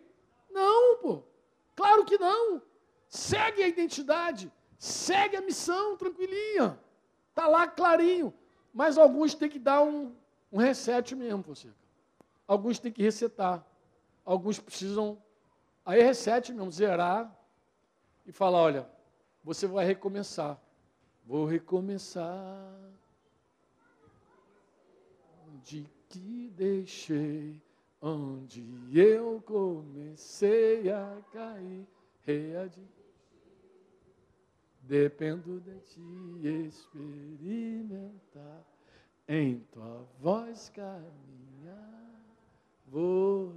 [0.51, 1.23] Não, pô.
[1.75, 2.61] Claro que não.
[3.09, 6.79] Segue a identidade, segue a missão, tranquilinha.
[7.31, 8.33] Está lá clarinho.
[8.73, 10.15] Mas alguns têm que dar um,
[10.53, 11.69] um reset mesmo, você.
[12.47, 13.65] Alguns têm que resetar.
[14.25, 15.19] Alguns precisam
[15.89, 17.35] Aí reset mesmo, zerar
[18.27, 18.91] e falar, olha,
[19.43, 20.61] você vai recomeçar.
[21.25, 22.75] Vou recomeçar.
[25.47, 27.59] Onde que deixei,
[28.03, 28.63] onde
[28.93, 31.87] eu comecei a cair,
[32.21, 32.87] readi.
[34.89, 38.65] Dependo de ti experimentar,
[39.29, 42.25] em tua voz caminhar,
[42.87, 43.53] vou.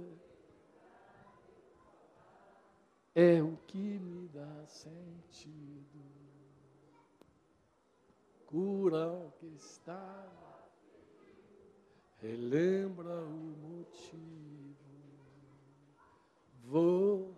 [3.14, 6.02] É o que me dá sentido,
[8.44, 10.28] cura o que está,
[12.20, 14.76] relembra o motivo,
[16.62, 17.34] vou.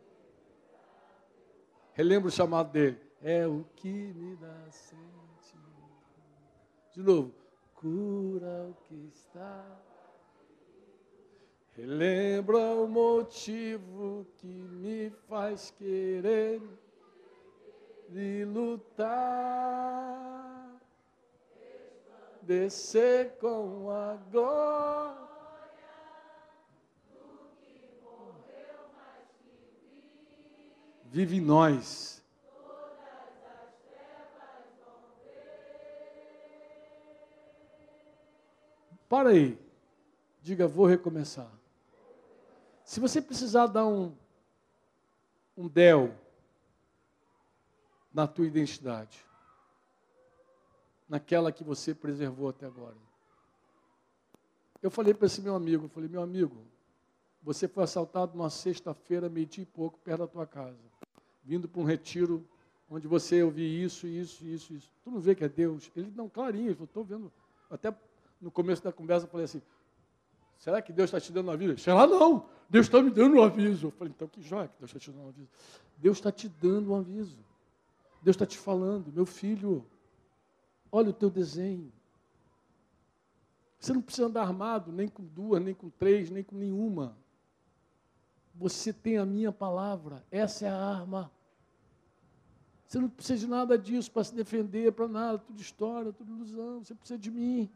[1.93, 5.65] Relembra o chamado dele é o que me dá sentido.
[6.93, 7.33] De novo,
[7.75, 9.65] cura o que está.
[11.75, 16.61] Relembra o motivo que me faz querer
[18.11, 19.11] e lutar,
[22.43, 25.25] descer com a glória.
[31.07, 32.24] Vive em nós
[39.09, 39.59] Para aí.
[40.43, 41.51] Diga, vou recomeçar.
[42.85, 44.15] Se você precisar dar um,
[45.57, 46.15] um del
[48.13, 49.25] na tua identidade,
[51.09, 52.97] naquela que você preservou até agora.
[54.83, 56.57] Eu falei para esse meu amigo, falei, meu amigo,
[57.43, 60.79] você foi assaltado numa sexta-feira, meio-dia e pouco, perto da tua casa,
[61.43, 62.47] vindo para um retiro
[62.89, 64.91] onde você ouvia isso, isso, isso, isso.
[65.03, 65.91] Tu não vê que é Deus?
[65.97, 67.33] Ele, não, clarinho, eu estou vendo,
[67.71, 67.95] até
[68.45, 69.63] no começo da conversa, eu falei assim:
[70.59, 71.79] será que Deus está te dando um aviso?
[71.79, 72.47] Sei lá, não.
[72.69, 73.87] Deus está me dando um aviso.
[73.87, 75.49] Eu falei, então que joia que Deus está te dando um aviso.
[75.97, 77.39] Deus está te dando um aviso.
[78.23, 79.87] Deus está te falando, meu filho,
[80.93, 81.91] olha o teu desenho.
[83.79, 87.17] Você não precisa andar armado, nem com duas, nem com três, nem com nenhuma.
[88.55, 91.31] Você tem a minha palavra, essa é a arma.
[92.87, 96.83] Você não precisa de nada disso para se defender, para nada, tudo história, tudo ilusão.
[96.83, 97.71] Você precisa de mim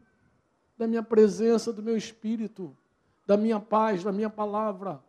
[0.79, 2.73] da minha presença, do meu espírito,
[3.27, 5.03] da minha paz, da minha palavra.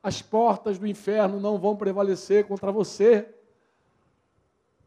[0.00, 3.28] As portas do inferno não vão prevalecer contra você.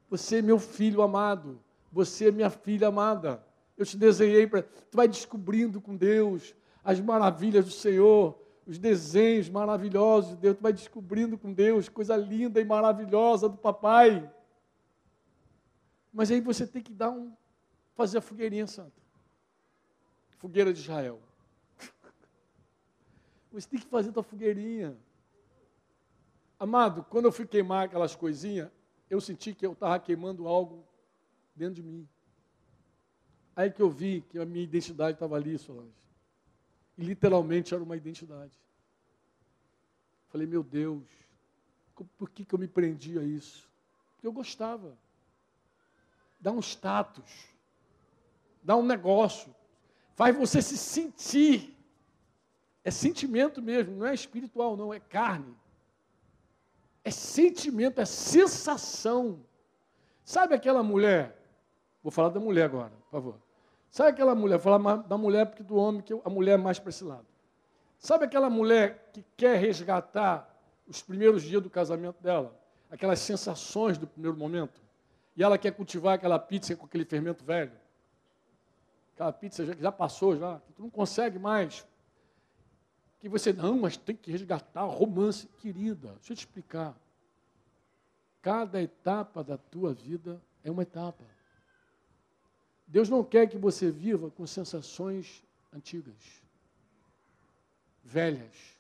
[0.10, 1.60] Você é meu filho amado,
[1.92, 3.44] você é minha filha amada.
[3.78, 4.64] Eu te desenhei para.
[4.64, 6.56] Tu vai descobrindo com Deus
[6.86, 10.56] as maravilhas do Senhor, os desenhos maravilhosos de Deus.
[10.56, 14.32] Tu vai descobrindo com Deus coisa linda e maravilhosa do papai.
[16.14, 17.34] Mas aí você tem que dar um.
[17.94, 19.09] fazer a fogueirinha santa
[20.40, 21.22] fogueira de Israel.
[23.52, 24.98] Você tem que fazer tua fogueirinha.
[26.58, 28.70] Amado, quando eu fui queimar aquelas coisinhas,
[29.10, 30.86] eu senti que eu estava queimando algo
[31.56, 32.08] dentro de mim.
[33.56, 35.94] Aí que eu vi que a minha identidade estava ali, Solange.
[36.98, 38.58] E literalmente era uma identidade.
[40.30, 41.04] Falei, meu Deus,
[42.18, 43.70] por que, que eu me prendi a isso?
[44.14, 44.98] Porque eu gostava.
[46.40, 47.48] Dá um status,
[48.64, 49.54] dá um negócio,
[50.20, 51.74] faz você se sentir.
[52.84, 55.56] É sentimento mesmo, não é espiritual, não, é carne.
[57.06, 59.40] É sentimento, é sensação.
[60.22, 61.42] Sabe aquela mulher?
[62.04, 63.36] Vou falar da mulher agora, por favor.
[63.90, 64.58] Sabe aquela mulher?
[64.58, 67.26] Vou falar da mulher porque do homem, que a mulher é mais para esse lado.
[67.98, 70.54] Sabe aquela mulher que quer resgatar
[70.86, 72.54] os primeiros dias do casamento dela?
[72.92, 74.82] Aquelas sensações do primeiro momento?
[75.38, 77.72] E ela quer cultivar aquela pizza com aquele fermento velho?
[79.20, 81.86] Aquela pizza já, já passou, já, tu não consegue mais.
[83.20, 85.46] Que você, não, mas tem que resgatar o romance.
[85.60, 86.98] Querida, deixa eu te explicar.
[88.42, 91.26] Cada etapa da tua vida é uma etapa.
[92.88, 95.44] Deus não quer que você viva com sensações
[95.74, 96.42] antigas,
[98.02, 98.78] velhas.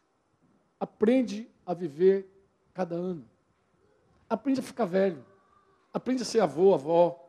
[0.79, 2.25] Aprende a viver
[2.73, 3.29] cada ano.
[4.29, 5.23] Aprende a ficar velho.
[5.93, 7.25] Aprende a ser avô, avó.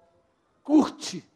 [0.63, 1.29] Curte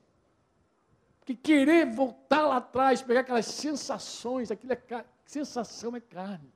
[1.24, 5.04] que querer voltar lá atrás, pegar aquelas sensações, aquilo é car...
[5.24, 6.52] sensação é carne.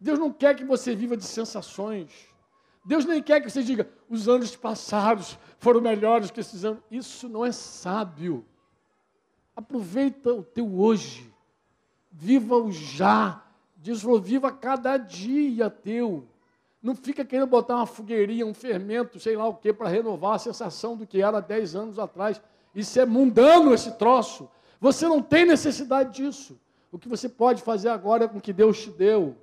[0.00, 2.28] Deus não quer que você viva de sensações.
[2.84, 6.82] Deus nem quer que você diga, os anos passados foram melhores que esses anos.
[6.90, 8.44] Isso não é sábio.
[9.54, 11.32] Aproveita o teu hoje.
[12.12, 13.42] Viva o já.
[14.22, 16.28] Viva cada dia teu.
[16.82, 20.38] Não fica querendo botar uma fogueirinha, um fermento, sei lá o que, para renovar a
[20.38, 22.40] sensação do que era 10 anos atrás.
[22.76, 24.50] Isso é mundano esse troço.
[24.78, 26.60] Você não tem necessidade disso.
[26.92, 29.34] O que você pode fazer agora é com o que Deus te deu.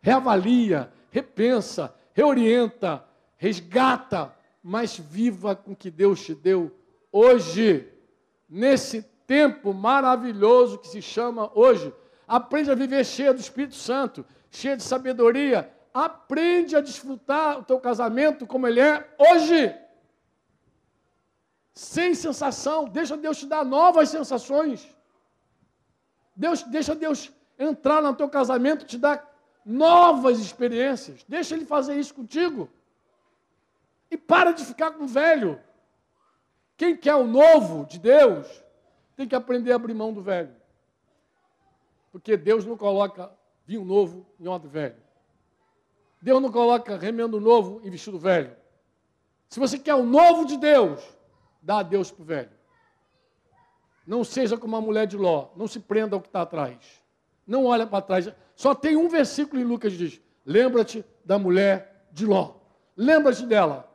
[0.00, 3.04] reavalia, repensa, reorienta,
[3.36, 6.72] resgata, mas viva com o que Deus te deu
[7.12, 7.86] hoje,
[8.48, 11.92] nesse tempo maravilhoso que se chama hoje.
[12.26, 15.70] Aprende a viver cheia do Espírito Santo, cheia de sabedoria.
[15.92, 19.81] Aprende a desfrutar o teu casamento como ele é hoje.
[21.74, 24.86] Sem sensação, deixa Deus te dar novas sensações.
[26.36, 29.26] Deus, deixa Deus entrar no teu casamento, te dar
[29.64, 31.24] novas experiências.
[31.26, 32.68] Deixa Ele fazer isso contigo.
[34.10, 35.60] E para de ficar com o velho.
[36.76, 38.46] Quem quer o novo de Deus,
[39.16, 40.54] tem que aprender a abrir mão do velho.
[42.10, 43.30] Porque Deus não coloca
[43.64, 44.96] vinho novo em odre velho.
[46.20, 48.54] Deus não coloca remendo novo em vestido velho.
[49.48, 51.00] Se você quer o novo de Deus,
[51.62, 52.50] dá a Deus para o velho.
[54.06, 56.76] Não seja como a mulher de Ló, não se prenda ao que está atrás.
[57.46, 58.32] Não olha para trás.
[58.56, 62.54] Só tem um versículo em Lucas que diz: Lembra-te da mulher de Ló.
[62.96, 63.88] Lembra-te dela.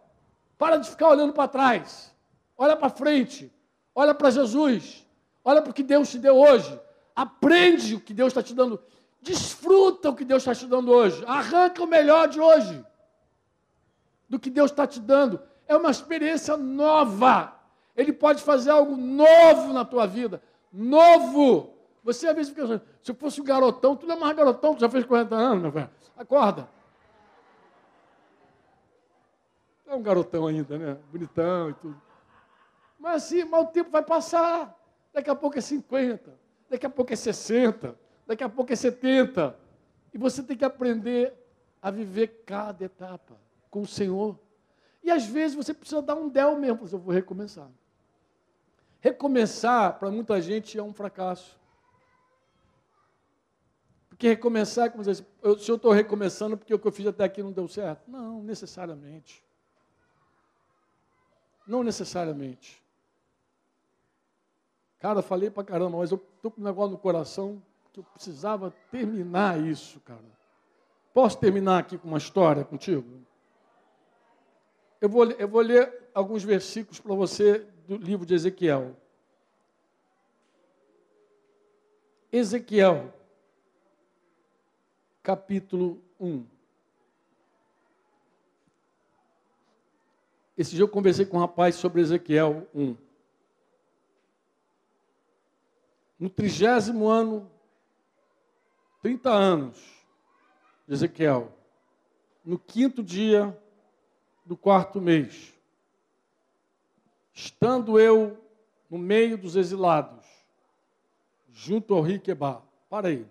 [0.57, 2.13] Para de ficar olhando para trás.
[2.57, 3.53] Olha para frente.
[3.93, 5.05] Olha para Jesus.
[5.43, 6.79] Olha para o que Deus te deu hoje.
[7.15, 8.81] Aprende o que Deus está te dando.
[9.21, 11.23] Desfruta o que Deus está te dando hoje.
[11.25, 12.83] Arranca o melhor de hoje.
[14.27, 15.41] Do que Deus está te dando.
[15.67, 17.56] É uma experiência nova.
[17.97, 20.39] Ele pode fazer algo novo na tua vida.
[20.71, 21.73] Novo.
[22.03, 24.75] Você às vezes fica assim, se eu fosse um garotão, tu não é mais garotão,
[24.75, 25.89] tu já fez 40 anos, meu velho.
[26.15, 26.69] Acorda.
[29.87, 30.97] É um garotão ainda, né?
[31.11, 32.01] Bonitão e tudo.
[32.99, 34.77] Mas assim, mas o tempo vai passar.
[35.11, 36.31] Daqui a pouco é 50,
[36.69, 37.97] daqui a pouco é 60,
[38.27, 39.57] daqui a pouco é 70.
[40.13, 41.33] E você tem que aprender
[41.81, 43.35] a viver cada etapa
[43.71, 44.37] com o Senhor.
[45.03, 47.69] E às vezes você precisa dar um del mesmo, eu vou recomeçar.
[48.99, 51.57] Recomeçar, para muita gente, é um fracasso.
[54.09, 55.23] Porque recomeçar é como dizer,
[55.59, 58.09] se eu estou recomeçando porque o que eu fiz até aqui não deu certo.
[58.09, 59.43] Não, necessariamente.
[61.67, 62.81] Não necessariamente.
[64.99, 67.61] Cara, falei para caramba, mas eu estou com um negócio no coração
[67.93, 70.37] que eu precisava terminar isso, cara.
[71.13, 73.21] Posso terminar aqui com uma história contigo?
[74.99, 78.95] Eu vou, eu vou ler alguns versículos para você do livro de Ezequiel.
[82.29, 83.13] Ezequiel,
[85.23, 86.45] capítulo 1.
[90.57, 92.97] Esse dia eu conversei com um rapaz sobre Ezequiel 1.
[96.19, 97.49] No trigésimo ano,
[99.01, 99.77] 30 anos
[100.85, 101.53] de Ezequiel,
[102.43, 103.57] no quinto dia
[104.45, 105.56] do quarto mês,
[107.37, 108.35] estando eu
[108.89, 110.25] no meio dos exilados,
[111.51, 112.63] junto ao rio Quebar.
[112.89, 113.27] Para aí.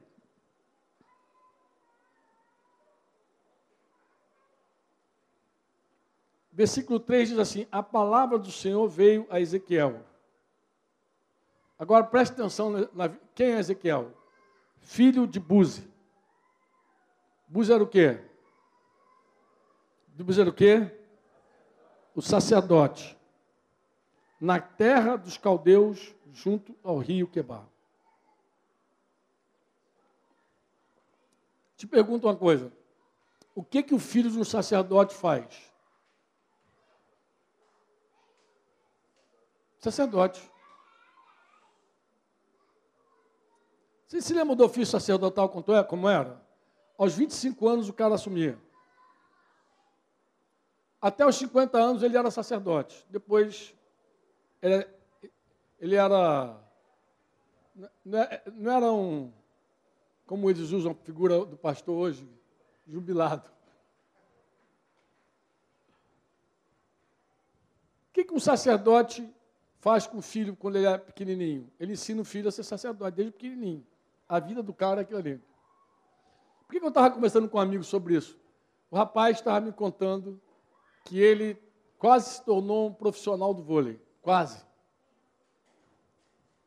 [6.53, 10.01] Versículo 3 diz assim: A palavra do Senhor veio a Ezequiel.
[11.77, 14.13] Agora preste atenção na, quem é Ezequiel?
[14.79, 15.91] Filho de Buzi.
[17.49, 18.21] Buzi era o quê?
[20.15, 20.93] Buzi era o quê?
[22.15, 23.17] O sacerdote
[24.41, 27.67] na terra dos caldeus, junto ao rio Quebar.
[31.77, 32.73] Te pergunto uma coisa:
[33.55, 35.73] o que que o filho de um sacerdote faz?
[39.79, 40.51] Sacerdote.
[44.07, 46.45] Você se lembra do ofício sacerdotal como era?
[46.97, 48.59] Aos 25 anos o cara assumia.
[51.01, 53.05] Até os 50 anos ele era sacerdote.
[53.11, 53.75] Depois
[54.67, 54.89] ele,
[55.79, 56.61] ele era.
[58.05, 59.33] Não era um.
[60.27, 62.29] Como eles usam a figura do pastor hoje,
[62.87, 63.49] jubilado.
[68.09, 69.29] O que, que um sacerdote
[69.79, 71.71] faz com o filho quando ele é pequenininho?
[71.79, 73.87] Ele ensina o filho a ser sacerdote desde pequenininho.
[74.29, 75.41] A vida do cara é aquilo ali.
[76.67, 78.37] Por que eu estava conversando com um amigo sobre isso?
[78.91, 80.41] O rapaz estava me contando
[81.05, 81.57] que ele
[81.99, 84.01] quase se tornou um profissional do vôlei.
[84.27, 84.61] Quase.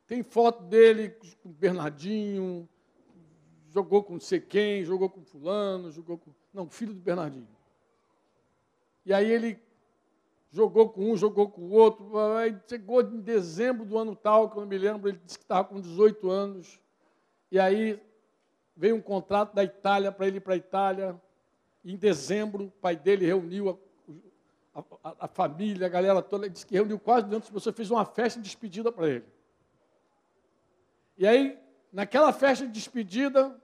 [0.06, 1.10] Tem foto dele
[1.42, 2.66] com o Bernardinho,
[3.68, 6.30] jogou com não sei quem, jogou com fulano, jogou com.
[6.54, 7.46] Não, filho do Bernardinho.
[9.04, 9.60] E aí ele
[10.50, 12.18] jogou com um, jogou com o outro.
[12.38, 15.44] Aí chegou em dezembro do ano tal, que eu não me lembro, ele disse que
[15.44, 16.80] estava com 18 anos.
[17.52, 18.02] E aí
[18.74, 21.20] veio um contrato da Itália para ele ir para a Itália.
[21.84, 23.78] E em dezembro, o pai dele reuniu
[25.02, 28.40] a a, família, a galera toda, disse que reuniu quase 200 pessoas, fez uma festa
[28.40, 29.24] de despedida para ele.
[31.16, 31.58] E aí,
[31.92, 33.56] naquela festa de despedida,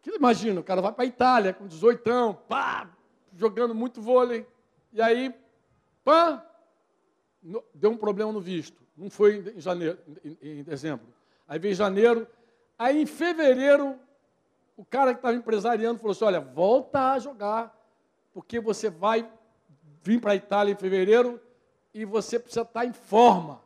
[0.00, 2.88] Que imagina, o cara vai para a Itália com 18 anos, pá,
[3.34, 4.46] jogando muito vôlei,
[4.92, 5.34] e aí,
[6.04, 6.44] pá,
[7.74, 8.80] deu um problema no visto.
[8.96, 11.06] Não foi em janeiro, em, em dezembro.
[11.46, 12.26] Aí veio janeiro,
[12.78, 13.98] aí em fevereiro,
[14.76, 17.76] o cara que estava empresariando falou assim: olha, volta a jogar,
[18.32, 19.30] porque você vai
[20.08, 21.38] vir para a Itália em fevereiro
[21.92, 23.62] e você precisa estar em forma.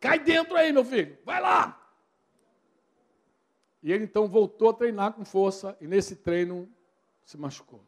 [0.00, 1.80] Cai dentro aí, meu filho, vai lá.
[3.80, 6.68] E ele então voltou a treinar com força e nesse treino
[7.24, 7.80] se machucou.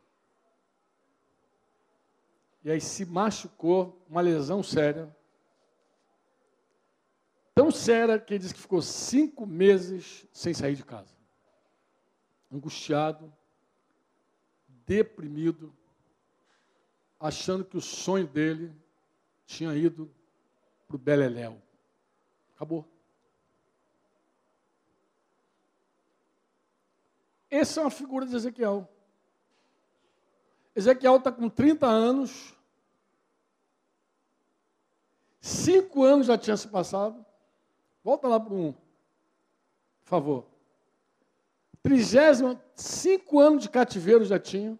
[2.62, 5.12] E aí se machucou, uma lesão séria.
[7.56, 11.12] Tão séria que ele disse que ficou cinco meses sem sair de casa.
[12.52, 13.32] Angustiado,
[14.86, 15.76] deprimido,
[17.18, 18.72] achando que o sonho dele
[19.46, 20.10] tinha ido
[20.86, 21.60] para o Beleléu.
[22.54, 22.86] Acabou.
[27.50, 28.88] Essa é uma figura de Ezequiel.
[30.74, 32.54] Ezequiel está com 30 anos.
[35.40, 37.24] Cinco anos já tinha se passado.
[38.04, 40.46] Volta lá para um, por favor.
[41.82, 44.78] Trigésimo, cinco anos de cativeiro já tinha.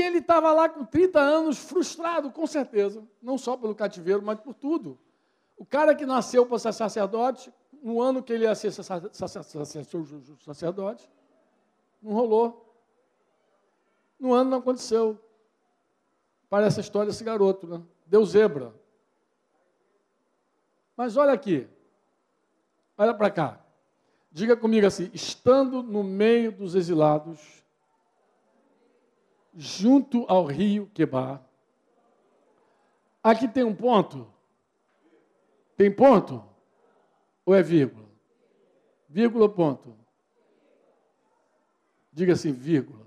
[0.00, 3.06] E ele estava lá com 30 anos, frustrado, com certeza.
[3.20, 4.98] Não só pelo cativeiro, mas por tudo.
[5.58, 7.52] O cara que nasceu para ser sacerdote,
[7.82, 8.72] no ano que ele ia ser
[10.40, 11.06] sacerdote,
[12.00, 12.74] não rolou.
[14.18, 15.22] No ano não aconteceu.
[16.48, 17.82] Parece a história desse garoto, né?
[18.06, 18.74] Deu zebra.
[20.96, 21.68] Mas olha aqui.
[22.96, 23.60] Olha para cá.
[24.32, 27.59] Diga comigo assim: estando no meio dos exilados,
[29.60, 31.46] junto ao rio Quebar.
[33.22, 34.26] Aqui tem um ponto.
[35.76, 36.42] Tem ponto?
[37.44, 38.08] Ou é vírgula?
[39.06, 39.94] Vírgula ponto.
[42.10, 43.06] Diga assim, vírgula.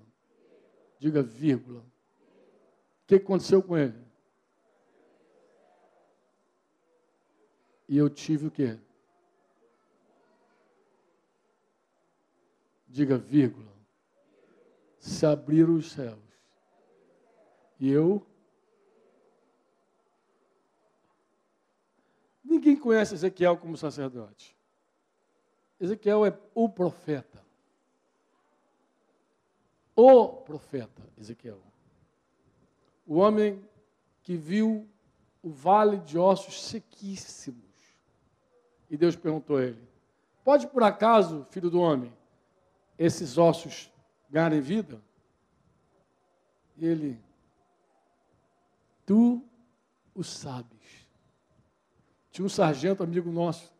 [0.99, 1.79] Diga vírgula.
[1.79, 3.99] O que aconteceu com ele?
[7.89, 8.77] E eu tive o quê?
[12.87, 13.73] Diga vírgula.
[14.99, 16.22] Se abriram os céus.
[17.79, 18.25] E eu
[22.53, 24.55] Ninguém conhece Ezequiel como sacerdote.
[25.79, 27.43] Ezequiel é o profeta.
[29.95, 31.59] O profeta Ezequiel.
[33.07, 33.67] O homem
[34.21, 34.87] que viu
[35.41, 37.59] o vale de ossos sequíssimos.
[38.89, 39.89] E Deus perguntou a ele:
[40.43, 42.13] Pode por acaso, filho do homem,
[42.99, 43.91] esses ossos
[44.29, 45.01] ganharem vida?
[46.77, 47.19] E ele,
[49.05, 49.43] tu
[50.13, 51.07] o sabes.
[52.31, 53.71] Tinha um sargento amigo nosso,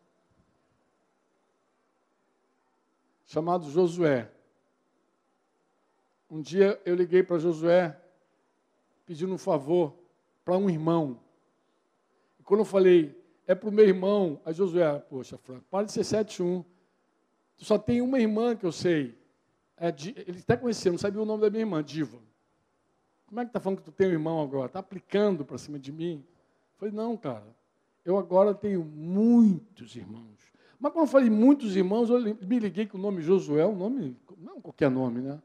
[3.26, 4.32] chamado Josué.
[6.30, 8.00] Um dia eu liguei para Josué
[9.06, 9.96] pedindo um favor
[10.46, 11.20] para um irmão.
[12.40, 15.92] E quando eu falei, é para o meu irmão, a Josué, poxa, Franco, para de
[15.92, 16.64] ser 71.
[17.58, 19.18] Tu só tem uma irmã que eu sei.
[19.78, 19.90] É,
[20.28, 22.20] ele até conhecia, não sabia o nome da minha irmã, Diva.
[23.34, 24.68] Como é que está falando que tu tem um irmão agora?
[24.68, 26.24] Está aplicando para cima de mim?
[26.24, 27.48] Eu falei, não, cara.
[28.06, 30.38] Eu agora tenho muitos irmãos.
[30.80, 34.16] Mas quando eu falei muitos irmãos, eu me liguei que o nome Josué um nome,
[34.38, 35.42] não qualquer nome, né?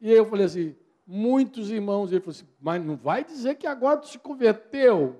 [0.00, 0.74] E aí eu falei assim,
[1.06, 2.10] muitos irmãos.
[2.10, 5.14] E ele falou assim, mas não vai dizer que agora tu se converteu.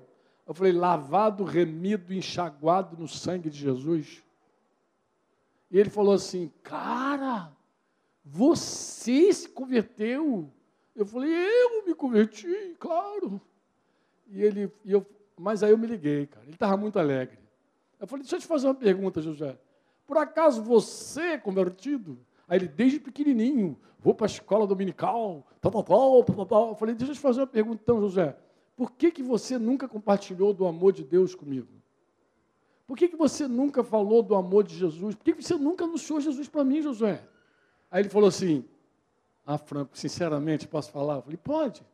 [0.47, 4.23] Eu falei, lavado, remido, enxaguado no sangue de Jesus.
[5.69, 7.51] E ele falou assim, cara,
[8.23, 10.51] você se converteu?
[10.95, 13.41] Eu falei, eu me converti, claro.
[14.27, 15.05] E ele, e eu,
[15.37, 16.45] mas aí eu me liguei, cara.
[16.45, 17.37] Ele estava muito alegre.
[17.99, 19.57] Eu falei, deixa eu te fazer uma pergunta, José.
[20.07, 22.17] Por acaso você é convertido?
[22.47, 26.69] Aí ele, desde pequenininho, vou para a escola dominical, tal, tal, tal, tal, tal.
[26.69, 28.37] Eu falei, deixa eu te fazer uma pergunta então, José.
[28.75, 31.67] Por que, que você nunca compartilhou do amor de Deus comigo?
[32.85, 35.15] Por que, que você nunca falou do amor de Jesus?
[35.15, 37.23] Por que, que você nunca anunciou Jesus para mim, José?
[37.89, 38.63] Aí ele falou assim,
[39.45, 41.17] ah, Franco, sinceramente, posso falar?
[41.17, 41.85] Eu falei, pode.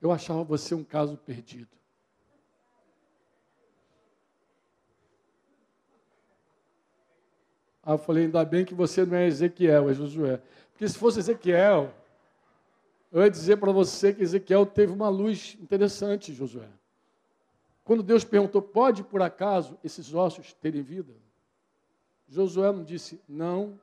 [0.00, 1.68] Eu achava você um caso perdido.
[7.82, 10.42] Aí eu falei, ainda bem que você não é Ezequiel, é Josué.
[10.72, 11.94] Porque se fosse Ezequiel,
[13.10, 16.68] eu ia dizer para você que Ezequiel teve uma luz interessante, Josué.
[17.84, 21.14] Quando Deus perguntou, pode por acaso esses ossos terem vida?
[22.28, 23.80] Josué não disse, não,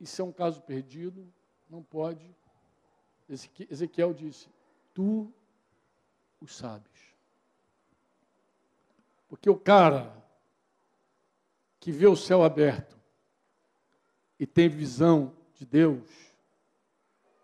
[0.00, 1.24] isso é um caso perdido,
[1.74, 2.24] não pode.
[3.28, 4.48] Ezequiel disse,
[4.92, 5.32] tu
[6.40, 6.92] o sabes.
[9.28, 10.14] Porque o cara
[11.80, 12.96] que vê o céu aberto
[14.38, 16.08] e tem visão de Deus,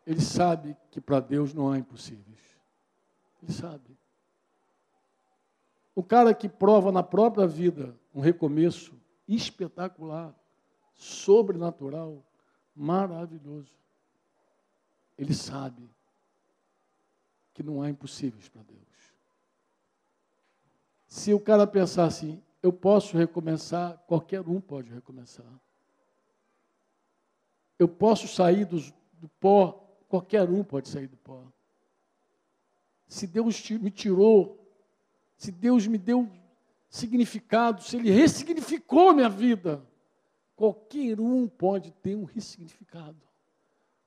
[0.07, 2.39] ele sabe que para Deus não há impossíveis.
[3.43, 3.99] Ele sabe.
[5.93, 8.95] O cara que prova na própria vida um recomeço
[9.27, 10.35] espetacular,
[10.95, 12.25] sobrenatural,
[12.75, 13.80] maravilhoso,
[15.21, 15.87] ele sabe
[17.53, 18.81] que não há impossíveis para Deus.
[21.07, 25.45] Se o cara pensar assim, eu posso recomeçar, qualquer um pode recomeçar.
[27.79, 28.81] Eu posso sair do,
[29.39, 29.73] pó,
[30.09, 31.45] qualquer um pode sair do pó.
[33.07, 34.59] Se Deus me tirou,
[35.37, 36.31] se Deus me deu
[36.89, 39.87] significado, se Ele ressignificou minha vida,
[40.57, 43.30] qualquer um pode ter um ressignificado.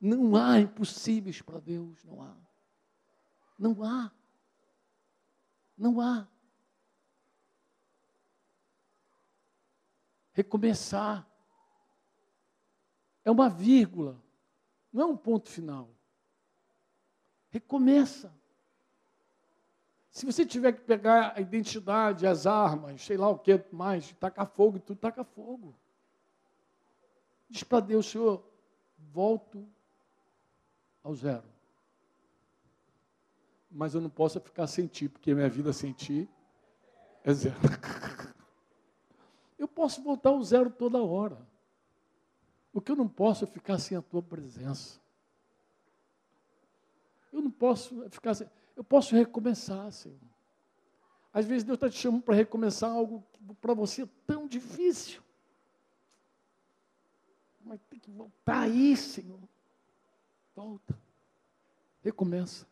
[0.05, 2.35] Não há impossíveis para Deus, não há.
[3.57, 4.11] Não há.
[5.77, 6.27] Não há.
[10.34, 11.27] recomeçar.
[13.23, 14.21] É uma vírgula,
[14.91, 15.89] não é um ponto final.
[17.49, 18.34] Recomeça.
[20.09, 24.47] Se você tiver que pegar a identidade, as armas, sei lá o que mais, tacar
[24.47, 25.73] fogo e tudo, taca fogo.
[27.49, 28.43] Diz para Deus, Senhor,
[28.97, 29.67] volto
[31.03, 31.43] ao zero.
[33.69, 36.30] Mas eu não posso ficar sem ti, porque minha vida sem ti
[37.23, 37.55] é zero.
[39.57, 41.38] Eu posso voltar ao zero toda hora.
[42.71, 44.99] O que eu não posso é ficar sem a tua presença.
[47.31, 48.49] Eu não posso ficar sem.
[48.75, 50.17] Eu posso recomeçar, Senhor.
[51.31, 55.21] Às vezes Deus está te chamando para recomeçar algo que para você é tão difícil.
[57.63, 59.39] Mas tem que voltar aí, Senhor.
[60.55, 60.97] Volta.
[62.03, 62.67] Recomeça.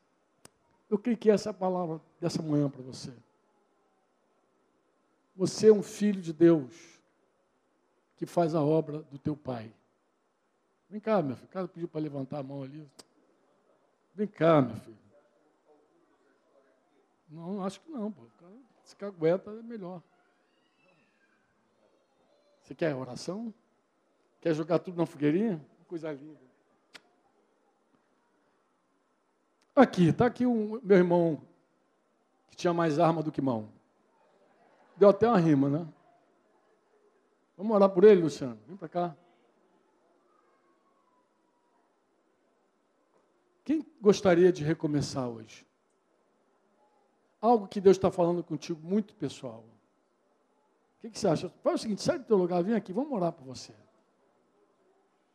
[0.90, 3.14] Eu creio que essa palavra dessa manhã para você.
[5.36, 7.00] Você é um filho de Deus
[8.18, 9.74] que faz a obra do teu pai.
[10.90, 11.48] Vem cá, meu filho.
[11.48, 12.88] O cara pediu para levantar a mão ali.
[14.14, 14.98] Vem cá, meu filho.
[17.30, 18.24] Não, acho que não, pô.
[18.84, 20.04] Se cagueta é melhor.
[22.62, 23.54] Você quer oração?
[24.42, 25.66] Quer jogar tudo na fogueirinha?
[25.88, 26.51] Coisa linda.
[29.82, 31.42] Aqui, está aqui o meu irmão
[32.52, 33.68] que tinha mais arma do que mão.
[34.96, 35.88] Deu até uma rima, né?
[37.58, 38.60] Vamos orar por ele, Luciano?
[38.68, 39.16] Vem para cá.
[43.66, 45.66] Quem gostaria de recomeçar hoje?
[47.42, 49.64] Algo que Deus está falando contigo muito pessoal.
[50.98, 51.50] O que, que, você acha?
[51.64, 53.74] Faz o seguinte, sai do teu lugar, vem aqui, vamos orar por você.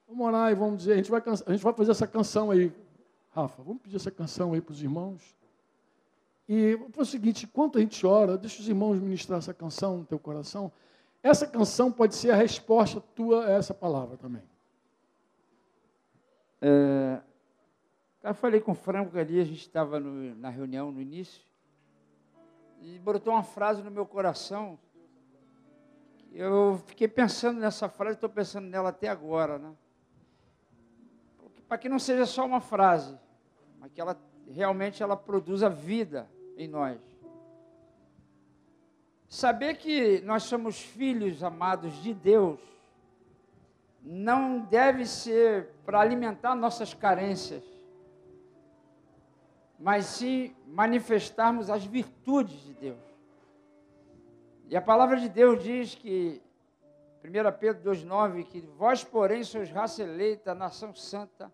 [0.07, 2.73] Vamos orar e vamos dizer, a gente vai, a gente vai fazer essa canção aí.
[3.37, 5.37] Rafa, vamos pedir essa canção aí para os irmãos.
[6.49, 10.07] E foi o seguinte, enquanto a gente ora, deixa os irmãos ministrar essa canção no
[10.07, 10.73] teu coração.
[11.23, 14.43] Essa canção pode ser a resposta tua a essa palavra também.
[16.63, 17.21] É,
[18.23, 21.43] eu falei com o Franco ali, a gente estava na reunião no início,
[22.81, 24.79] e botou uma frase no meu coração.
[26.33, 29.75] Eu fiquei pensando nessa frase, estou pensando nela até agora, né?
[31.69, 33.19] Para que não seja só uma frase,
[33.87, 36.99] mas que ela realmente ela produza vida em nós.
[39.29, 42.59] Saber que nós somos filhos amados de Deus
[44.03, 47.63] não deve ser para alimentar nossas carências,
[49.79, 52.99] mas sim manifestarmos as virtudes de Deus.
[54.69, 56.43] E a palavra de Deus diz que,
[57.25, 61.53] 1 Pedro 2,9, que vós, porém, sois raça eleita, nação santa,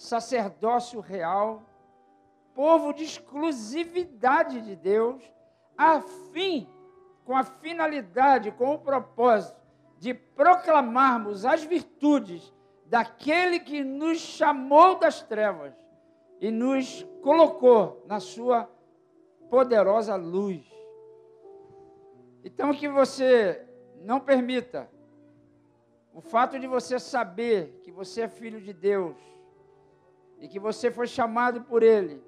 [0.00, 1.62] sacerdócio real,
[2.54, 5.22] povo de exclusividade de Deus,
[5.76, 6.00] a
[6.32, 6.66] fim,
[7.22, 9.60] com a finalidade, com o propósito
[9.98, 12.50] de proclamarmos as virtudes
[12.86, 15.74] daquele que nos chamou das trevas
[16.40, 18.70] e nos colocou na sua
[19.50, 20.64] poderosa luz.
[22.42, 23.66] Então que você
[24.00, 24.90] não permita
[26.14, 29.14] o fato de você saber que você é filho de Deus
[30.40, 32.22] e que você foi chamado por Ele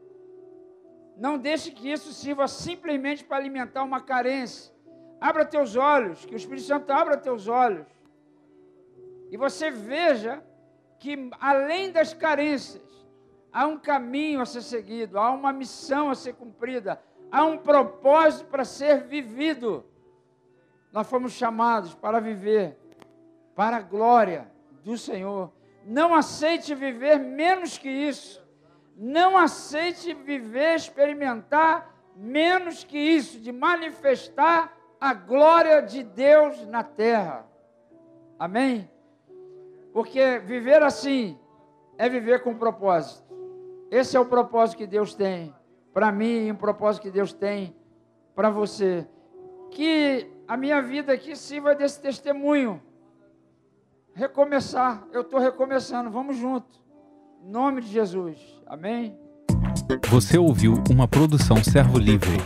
[1.16, 4.72] não deixe que isso sirva simplesmente para alimentar uma carência.
[5.20, 7.86] Abra teus olhos, que o Espírito Santo abra teus olhos.
[9.30, 10.43] E você veja
[10.98, 12.82] que além das carências,
[13.52, 18.48] há um caminho a ser seguido, há uma missão a ser cumprida, há um propósito
[18.48, 19.84] para ser vivido.
[20.93, 22.76] Nós fomos chamados para viver
[23.55, 24.51] para a glória
[24.82, 25.52] do Senhor.
[25.85, 28.43] Não aceite viver menos que isso.
[28.97, 37.47] Não aceite viver, experimentar menos que isso, de manifestar a glória de Deus na terra.
[38.39, 38.89] Amém?
[39.93, 41.39] Porque viver assim
[41.99, 43.23] é viver com propósito.
[43.91, 45.55] Esse é o propósito que Deus tem
[45.93, 47.77] para mim e um propósito que Deus tem
[48.35, 49.07] para você.
[49.71, 52.83] Que a minha vida aqui sirva desse testemunho.
[54.14, 55.05] Recomeçar.
[55.12, 56.10] Eu estou recomeçando.
[56.10, 56.80] Vamos junto.
[57.43, 58.39] Em nome de Jesus.
[58.66, 59.16] Amém.
[60.10, 62.39] Você ouviu uma produção Servo Livre.